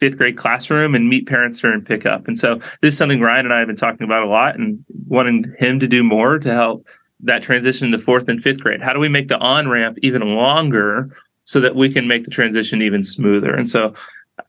fifth 0.00 0.16
grade 0.16 0.36
classroom 0.36 0.94
and 0.94 1.08
meet 1.08 1.28
parents 1.28 1.60
during 1.60 1.82
pickup. 1.82 2.26
And 2.26 2.38
so 2.38 2.56
this 2.80 2.94
is 2.94 2.98
something 2.98 3.20
Ryan 3.20 3.46
and 3.46 3.54
I 3.54 3.58
have 3.58 3.68
been 3.68 3.76
talking 3.76 4.04
about 4.04 4.22
a 4.22 4.28
lot 4.28 4.58
and 4.58 4.82
wanting 5.06 5.54
him 5.58 5.78
to 5.78 5.86
do 5.86 6.02
more 6.02 6.38
to 6.38 6.52
help 6.52 6.86
that 7.20 7.42
transition 7.42 7.90
to 7.90 7.98
fourth 7.98 8.28
and 8.28 8.42
fifth 8.42 8.60
grade. 8.60 8.80
How 8.80 8.94
do 8.94 8.98
we 8.98 9.08
make 9.08 9.28
the 9.28 9.38
on 9.38 9.68
ramp 9.68 9.98
even 10.02 10.22
longer 10.34 11.14
so 11.44 11.60
that 11.60 11.76
we 11.76 11.92
can 11.92 12.08
make 12.08 12.24
the 12.24 12.30
transition 12.30 12.80
even 12.80 13.04
smoother? 13.04 13.54
And 13.54 13.68
so 13.68 13.92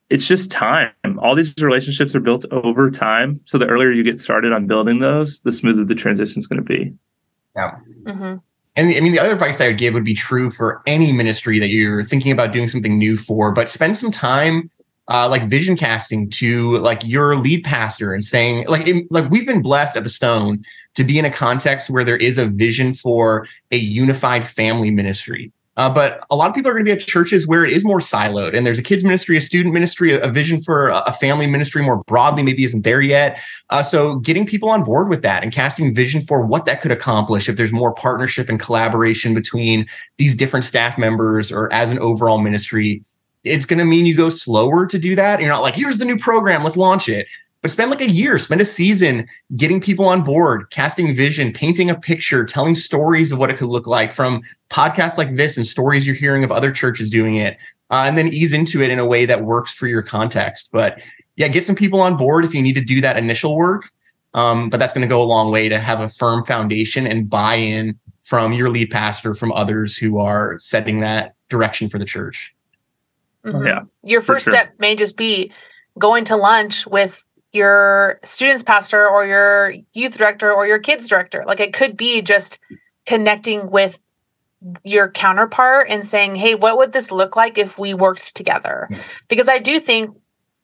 it's 0.10 0.26
just 0.26 0.52
time. 0.52 0.94
All 1.20 1.36
these 1.36 1.54
relationships 1.58 2.16
are 2.16 2.22
built 2.22 2.46
over 2.52 2.90
time. 2.90 3.40
So 3.46 3.58
the 3.58 3.68
earlier 3.68 3.92
you 3.92 4.04
get 4.04 4.20
started 4.20 4.54
on 4.54 4.68
building 4.68 5.00
those, 5.00 5.42
the 5.42 5.52
smoother 5.52 5.84
the 5.84 5.96
transition 5.96 6.40
is 6.40 6.48
going 6.48 6.64
to 6.64 6.66
be. 6.66 6.94
Yeah. 7.56 7.76
Mm-hmm. 8.04 8.38
And 8.76 8.96
I 8.96 9.00
mean, 9.02 9.12
the 9.12 9.20
other 9.20 9.34
advice 9.34 9.60
I 9.60 9.68
would 9.68 9.78
give 9.78 9.94
would 9.94 10.06
be 10.06 10.14
true 10.14 10.50
for 10.50 10.82
any 10.86 11.12
ministry 11.12 11.60
that 11.60 11.68
you're 11.68 12.04
thinking 12.04 12.32
about 12.32 12.54
doing 12.54 12.68
something 12.68 12.98
new 12.98 13.18
for, 13.18 13.52
but 13.52 13.70
spend 13.70 13.98
some 13.98 14.12
time 14.12 14.72
uh, 15.10 15.28
like 15.28 15.50
vision 15.50 15.76
casting 15.76 16.30
to 16.30 16.78
like 16.78 17.02
your 17.04 17.36
lead 17.36 17.66
pastor 17.66 18.14
and 18.14 18.24
saying 18.24 18.66
like 18.68 18.88
like 19.10 19.30
we've 19.30 19.46
been 19.46 19.62
blessed 19.62 19.98
at 19.98 20.04
the 20.04 20.10
Stone 20.10 20.64
to 20.96 21.04
be 21.04 21.20
in 21.20 21.26
a 21.26 21.32
context 21.32 21.90
where 21.90 22.06
there 22.06 22.18
is 22.18 22.38
a 22.38 22.46
vision 22.46 22.94
for 22.94 23.48
a 23.72 23.78
unified 23.78 24.48
family 24.48 24.90
ministry. 24.90 25.52
Uh, 25.82 25.90
but 25.90 26.24
a 26.30 26.36
lot 26.36 26.48
of 26.48 26.54
people 26.54 26.70
are 26.70 26.76
going 26.76 26.86
to 26.86 26.90
be 26.90 26.92
at 26.92 27.00
churches 27.00 27.48
where 27.48 27.66
it 27.66 27.74
is 27.74 27.84
more 27.84 27.98
siloed, 27.98 28.56
and 28.56 28.68
there's 28.68 28.78
a 28.78 28.84
kids 28.84 29.04
ministry, 29.04 29.36
a 29.36 29.42
student 29.42 29.74
ministry, 29.74 30.14
a, 30.14 30.20
a 30.20 30.30
vision 30.30 30.62
for 30.62 30.90
a, 30.90 31.00
a, 31.08 31.14
family 31.14 31.48
ministry 31.48 31.82
more 31.82 32.04
broadly 32.04 32.44
maybe 32.44 32.64
isn't 32.64 32.84
there 32.84 33.02
yet. 33.02 33.40
Uh, 33.72 33.82
so 33.82 34.18
getting 34.18 34.46
people 34.46 34.70
on 34.70 34.84
board 34.84 35.10
with 35.10 35.24
that 35.24 35.42
and 35.42 35.52
casting 35.52 35.92
vision 35.96 36.22
for 36.22 36.46
what 36.46 36.66
that 36.66 36.84
could 36.84 36.92
accomplish 36.92 37.50
if 37.50 37.56
there's 37.56 37.72
more 37.72 37.96
partnership 37.96 38.48
and 38.48 38.60
collaboration 38.60 39.34
between 39.34 39.88
these 40.18 40.36
different 40.36 40.66
staff 40.66 41.00
members 41.00 41.52
or 41.52 41.74
as 41.74 41.90
an 41.90 41.98
overall 41.98 42.38
ministry, 42.38 43.04
it's 43.44 43.66
going 43.66 43.80
to 43.80 43.86
mean 43.86 44.06
you 44.06 44.16
go 44.16 44.30
slower 44.30 44.86
to 44.86 45.00
do 45.00 45.16
that. 45.16 45.40
You're 45.40 45.50
not 45.50 45.64
like, 45.64 45.74
here's 45.74 45.98
the 45.98 46.06
new 46.06 46.20
program, 46.20 46.64
let's 46.64 46.78
launch 46.78 47.10
it 47.10 47.26
but 47.62 47.70
spend 47.70 47.92
like 47.92 48.02
a 48.02 48.10
year, 48.10 48.40
spend 48.40 48.60
a 48.62 48.66
season 48.66 49.28
getting 49.56 49.80
people 49.80 50.06
on 50.06 50.24
board, 50.24 50.70
casting 50.72 51.16
vision, 51.16 51.54
painting 51.54 51.90
a 51.90 51.96
picture, 51.96 52.44
telling 52.44 52.76
stories 52.76 53.32
of 53.32 53.38
what 53.38 53.50
it 53.50 53.58
could 53.58 53.70
look 53.70 53.86
like 53.86 54.12
from 54.12 54.42
podcasts 54.70 55.18
like 55.18 55.36
this 55.36 55.58
and 55.58 55.68
stories 55.68 56.06
you're 56.06 56.16
hearing 56.16 56.44
of 56.44 56.52
other 56.52 56.72
churches 56.72 57.10
doing 57.10 57.36
it, 57.36 57.58
uh, 57.92 58.04
and 58.06 58.18
then 58.18 58.28
ease 58.30 58.54
into 58.54 58.82
it 58.82 58.90
in 58.90 59.00
a 59.00 59.06
way 59.06 59.26
that 59.26 59.44
works 59.44 59.74
for 59.74 59.88
your 59.88 60.02
context. 60.02 60.70
But 60.72 61.00
yeah, 61.36 61.48
get 61.48 61.66
some 61.66 61.76
people 61.76 62.02
on 62.02 62.18
board 62.18 62.46
if 62.46 62.54
you 62.54 62.62
need 62.62 62.74
to 62.74 62.84
do 62.84 63.00
that 63.02 63.18
initial 63.18 63.56
work. 63.56 63.84
Um, 64.34 64.70
but 64.70 64.78
that's 64.78 64.94
going 64.94 65.02
to 65.02 65.08
go 65.08 65.22
a 65.22 65.26
long 65.26 65.52
way 65.52 65.68
to 65.68 65.80
have 65.80 66.00
a 66.00 66.08
firm 66.08 66.46
foundation 66.46 67.06
and 67.06 67.30
buy 67.30 67.56
in 67.56 68.00
from 68.24 68.54
your 68.54 68.70
lead 68.70 68.90
pastor, 68.90 69.34
from 69.34 69.52
others 69.52 69.98
who 69.98 70.20
are 70.20 70.58
setting 70.58 71.02
that 71.02 71.36
direction 71.50 71.90
for 71.90 72.00
the 72.00 72.06
church. 72.06 72.54
Mm-hmm. 73.46 73.68
Yeah. 73.68 73.82
Your 74.04 74.22
first 74.22 74.46
sure. 74.46 74.54
step 74.54 74.74
may 74.80 74.96
just 74.96 75.18
be 75.18 75.52
going 76.00 76.24
to 76.26 76.38
lunch 76.38 76.88
with 76.88 77.26
your 77.52 78.20
students 78.24 78.64
pastor 78.64 79.08
or 79.08 79.26
your 79.26 79.74
youth 79.94 80.18
director 80.18 80.52
or 80.52 80.66
your 80.66 80.80
kids 80.80 81.08
director. 81.08 81.44
Like 81.46 81.60
it 81.60 81.74
could 81.74 81.98
be 81.98 82.22
just 82.22 82.60
connecting 83.06 83.70
with 83.70 84.00
your 84.84 85.10
counterpart 85.10 85.88
and 85.90 86.06
saying, 86.06 86.36
"Hey, 86.36 86.56
what 86.56 86.78
would 86.78 86.94
this 86.94 87.12
look 87.12 87.36
like 87.36 87.58
if 87.58 87.78
we 87.78 87.94
worked 87.94 88.36
together?" 88.36 88.90
Because 89.28 89.50
I 89.50 89.60
do 89.60 89.80
think 89.80 90.16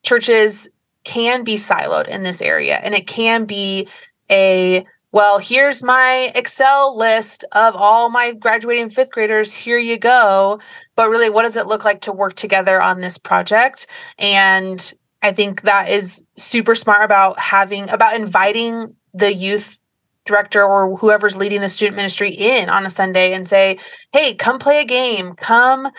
churches 0.03 0.69
can 1.03 1.43
be 1.43 1.55
siloed 1.55 2.07
in 2.07 2.23
this 2.23 2.41
area 2.41 2.75
and 2.83 2.93
it 2.93 3.07
can 3.07 3.45
be 3.45 3.87
a 4.29 4.85
well, 5.13 5.39
here's 5.39 5.81
my 5.81 6.31
Excel 6.35 6.95
list 6.95 7.45
of 7.53 7.75
all 7.75 8.09
my 8.09 8.33
graduating 8.33 8.89
fifth 8.89 9.11
graders. 9.11 9.53
Here 9.53 9.77
you 9.77 9.97
go. 9.97 10.59
But 10.95 11.09
really, 11.09 11.29
what 11.29 11.43
does 11.43 11.55
it 11.55 11.65
look 11.65 11.85
like 11.85 12.01
to 12.01 12.11
work 12.11 12.35
together 12.35 12.81
on 12.81 12.99
this 12.99 13.17
project? 13.17 13.87
And 14.19 14.93
I 15.27 15.33
think 15.33 15.63
that 15.63 15.89
is 15.89 16.23
super 16.37 16.73
smart 16.73 17.03
about 17.03 17.37
having 17.37 17.89
about 17.89 18.15
inviting 18.15 18.95
the 19.13 19.33
youth 19.33 19.79
director 20.25 20.63
or 20.63 20.95
whoever's 20.97 21.35
leading 21.35 21.61
the 21.61 21.69
student 21.69 21.97
ministry 21.97 22.29
in 22.29 22.69
on 22.69 22.85
a 22.85 22.89
Sunday 22.89 23.33
and 23.33 23.47
say, 23.47 23.77
"Hey, 24.13 24.33
come 24.33 24.57
play 24.57 24.79
a 24.79 24.85
game. 24.85 25.33
Come 25.35 25.89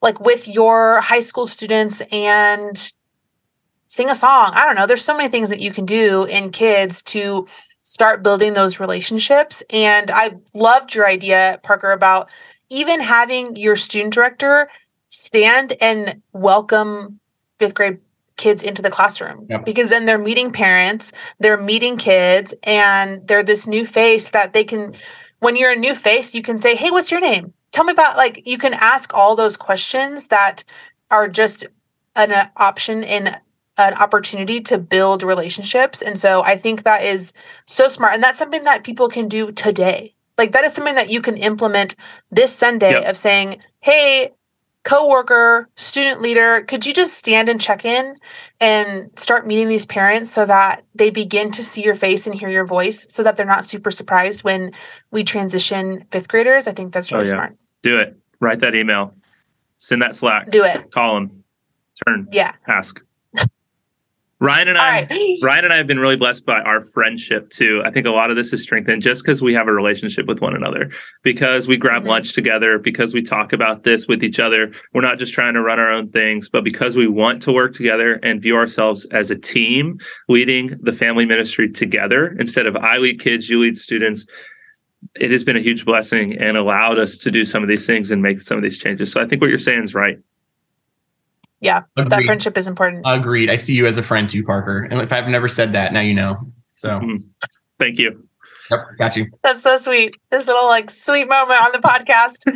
like 0.00 0.20
with 0.20 0.48
your 0.48 1.00
high 1.00 1.20
school 1.20 1.46
students 1.46 2.00
and 2.10 2.92
sing 3.86 4.08
a 4.08 4.14
song." 4.14 4.52
I 4.54 4.64
don't 4.64 4.74
know. 4.74 4.86
There's 4.86 5.04
so 5.04 5.16
many 5.16 5.28
things 5.28 5.50
that 5.50 5.60
you 5.60 5.70
can 5.70 5.84
do 5.84 6.24
in 6.24 6.50
kids 6.50 7.02
to 7.14 7.46
start 7.82 8.22
building 8.22 8.54
those 8.54 8.80
relationships. 8.80 9.62
And 9.70 10.10
I 10.10 10.32
loved 10.54 10.94
your 10.94 11.06
idea, 11.06 11.60
Parker, 11.62 11.92
about 11.92 12.30
even 12.70 13.00
having 13.00 13.56
your 13.56 13.76
student 13.76 14.14
director 14.14 14.70
stand 15.08 15.74
and 15.80 16.22
welcome 16.32 17.20
fifth 17.58 17.74
grade 17.74 17.98
kids 18.38 18.62
into 18.62 18.80
the 18.80 18.88
classroom 18.88 19.46
yep. 19.50 19.66
because 19.66 19.90
then 19.90 20.06
they're 20.06 20.16
meeting 20.16 20.50
parents, 20.50 21.12
they're 21.38 21.60
meeting 21.60 21.98
kids, 21.98 22.54
and 22.62 23.26
they're 23.28 23.42
this 23.42 23.66
new 23.66 23.84
face 23.84 24.30
that 24.30 24.54
they 24.54 24.64
can. 24.64 24.94
When 25.40 25.54
you're 25.54 25.72
a 25.72 25.76
new 25.76 25.94
face, 25.94 26.34
you 26.34 26.42
can 26.42 26.56
say, 26.56 26.74
Hey, 26.74 26.90
what's 26.90 27.10
your 27.10 27.20
name? 27.20 27.52
Tell 27.70 27.84
me 27.84 27.92
about, 27.92 28.16
like, 28.16 28.42
you 28.46 28.56
can 28.56 28.72
ask 28.72 29.12
all 29.12 29.36
those 29.36 29.56
questions 29.56 30.28
that 30.28 30.64
are 31.10 31.28
just 31.28 31.66
an 32.16 32.32
uh, 32.32 32.48
option 32.56 33.04
in 33.04 33.36
an 33.76 33.94
opportunity 33.94 34.60
to 34.62 34.78
build 34.78 35.22
relationships. 35.22 36.02
And 36.02 36.18
so 36.18 36.42
I 36.42 36.56
think 36.56 36.82
that 36.82 37.04
is 37.04 37.32
so 37.66 37.88
smart. 37.88 38.14
And 38.14 38.22
that's 38.22 38.38
something 38.38 38.64
that 38.64 38.82
people 38.82 39.08
can 39.08 39.28
do 39.28 39.52
today. 39.52 40.14
Like, 40.36 40.52
that 40.52 40.64
is 40.64 40.72
something 40.72 40.94
that 40.94 41.10
you 41.10 41.20
can 41.20 41.36
implement 41.36 41.94
this 42.30 42.54
Sunday 42.54 42.92
yep. 42.92 43.06
of 43.06 43.16
saying, 43.16 43.58
Hey, 43.80 44.32
coworker, 44.88 45.68
student 45.76 46.22
leader, 46.22 46.62
could 46.62 46.86
you 46.86 46.94
just 46.94 47.12
stand 47.12 47.50
and 47.50 47.60
check 47.60 47.84
in 47.84 48.16
and 48.58 49.10
start 49.18 49.46
meeting 49.46 49.68
these 49.68 49.84
parents 49.84 50.30
so 50.30 50.46
that 50.46 50.82
they 50.94 51.10
begin 51.10 51.50
to 51.52 51.62
see 51.62 51.82
your 51.82 51.94
face 51.94 52.26
and 52.26 52.34
hear 52.34 52.48
your 52.48 52.64
voice 52.64 53.06
so 53.10 53.22
that 53.22 53.36
they're 53.36 53.44
not 53.44 53.66
super 53.66 53.90
surprised 53.90 54.44
when 54.44 54.72
we 55.10 55.22
transition 55.22 56.06
fifth 56.10 56.28
graders? 56.28 56.66
I 56.66 56.72
think 56.72 56.94
that's 56.94 57.12
oh, 57.12 57.18
really 57.18 57.28
oh, 57.28 57.32
yeah. 57.32 57.36
smart. 57.36 57.56
Do 57.82 57.98
it. 57.98 58.16
Write 58.40 58.60
that 58.60 58.74
email. 58.74 59.14
Send 59.76 60.00
that 60.00 60.14
Slack. 60.14 60.50
Do 60.50 60.64
it. 60.64 60.90
Call 60.90 61.16
them. 61.16 61.44
Turn. 62.06 62.26
Yeah. 62.32 62.54
Ask. 62.66 62.98
Ryan 64.40 64.68
and 64.68 64.78
I, 64.78 65.06
right. 65.10 65.38
Ryan 65.42 65.64
and 65.64 65.74
I 65.74 65.76
have 65.78 65.88
been 65.88 65.98
really 65.98 66.16
blessed 66.16 66.46
by 66.46 66.60
our 66.60 66.84
friendship 66.84 67.50
too. 67.50 67.82
I 67.84 67.90
think 67.90 68.06
a 68.06 68.10
lot 68.10 68.30
of 68.30 68.36
this 68.36 68.52
is 68.52 68.62
strengthened 68.62 69.02
just 69.02 69.24
because 69.24 69.42
we 69.42 69.52
have 69.54 69.66
a 69.66 69.72
relationship 69.72 70.26
with 70.26 70.40
one 70.40 70.54
another, 70.54 70.90
because 71.22 71.66
we 71.66 71.76
grab 71.76 72.02
mm-hmm. 72.02 72.10
lunch 72.10 72.34
together, 72.34 72.78
because 72.78 73.12
we 73.12 73.22
talk 73.22 73.52
about 73.52 73.82
this 73.82 74.06
with 74.06 74.22
each 74.22 74.38
other. 74.38 74.72
We're 74.94 75.00
not 75.00 75.18
just 75.18 75.34
trying 75.34 75.54
to 75.54 75.62
run 75.62 75.80
our 75.80 75.90
own 75.90 76.10
things, 76.10 76.48
but 76.48 76.62
because 76.62 76.94
we 76.94 77.08
want 77.08 77.42
to 77.42 77.52
work 77.52 77.74
together 77.74 78.14
and 78.22 78.40
view 78.40 78.54
ourselves 78.54 79.06
as 79.06 79.32
a 79.32 79.36
team 79.36 79.98
leading 80.28 80.78
the 80.82 80.92
family 80.92 81.24
ministry 81.24 81.68
together 81.68 82.36
instead 82.38 82.66
of 82.66 82.76
I 82.76 82.98
lead 82.98 83.20
kids, 83.20 83.48
you 83.48 83.60
lead 83.60 83.76
students. 83.76 84.24
It 85.16 85.32
has 85.32 85.42
been 85.42 85.56
a 85.56 85.60
huge 85.60 85.84
blessing 85.84 86.36
and 86.38 86.56
allowed 86.56 86.98
us 86.98 87.16
to 87.18 87.30
do 87.32 87.44
some 87.44 87.64
of 87.64 87.68
these 87.68 87.86
things 87.86 88.12
and 88.12 88.22
make 88.22 88.40
some 88.40 88.56
of 88.56 88.62
these 88.62 88.78
changes. 88.78 89.10
So 89.10 89.20
I 89.20 89.26
think 89.26 89.40
what 89.40 89.48
you're 89.48 89.58
saying 89.58 89.82
is 89.82 89.94
right 89.94 90.18
yeah, 91.60 91.82
Agreed. 91.96 92.10
that 92.10 92.24
friendship 92.24 92.56
is 92.56 92.66
important. 92.66 93.02
Agreed. 93.04 93.50
I 93.50 93.56
see 93.56 93.74
you 93.74 93.86
as 93.86 93.96
a 93.96 94.02
friend 94.02 94.28
too, 94.28 94.44
Parker. 94.44 94.86
And 94.90 95.00
if 95.00 95.12
I've 95.12 95.28
never 95.28 95.48
said 95.48 95.72
that, 95.72 95.92
now 95.92 96.00
you 96.00 96.14
know. 96.14 96.36
So 96.74 96.90
mm-hmm. 96.90 97.16
thank 97.78 97.98
you. 97.98 98.28
Yep, 98.70 98.80
got 98.98 99.16
you. 99.16 99.26
That's 99.42 99.62
so 99.62 99.76
sweet. 99.76 100.14
This 100.30 100.46
little 100.46 100.66
like 100.66 100.90
sweet 100.90 101.28
moment 101.28 101.60
on 101.62 101.72
the 101.72 101.78
podcast. 101.78 102.46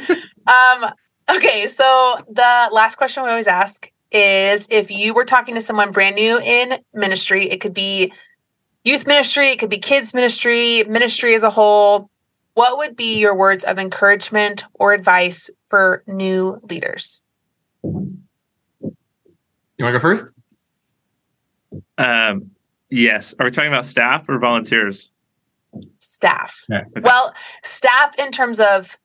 um, 0.46 0.92
okay, 1.34 1.66
so 1.66 2.16
the 2.30 2.68
last 2.70 2.96
question 2.96 3.22
we 3.24 3.30
always 3.30 3.48
ask 3.48 3.90
is 4.12 4.68
if 4.70 4.90
you 4.90 5.14
were 5.14 5.24
talking 5.24 5.54
to 5.54 5.60
someone 5.60 5.90
brand 5.90 6.16
new 6.16 6.38
in 6.38 6.78
ministry, 6.92 7.48
it 7.50 7.60
could 7.60 7.74
be 7.74 8.12
youth 8.84 9.06
ministry, 9.06 9.48
it 9.48 9.58
could 9.58 9.70
be 9.70 9.78
kids 9.78 10.12
ministry, 10.14 10.84
ministry 10.84 11.34
as 11.34 11.42
a 11.42 11.50
whole. 11.50 12.10
What 12.54 12.76
would 12.76 12.96
be 12.96 13.18
your 13.18 13.34
words 13.34 13.64
of 13.64 13.78
encouragement 13.78 14.64
or 14.74 14.92
advice 14.92 15.48
for 15.68 16.04
new 16.06 16.60
leaders? 16.68 17.22
You 19.82 19.86
want 19.86 19.94
to 19.94 19.98
go 19.98 20.16
first? 20.16 20.32
Um, 21.98 22.52
yes. 22.88 23.34
Are 23.40 23.46
we 23.46 23.50
talking 23.50 23.72
about 23.72 23.84
staff 23.84 24.28
or 24.28 24.38
volunteers? 24.38 25.10
Staff. 25.98 26.64
Okay. 26.70 26.84
Well, 27.00 27.34
staff 27.64 28.16
in 28.16 28.30
terms 28.30 28.60
of 28.60 28.96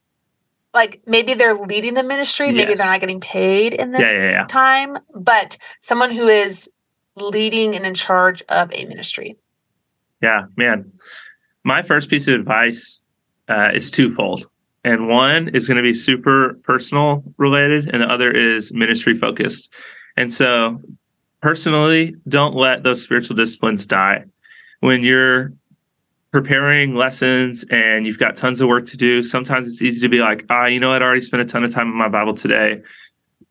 like 0.75 1.01
maybe 1.07 1.33
they're 1.33 1.55
leading 1.55 1.95
the 1.95 2.03
ministry, 2.03 2.51
maybe 2.51 2.69
yes. 2.69 2.77
they're 2.77 2.91
not 2.91 2.99
getting 2.99 3.19
paid 3.19 3.73
in 3.73 3.91
this 3.91 4.01
yeah, 4.01 4.17
yeah, 4.17 4.29
yeah. 4.29 4.45
time, 4.45 4.99
but 5.15 5.57
someone 5.79 6.11
who 6.11 6.27
is 6.27 6.69
leading 7.15 7.75
and 7.75 7.83
in 7.83 7.95
charge 7.95 8.43
of 8.49 8.71
a 8.71 8.85
ministry. 8.85 9.35
Yeah, 10.21 10.43
man. 10.57 10.91
My 11.63 11.81
first 11.81 12.07
piece 12.07 12.27
of 12.27 12.35
advice 12.35 13.01
uh, 13.47 13.71
is 13.73 13.89
twofold. 13.89 14.47
And 14.83 15.07
one 15.07 15.47
is 15.55 15.67
going 15.67 15.77
to 15.77 15.83
be 15.83 15.95
super 15.95 16.59
personal 16.63 17.23
related, 17.37 17.89
and 17.91 18.03
the 18.03 18.07
other 18.07 18.29
is 18.29 18.71
ministry 18.71 19.15
focused. 19.15 19.73
And 20.17 20.33
so, 20.33 20.81
personally, 21.41 22.15
don't 22.27 22.55
let 22.55 22.83
those 22.83 23.01
spiritual 23.01 23.35
disciplines 23.35 23.85
die. 23.85 24.25
When 24.79 25.03
you're 25.03 25.53
preparing 26.31 26.95
lessons 26.95 27.63
and 27.69 28.05
you've 28.05 28.19
got 28.19 28.35
tons 28.35 28.59
of 28.59 28.67
work 28.67 28.85
to 28.87 28.97
do, 28.97 29.23
sometimes 29.23 29.67
it's 29.67 29.81
easy 29.81 30.01
to 30.01 30.09
be 30.09 30.19
like, 30.19 30.45
ah, 30.49 30.65
you 30.65 30.79
know 30.79 30.89
what? 30.89 31.01
I 31.01 31.05
already 31.05 31.21
spent 31.21 31.41
a 31.41 31.45
ton 31.45 31.63
of 31.63 31.73
time 31.73 31.87
in 31.87 31.95
my 31.95 32.09
Bible 32.09 32.33
today 32.33 32.81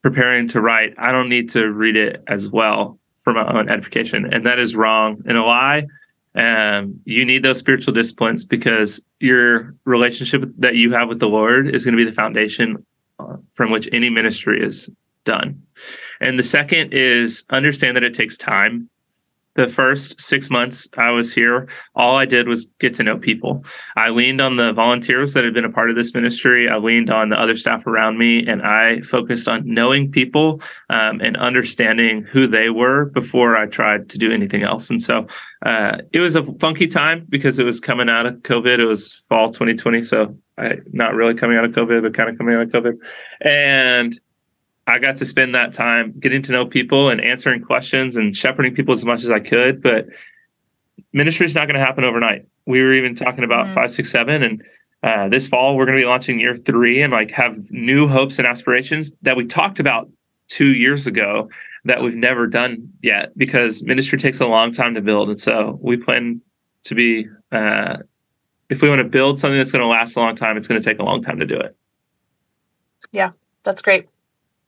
preparing 0.02 0.46
to 0.48 0.60
write. 0.60 0.94
I 0.98 1.10
don't 1.10 1.28
need 1.28 1.48
to 1.50 1.72
read 1.72 1.96
it 1.96 2.22
as 2.28 2.48
well 2.48 2.98
for 3.22 3.32
my 3.32 3.58
own 3.58 3.68
edification. 3.68 4.32
And 4.32 4.44
that 4.46 4.58
is 4.58 4.76
wrong 4.76 5.22
and 5.26 5.36
a 5.36 5.42
lie. 5.42 5.86
Um, 6.36 7.00
you 7.04 7.24
need 7.24 7.42
those 7.42 7.58
spiritual 7.58 7.94
disciplines 7.94 8.44
because 8.44 9.00
your 9.20 9.74
relationship 9.84 10.44
that 10.58 10.76
you 10.76 10.92
have 10.92 11.08
with 11.08 11.18
the 11.18 11.28
Lord 11.28 11.74
is 11.74 11.84
going 11.84 11.96
to 11.96 12.04
be 12.04 12.08
the 12.08 12.14
foundation 12.14 12.84
uh, 13.18 13.36
from 13.52 13.70
which 13.70 13.88
any 13.90 14.10
ministry 14.10 14.64
is 14.64 14.90
done. 15.26 15.60
And 16.20 16.38
the 16.38 16.42
second 16.42 16.94
is 16.94 17.44
understand 17.50 17.96
that 17.96 18.04
it 18.04 18.14
takes 18.14 18.38
time. 18.38 18.88
The 19.56 19.66
first 19.66 20.20
six 20.20 20.50
months 20.50 20.86
I 20.98 21.10
was 21.12 21.32
here, 21.32 21.66
all 21.94 22.18
I 22.18 22.26
did 22.26 22.46
was 22.46 22.66
get 22.78 22.92
to 22.94 23.02
know 23.02 23.16
people. 23.16 23.64
I 23.96 24.10
leaned 24.10 24.42
on 24.42 24.56
the 24.56 24.74
volunteers 24.74 25.32
that 25.32 25.44
had 25.44 25.54
been 25.54 25.64
a 25.64 25.72
part 25.72 25.88
of 25.88 25.96
this 25.96 26.12
ministry. 26.12 26.68
I 26.68 26.76
leaned 26.76 27.08
on 27.08 27.30
the 27.30 27.40
other 27.40 27.56
staff 27.56 27.86
around 27.86 28.18
me, 28.18 28.46
and 28.46 28.60
I 28.60 29.00
focused 29.00 29.48
on 29.48 29.62
knowing 29.64 30.10
people 30.10 30.60
um, 30.90 31.22
and 31.22 31.38
understanding 31.38 32.22
who 32.24 32.46
they 32.46 32.68
were 32.68 33.06
before 33.06 33.56
I 33.56 33.64
tried 33.64 34.10
to 34.10 34.18
do 34.18 34.30
anything 34.30 34.62
else. 34.62 34.90
And 34.90 35.00
so 35.00 35.26
uh, 35.64 35.98
it 36.12 36.20
was 36.20 36.36
a 36.36 36.44
funky 36.60 36.86
time 36.86 37.24
because 37.30 37.58
it 37.58 37.64
was 37.64 37.80
coming 37.80 38.10
out 38.10 38.26
of 38.26 38.34
COVID. 38.42 38.78
It 38.78 38.84
was 38.84 39.22
fall 39.30 39.48
2020, 39.48 40.02
so 40.02 40.36
I, 40.58 40.80
not 40.92 41.14
really 41.14 41.34
coming 41.34 41.56
out 41.56 41.64
of 41.64 41.72
COVID, 41.72 42.02
but 42.02 42.12
kind 42.12 42.28
of 42.28 42.36
coming 42.36 42.54
out 42.54 42.62
of 42.62 42.68
COVID. 42.68 42.92
And 43.40 44.20
I 44.86 44.98
got 44.98 45.16
to 45.16 45.26
spend 45.26 45.54
that 45.54 45.72
time 45.72 46.14
getting 46.18 46.42
to 46.42 46.52
know 46.52 46.64
people 46.64 47.10
and 47.10 47.20
answering 47.20 47.62
questions 47.62 48.16
and 48.16 48.36
shepherding 48.36 48.74
people 48.74 48.94
as 48.94 49.04
much 49.04 49.24
as 49.24 49.30
I 49.30 49.40
could. 49.40 49.82
But 49.82 50.06
ministry 51.12 51.46
is 51.46 51.54
not 51.54 51.66
going 51.66 51.78
to 51.78 51.84
happen 51.84 52.04
overnight. 52.04 52.46
We 52.66 52.80
were 52.80 52.94
even 52.94 53.14
talking 53.14 53.44
about 53.44 53.66
mm-hmm. 53.66 53.74
five, 53.74 53.90
six, 53.90 54.10
seven, 54.10 54.42
and 54.42 54.62
uh, 55.02 55.28
this 55.28 55.46
fall 55.46 55.76
we're 55.76 55.86
going 55.86 55.98
to 55.98 56.02
be 56.02 56.06
launching 56.06 56.40
year 56.40 56.56
three 56.56 57.02
and 57.02 57.12
like 57.12 57.30
have 57.30 57.70
new 57.70 58.08
hopes 58.08 58.38
and 58.38 58.46
aspirations 58.46 59.12
that 59.22 59.36
we 59.36 59.44
talked 59.44 59.78
about 59.78 60.10
two 60.48 60.74
years 60.74 61.06
ago 61.06 61.48
that 61.84 62.02
we've 62.02 62.16
never 62.16 62.46
done 62.46 62.88
yet 63.02 63.36
because 63.36 63.82
ministry 63.82 64.18
takes 64.18 64.40
a 64.40 64.46
long 64.46 64.72
time 64.72 64.94
to 64.94 65.00
build, 65.00 65.28
and 65.28 65.38
so 65.38 65.78
we 65.82 65.96
plan 65.96 66.40
to 66.84 66.94
be. 66.94 67.28
Uh, 67.52 67.98
if 68.68 68.82
we 68.82 68.88
want 68.88 68.98
to 68.98 69.04
build 69.04 69.38
something 69.38 69.58
that's 69.58 69.70
going 69.70 69.82
to 69.82 69.88
last 69.88 70.16
a 70.16 70.20
long 70.20 70.34
time, 70.34 70.56
it's 70.56 70.66
going 70.66 70.80
to 70.80 70.84
take 70.84 70.98
a 70.98 71.04
long 71.04 71.22
time 71.22 71.38
to 71.38 71.46
do 71.46 71.56
it. 71.56 71.76
Yeah, 73.12 73.30
that's 73.62 73.80
great. 73.80 74.08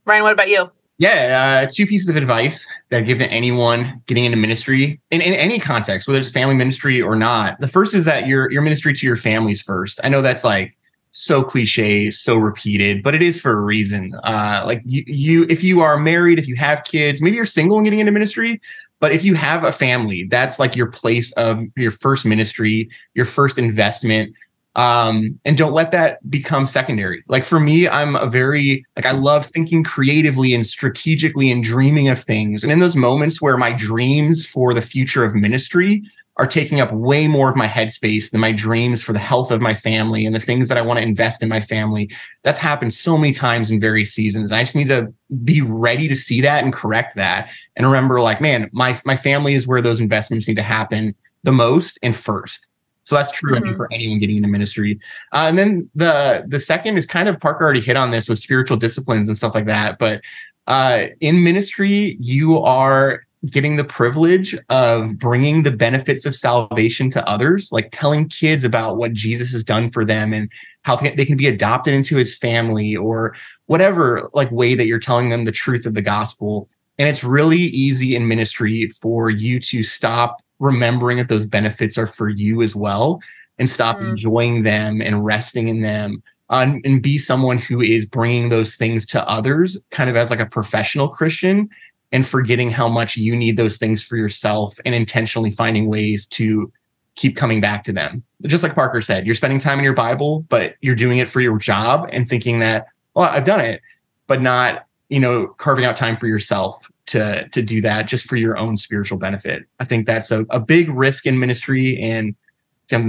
Ryan, 0.09 0.23
what 0.23 0.33
about 0.33 0.49
you? 0.49 0.71
Yeah, 0.97 1.62
uh, 1.64 1.71
two 1.73 1.87
pieces 1.87 2.09
of 2.09 2.16
advice 2.16 2.66
that 2.90 2.99
I 2.99 3.01
give 3.03 3.18
to 3.18 3.29
anyone 3.29 4.03
getting 4.07 4.25
into 4.25 4.37
ministry 4.37 5.01
in, 5.12 5.21
in 5.21 5.35
any 5.35 5.61
context, 5.61 6.09
whether 6.09 6.18
it's 6.18 6.31
family 6.31 6.57
ministry 6.57 7.01
or 7.01 7.14
not. 7.14 7.61
The 7.61 7.68
first 7.68 7.94
is 7.94 8.05
that 8.07 8.27
your 8.27 8.51
your 8.51 8.62
ministry 8.62 8.94
to 8.94 9.07
your 9.07 9.16
families 9.16 9.62
first. 9.62 10.01
I 10.03 10.09
know 10.09 10.23
that's 10.23 10.42
like 10.42 10.77
so 11.12 11.44
cliche, 11.44 12.11
so 12.11 12.37
repeated, 12.37 13.03
but 13.03 13.14
it 13.14 13.23
is 13.23 13.40
for 13.40 13.53
a 13.53 13.61
reason. 13.61 14.12
Uh, 14.25 14.62
like 14.66 14.83
you, 14.85 15.05
you, 15.07 15.47
if 15.49 15.62
you 15.62 15.81
are 15.81 15.97
married, 15.97 16.38
if 16.38 16.49
you 16.49 16.57
have 16.57 16.85
kids, 16.85 17.23
maybe 17.23 17.37
you're 17.37 17.47
single 17.47 17.79
and 17.79 17.87
getting 17.87 18.01
into 18.01 18.12
ministry, 18.12 18.61
but 19.01 19.12
if 19.12 19.25
you 19.25 19.35
have 19.35 19.64
a 19.64 19.73
family, 19.73 20.27
that's 20.31 20.59
like 20.59 20.75
your 20.75 20.88
place 20.88 21.33
of 21.33 21.61
your 21.77 21.90
first 21.90 22.25
ministry, 22.25 22.90
your 23.14 23.25
first 23.25 23.59
investment 23.59 24.35
um, 24.79 25.39
and 25.45 25.59
don't 25.59 25.72
let 25.72 25.91
that 25.91 26.18
become 26.31 26.64
secondary. 26.64 27.24
Like 27.26 27.45
for 27.45 27.59
me, 27.59 27.89
I'm 27.89 28.14
a 28.14 28.29
very 28.29 28.87
like 28.95 29.07
I 29.07 29.11
love 29.11 29.47
thinking 29.47 29.83
creatively 29.83 30.55
and 30.55 30.64
strategically 30.64 31.51
and 31.51 31.64
dreaming 31.64 32.09
of 32.09 32.22
things. 32.22 32.62
And 32.62 32.70
in 32.70 32.79
those 32.79 32.95
moments 32.95 33.43
where 33.43 33.57
my 33.57 33.72
dreams 33.72 34.47
for 34.47 34.72
the 34.72 34.81
future 34.81 35.24
of 35.24 35.35
ministry 35.35 36.05
are 36.37 36.47
taking 36.47 36.81
up 36.81 36.93
way 36.93 37.26
more 37.26 37.49
of 37.49 37.57
my 37.57 37.66
headspace 37.66 38.31
than 38.31 38.41
my 38.41 38.53
dreams 38.53 39.03
for 39.03 39.12
the 39.12 39.18
health 39.18 39.51
of 39.51 39.61
my 39.61 39.74
family 39.74 40.24
and 40.24 40.33
the 40.33 40.41
things 40.41 40.68
that 40.68 40.79
I 40.79 40.83
want 40.83 40.99
to 40.99 41.05
invest 41.05 41.43
in 41.43 41.49
my 41.49 41.61
family. 41.61 42.09
That's 42.45 42.59
happened 42.59 42.95
so 42.95 43.18
many 43.18 43.35
times 43.35 43.72
in 43.72 43.81
various 43.81 44.12
seasons. 44.12 44.53
I 44.53 44.62
just 44.62 44.76
need 44.76 44.91
to 44.91 45.12
be 45.43 45.61
ready 45.61 46.07
to 46.07 46.14
see 46.14 46.41
that 46.43 46.62
and 46.62 46.72
correct 46.72 47.16
that 47.16 47.49
and 47.74 47.85
remember 47.85 48.20
like, 48.20 48.41
man, 48.41 48.70
my 48.72 49.01
my 49.05 49.16
family 49.16 49.55
is 49.55 49.66
where 49.66 49.83
those 49.83 50.01
investments 50.01 50.47
need 50.47 50.55
to 50.55 50.62
happen 50.62 51.16
the 51.43 51.51
most 51.51 51.99
and 52.05 52.14
first. 52.14 52.68
So 53.09 53.14
that's 53.14 53.32
true, 53.32 53.54
mm-hmm. 53.54 53.70
I 53.70 53.74
for 53.74 53.88
anyone 53.90 54.18
getting 54.18 54.36
into 54.36 54.50
ministry. 54.50 55.00
Uh, 55.32 55.46
and 55.48 55.59
then 55.59 55.88
the 55.94 56.44
the 56.46 56.61
second 56.61 56.98
is 56.98 57.06
kind 57.06 57.26
of 57.26 57.40
Parker 57.40 57.64
already 57.64 57.80
hit 57.80 57.96
on 57.96 58.11
this 58.11 58.28
with 58.28 58.38
spiritual 58.38 58.76
disciplines 58.76 59.28
and 59.28 59.36
stuff 59.36 59.54
like 59.54 59.64
that. 59.64 59.98
But 59.98 60.20
uh, 60.66 61.06
in 61.22 61.42
ministry, 61.42 62.18
you 62.20 62.59
are 62.59 63.22
getting 63.46 63.76
the 63.76 63.84
privilege 63.84 64.54
of 64.68 65.18
bringing 65.18 65.62
the 65.62 65.70
benefits 65.70 66.26
of 66.26 66.36
salvation 66.36 67.11
to 67.12 67.26
others, 67.26 67.72
like 67.72 67.88
telling 67.92 68.28
kids 68.28 68.62
about 68.62 68.98
what 68.98 69.14
Jesus 69.14 69.52
has 69.52 69.64
done 69.64 69.90
for 69.90 70.04
them 70.04 70.34
and 70.34 70.50
how 70.82 70.96
they 70.96 71.24
can 71.24 71.38
be 71.38 71.46
adopted 71.46 71.94
into 71.94 72.14
his 72.14 72.34
family 72.34 72.94
or 72.94 73.34
whatever 73.68 74.28
like 74.34 74.50
way 74.50 74.74
that 74.74 74.84
you're 74.86 74.98
telling 74.98 75.30
them 75.30 75.46
the 75.46 75.52
truth 75.52 75.86
of 75.86 75.94
the 75.94 76.02
gospel. 76.02 76.68
And 76.98 77.09
it's 77.09 77.24
really 77.24 77.56
easy 77.56 78.14
in 78.14 78.28
ministry 78.28 78.86
for 79.00 79.30
you 79.30 79.61
to 79.61 79.82
stop 79.82 80.42
remembering 80.59 81.18
that 81.18 81.28
those 81.28 81.46
benefits 81.46 81.96
are 81.96 82.06
for 82.06 82.28
you 82.28 82.62
as 82.62 82.74
well 82.74 83.20
and 83.59 83.68
stop 83.68 83.98
mm. 83.98 84.11
enjoying 84.11 84.62
them 84.62 85.00
and 85.00 85.24
resting 85.24 85.68
in 85.68 85.82
them 85.82 86.22
um, 86.50 86.80
and 86.84 87.02
be 87.02 87.18
someone 87.18 87.59
who 87.59 87.80
is 87.80 88.06
bringing 88.06 88.48
those 88.48 88.74
things 88.76 89.04
to 89.06 89.28
others 89.28 89.76
kind 89.90 90.09
of 90.09 90.16
as 90.16 90.30
like 90.30 90.40
a 90.40 90.46
professional 90.46 91.09
Christian 91.09 91.68
and 92.12 92.26
forgetting 92.26 92.70
how 92.70 92.88
much 92.88 93.16
you 93.16 93.36
need 93.36 93.56
those 93.56 93.76
things 93.76 94.02
for 94.02 94.16
yourself 94.16 94.78
and 94.84 94.94
intentionally 94.94 95.50
finding 95.50 95.88
ways 95.88 96.26
to 96.26 96.72
keep 97.16 97.36
coming 97.36 97.61
back 97.61 97.84
to 97.84 97.92
them. 97.92 98.22
Just 98.46 98.62
like 98.62 98.74
Parker 98.74 99.02
said, 99.02 99.26
you're 99.26 99.34
spending 99.34 99.59
time 99.59 99.78
in 99.78 99.84
your 99.84 99.92
Bible, 99.92 100.46
but 100.48 100.76
you're 100.80 100.94
doing 100.94 101.18
it 101.18 101.28
for 101.28 101.40
your 101.40 101.59
job 101.59 102.09
and 102.12 102.28
thinking 102.28 102.61
that, 102.61 102.86
well, 103.14 103.28
I've 103.28 103.44
done 103.44 103.61
it, 103.61 103.82
but 104.26 104.40
not, 104.40 104.86
you 105.09 105.20
know, 105.20 105.48
carving 105.59 105.84
out 105.84 105.96
time 105.96 106.16
for 106.16 106.26
yourself 106.26 106.90
to 107.06 107.48
to 107.48 107.62
do 107.62 107.80
that 107.80 108.06
just 108.06 108.26
for 108.26 108.36
your 108.36 108.56
own 108.56 108.76
spiritual 108.76 109.18
benefit. 109.18 109.64
I 109.80 109.84
think 109.84 110.06
that's 110.06 110.30
a, 110.30 110.44
a 110.50 110.61
big 110.61 110.90
risk 110.90 111.26
in 111.26 111.38
ministry 111.38 111.98
and 112.00 112.34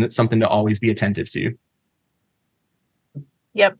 something 0.09 0.39
to 0.39 0.47
always 0.47 0.79
be 0.79 0.89
attentive 0.89 1.29
to. 1.31 1.53
Yep. 3.53 3.77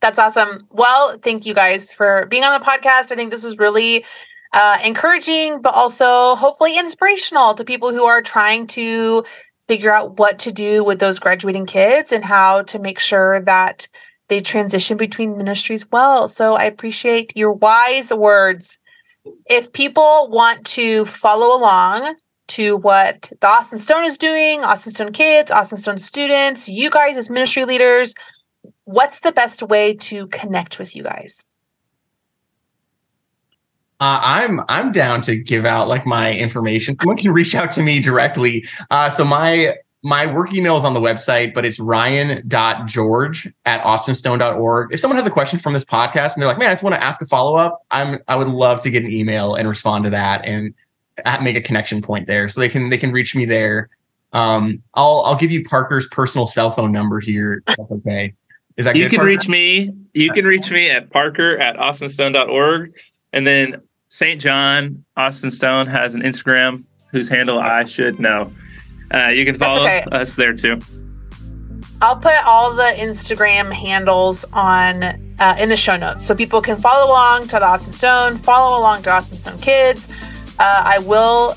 That's 0.00 0.18
awesome. 0.18 0.66
Well, 0.70 1.18
thank 1.18 1.44
you 1.44 1.54
guys 1.54 1.92
for 1.92 2.26
being 2.26 2.42
on 2.42 2.58
the 2.58 2.64
podcast. 2.64 3.12
I 3.12 3.16
think 3.16 3.30
this 3.30 3.44
was 3.44 3.58
really 3.58 4.04
uh, 4.52 4.78
encouraging, 4.84 5.60
but 5.60 5.74
also 5.74 6.34
hopefully 6.36 6.78
inspirational 6.78 7.54
to 7.54 7.64
people 7.64 7.92
who 7.92 8.04
are 8.04 8.22
trying 8.22 8.66
to 8.68 9.24
figure 9.68 9.92
out 9.92 10.18
what 10.18 10.38
to 10.40 10.50
do 10.50 10.82
with 10.82 10.98
those 10.98 11.18
graduating 11.18 11.66
kids 11.66 12.10
and 12.10 12.24
how 12.24 12.62
to 12.62 12.78
make 12.78 12.98
sure 12.98 13.40
that 13.42 13.86
they 14.30 14.40
transition 14.40 14.96
between 14.96 15.36
ministries 15.36 15.90
well. 15.90 16.26
So 16.28 16.54
I 16.54 16.64
appreciate 16.64 17.36
your 17.36 17.52
wise 17.52 18.12
words. 18.12 18.78
If 19.50 19.72
people 19.72 20.28
want 20.30 20.64
to 20.66 21.04
follow 21.04 21.58
along 21.58 22.14
to 22.48 22.76
what 22.76 23.30
the 23.40 23.46
Austin 23.46 23.78
Stone 23.78 24.04
is 24.04 24.16
doing, 24.16 24.64
Austin 24.64 24.92
Stone 24.92 25.12
kids, 25.12 25.50
Austin 25.50 25.78
Stone 25.78 25.98
students, 25.98 26.68
you 26.68 26.90
guys 26.90 27.18
as 27.18 27.28
ministry 27.28 27.64
leaders, 27.64 28.14
what's 28.84 29.20
the 29.20 29.32
best 29.32 29.64
way 29.64 29.94
to 29.94 30.28
connect 30.28 30.78
with 30.78 30.94
you 30.96 31.02
guys? 31.02 31.44
Uh, 33.98 34.18
I'm 34.22 34.60
I'm 34.68 34.92
down 34.92 35.20
to 35.22 35.36
give 35.36 35.66
out 35.66 35.88
like 35.88 36.06
my 36.06 36.32
information. 36.32 36.96
Someone 37.00 37.18
can 37.18 37.32
reach 37.32 37.54
out 37.54 37.72
to 37.72 37.82
me 37.82 38.00
directly. 38.00 38.64
Uh, 38.90 39.10
so 39.10 39.24
my 39.24 39.74
my 40.02 40.26
work 40.26 40.54
email 40.54 40.76
is 40.76 40.84
on 40.84 40.94
the 40.94 41.00
website, 41.00 41.52
but 41.52 41.64
it's 41.64 41.78
ryan.george 41.78 43.48
at 43.66 43.82
austinstone.org. 43.82 44.92
If 44.92 45.00
someone 45.00 45.16
has 45.16 45.26
a 45.26 45.30
question 45.30 45.58
from 45.58 45.74
this 45.74 45.84
podcast 45.84 46.34
and 46.34 46.42
they're 46.42 46.48
like, 46.48 46.58
man, 46.58 46.70
I 46.70 46.72
just 46.72 46.82
want 46.82 46.94
to 46.94 47.02
ask 47.02 47.20
a 47.20 47.26
follow-up, 47.26 47.84
I'm 47.90 48.18
I 48.26 48.36
would 48.36 48.48
love 48.48 48.80
to 48.82 48.90
get 48.90 49.04
an 49.04 49.12
email 49.12 49.54
and 49.54 49.68
respond 49.68 50.04
to 50.04 50.10
that 50.10 50.44
and 50.44 50.74
make 51.42 51.56
a 51.56 51.60
connection 51.60 52.00
point 52.00 52.26
there. 52.26 52.48
So 52.48 52.60
they 52.60 52.68
can 52.68 52.88
they 52.88 52.98
can 52.98 53.12
reach 53.12 53.34
me 53.34 53.44
there. 53.44 53.90
Um, 54.32 54.82
I'll 54.94 55.22
I'll 55.26 55.36
give 55.36 55.50
you 55.50 55.64
Parker's 55.64 56.06
personal 56.06 56.46
cell 56.46 56.70
phone 56.70 56.92
number 56.92 57.20
here. 57.20 57.62
That's 57.66 57.90
okay. 57.90 58.32
Is 58.76 58.86
that 58.86 58.96
you 58.96 59.04
good, 59.04 59.10
can 59.10 59.18
Parker? 59.18 59.26
reach 59.26 59.48
me. 59.48 59.94
You 60.14 60.32
can 60.32 60.46
reach 60.46 60.70
me 60.70 60.88
at 60.88 61.10
parker 61.10 61.58
at 61.58 61.76
austinstone.org. 61.76 62.94
And 63.32 63.46
then 63.46 63.82
St. 64.08 64.40
John 64.40 65.04
Austin 65.16 65.50
Stone 65.50 65.86
has 65.86 66.14
an 66.14 66.22
Instagram 66.22 66.84
whose 67.10 67.28
handle 67.28 67.58
I 67.58 67.84
should 67.84 68.18
know. 68.18 68.50
Uh, 69.12 69.28
you 69.28 69.44
can 69.44 69.58
follow 69.58 69.82
okay. 69.82 70.04
us 70.12 70.34
there 70.34 70.54
too. 70.54 70.78
I'll 72.02 72.16
put 72.16 72.34
all 72.46 72.74
the 72.74 72.94
Instagram 72.96 73.72
handles 73.72 74.44
on 74.52 75.02
uh, 75.38 75.56
in 75.58 75.68
the 75.68 75.76
show 75.76 75.96
notes 75.96 76.26
so 76.26 76.34
people 76.34 76.62
can 76.62 76.78
follow 76.78 77.10
along 77.10 77.48
to 77.48 77.58
the 77.58 77.64
Austin 77.64 77.92
Stone, 77.92 78.38
follow 78.38 78.78
along 78.78 79.02
to 79.02 79.10
Austin 79.10 79.36
Stone 79.36 79.58
Kids. 79.58 80.08
Uh, 80.58 80.82
I 80.86 80.98
will 81.00 81.54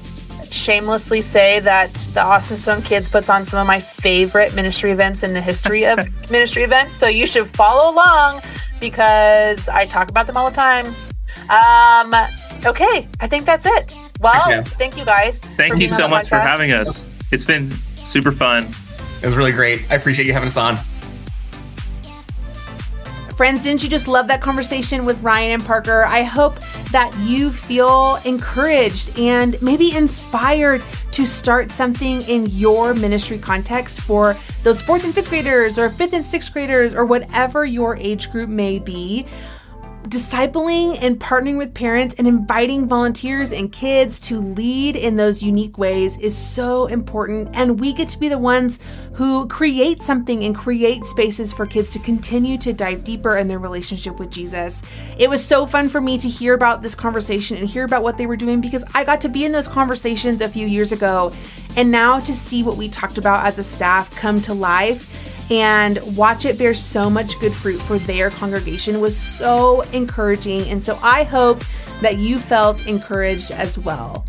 shamelessly 0.52 1.22
say 1.22 1.60
that 1.62 1.94
the 2.14 2.22
Austin 2.22 2.58
Stone 2.58 2.82
Kids 2.84 3.10
puts 3.10 3.30
on 3.30 3.46
some 3.46 3.60
of 3.60 3.68
my 3.68 3.80
favorite 3.80 4.54
ministry 4.54 4.92
events 4.92 5.24
in 5.24 5.34
the 5.34 5.42
history 5.42 5.86
of 5.86 5.98
ministry 6.32 6.64
events. 6.64 6.94
So 6.94 7.08
you 7.08 7.26
should 7.26 7.50
follow 7.50 7.94
along 7.94 8.42
because 8.80 9.70
I 9.70 9.86
talk 9.86 10.10
about 10.10 10.28
them 10.28 10.36
all 10.36 10.50
the 10.50 10.56
time. 10.56 10.86
Um, 11.50 12.14
okay, 12.66 13.08
I 13.20 13.28
think 13.28 13.46
that's 13.46 13.66
it. 13.66 13.96
Well, 14.20 14.42
okay. 14.42 14.62
thank 14.62 14.98
you 14.98 15.06
guys. 15.06 15.44
Thank 15.58 15.80
you 15.80 15.88
so 15.90 16.08
much 16.08 16.26
podcast. 16.26 16.30
for 16.30 16.40
having 16.40 16.72
us. 16.72 17.06
It's 17.34 17.44
been 17.44 17.72
super 17.96 18.32
fun. 18.32 18.66
It 19.24 19.26
was 19.26 19.36
really 19.36 19.52
great. 19.52 19.92
I 19.92 19.96
appreciate 19.96 20.28
you 20.28 20.34
having 20.34 20.50
us 20.50 20.56
on. 20.56 20.78
Friends, 23.36 23.62
didn't 23.62 23.82
you 23.82 23.90
just 23.90 24.08
love 24.08 24.28
that 24.28 24.40
conversation 24.40 25.04
with 25.04 25.20
Ryan 25.24 25.54
and 25.54 25.66
Parker? 25.66 26.06
I 26.06 26.22
hope 26.22 26.60
that 26.92 27.12
you 27.22 27.50
feel 27.50 28.20
encouraged 28.24 29.18
and 29.18 29.60
maybe 29.64 29.96
inspired 29.96 30.84
to 31.14 31.26
start 31.26 31.72
something 31.72 32.22
in 32.24 32.46
your 32.52 32.94
ministry 32.94 33.40
context 33.40 34.02
for 34.02 34.38
those 34.62 34.80
fourth 34.84 35.04
and 35.04 35.16
fifth 35.16 35.30
graders 35.30 35.80
or 35.80 35.90
fifth 35.90 36.14
and 36.14 36.24
sixth 36.24 36.54
graders 36.54 36.94
or 36.94 37.08
whatever 37.08 37.66
your 37.66 37.98
age 37.98 38.32
group 38.32 38.48
may 38.48 38.78
be 38.78 39.26
discipling 40.14 40.98
and 41.02 41.20
partnering 41.20 41.58
with 41.58 41.74
parents 41.74 42.14
and 42.20 42.28
inviting 42.28 42.88
volunteers 42.88 43.52
and 43.52 43.72
kids 43.72 44.20
to 44.20 44.40
lead 44.40 44.96
in 44.96 45.16
those 45.16 45.42
unique 45.42 45.80
ways 45.80 46.18
is 46.20 46.38
so 46.38 46.86
important. 46.86 47.50
And 47.54 47.80
we 47.80 47.94
get 47.94 48.10
to 48.10 48.20
be 48.20 48.30
the 48.30 48.38
ones 48.38 48.80
who 49.14 49.48
create 49.48 50.04
something 50.04 50.44
and 50.44 50.56
create 50.56 51.04
spaces 51.06 51.52
for 51.52 51.66
kids 51.66 51.90
to 51.92 52.00
continue 52.00 52.60
to 52.60 52.74
dive 52.74 53.04
deeper 53.04 53.38
in 53.38 53.48
their 53.48 53.58
relationship 53.58 54.20
with 54.20 54.30
Jesus. 54.30 54.84
It 55.18 55.32
was 55.32 55.44
so 55.44 55.66
fun 55.66 55.90
for 55.90 56.00
me 56.00 56.20
to 56.20 56.30
hear 56.30 56.54
about 56.54 56.84
this 56.84 56.94
conversation 56.94 57.58
and 57.58 57.68
hear 57.68 57.84
about 57.84 58.04
what 58.04 58.18
they 58.18 58.28
were 58.28 58.38
doing 58.38 58.62
because 58.62 58.86
I 58.94 59.04
got 59.04 59.20
to 59.22 59.30
be 59.30 59.46
in 59.46 59.52
those 59.52 59.68
conversations 59.68 60.42
a 60.42 60.48
few 60.48 60.68
years 60.68 60.92
ago. 60.92 61.34
And 61.76 61.90
now 61.90 62.20
to 62.20 62.34
see 62.34 62.62
what 62.62 62.78
we 62.78 62.88
talked 62.88 63.18
about 63.18 63.46
as 63.48 63.58
a 63.58 63.64
staff 63.64 64.16
come 64.16 64.42
to 64.42 64.54
life 64.54 65.33
and 65.50 66.00
watch 66.16 66.46
it 66.46 66.58
bear 66.58 66.74
so 66.74 67.10
much 67.10 67.40
good 67.40 67.54
fruit 67.54 67.82
for 67.82 67.98
their 68.00 68.30
congregation 68.30 69.00
was 69.00 69.18
so 69.18 69.82
encouraging. 69.92 70.62
And 70.70 70.82
so 70.82 70.98
I 71.02 71.24
hope 71.24 71.64
that 72.02 72.18
you 72.18 72.38
felt 72.38 72.86
encouraged 72.88 73.52
as 73.52 73.78
well. 73.78 74.26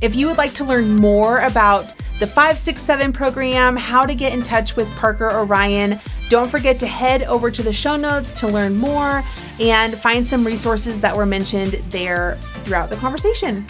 If 0.00 0.16
you 0.16 0.26
would 0.26 0.38
like 0.38 0.52
to 0.54 0.64
learn 0.64 0.96
more 0.96 1.40
about 1.40 1.94
the 2.18 2.26
567 2.26 3.12
program, 3.12 3.76
how 3.76 4.04
to 4.06 4.14
get 4.14 4.32
in 4.32 4.42
touch 4.42 4.76
with 4.76 4.88
Parker 4.96 5.30
or 5.30 5.44
Ryan, 5.44 6.00
don't 6.28 6.48
forget 6.48 6.80
to 6.80 6.86
head 6.86 7.24
over 7.24 7.50
to 7.50 7.62
the 7.62 7.72
show 7.72 7.96
notes 7.96 8.32
to 8.34 8.48
learn 8.48 8.76
more 8.76 9.22
and 9.60 9.96
find 9.96 10.26
some 10.26 10.46
resources 10.46 11.00
that 11.00 11.16
were 11.16 11.26
mentioned 11.26 11.72
there 11.90 12.36
throughout 12.64 12.90
the 12.90 12.96
conversation. 12.96 13.66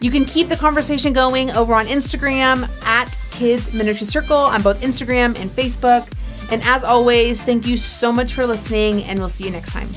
You 0.00 0.10
can 0.10 0.24
keep 0.24 0.48
the 0.48 0.56
conversation 0.56 1.12
going 1.12 1.50
over 1.52 1.74
on 1.74 1.86
Instagram 1.86 2.68
at 2.84 3.16
Kids 3.30 3.72
Ministry 3.72 4.06
Circle 4.06 4.36
on 4.36 4.62
both 4.62 4.80
Instagram 4.80 5.38
and 5.38 5.50
Facebook. 5.50 6.10
And 6.50 6.62
as 6.62 6.84
always, 6.84 7.42
thank 7.42 7.66
you 7.66 7.76
so 7.76 8.12
much 8.12 8.34
for 8.34 8.46
listening, 8.46 9.04
and 9.04 9.18
we'll 9.18 9.28
see 9.28 9.44
you 9.44 9.50
next 9.50 9.72
time. 9.72 9.88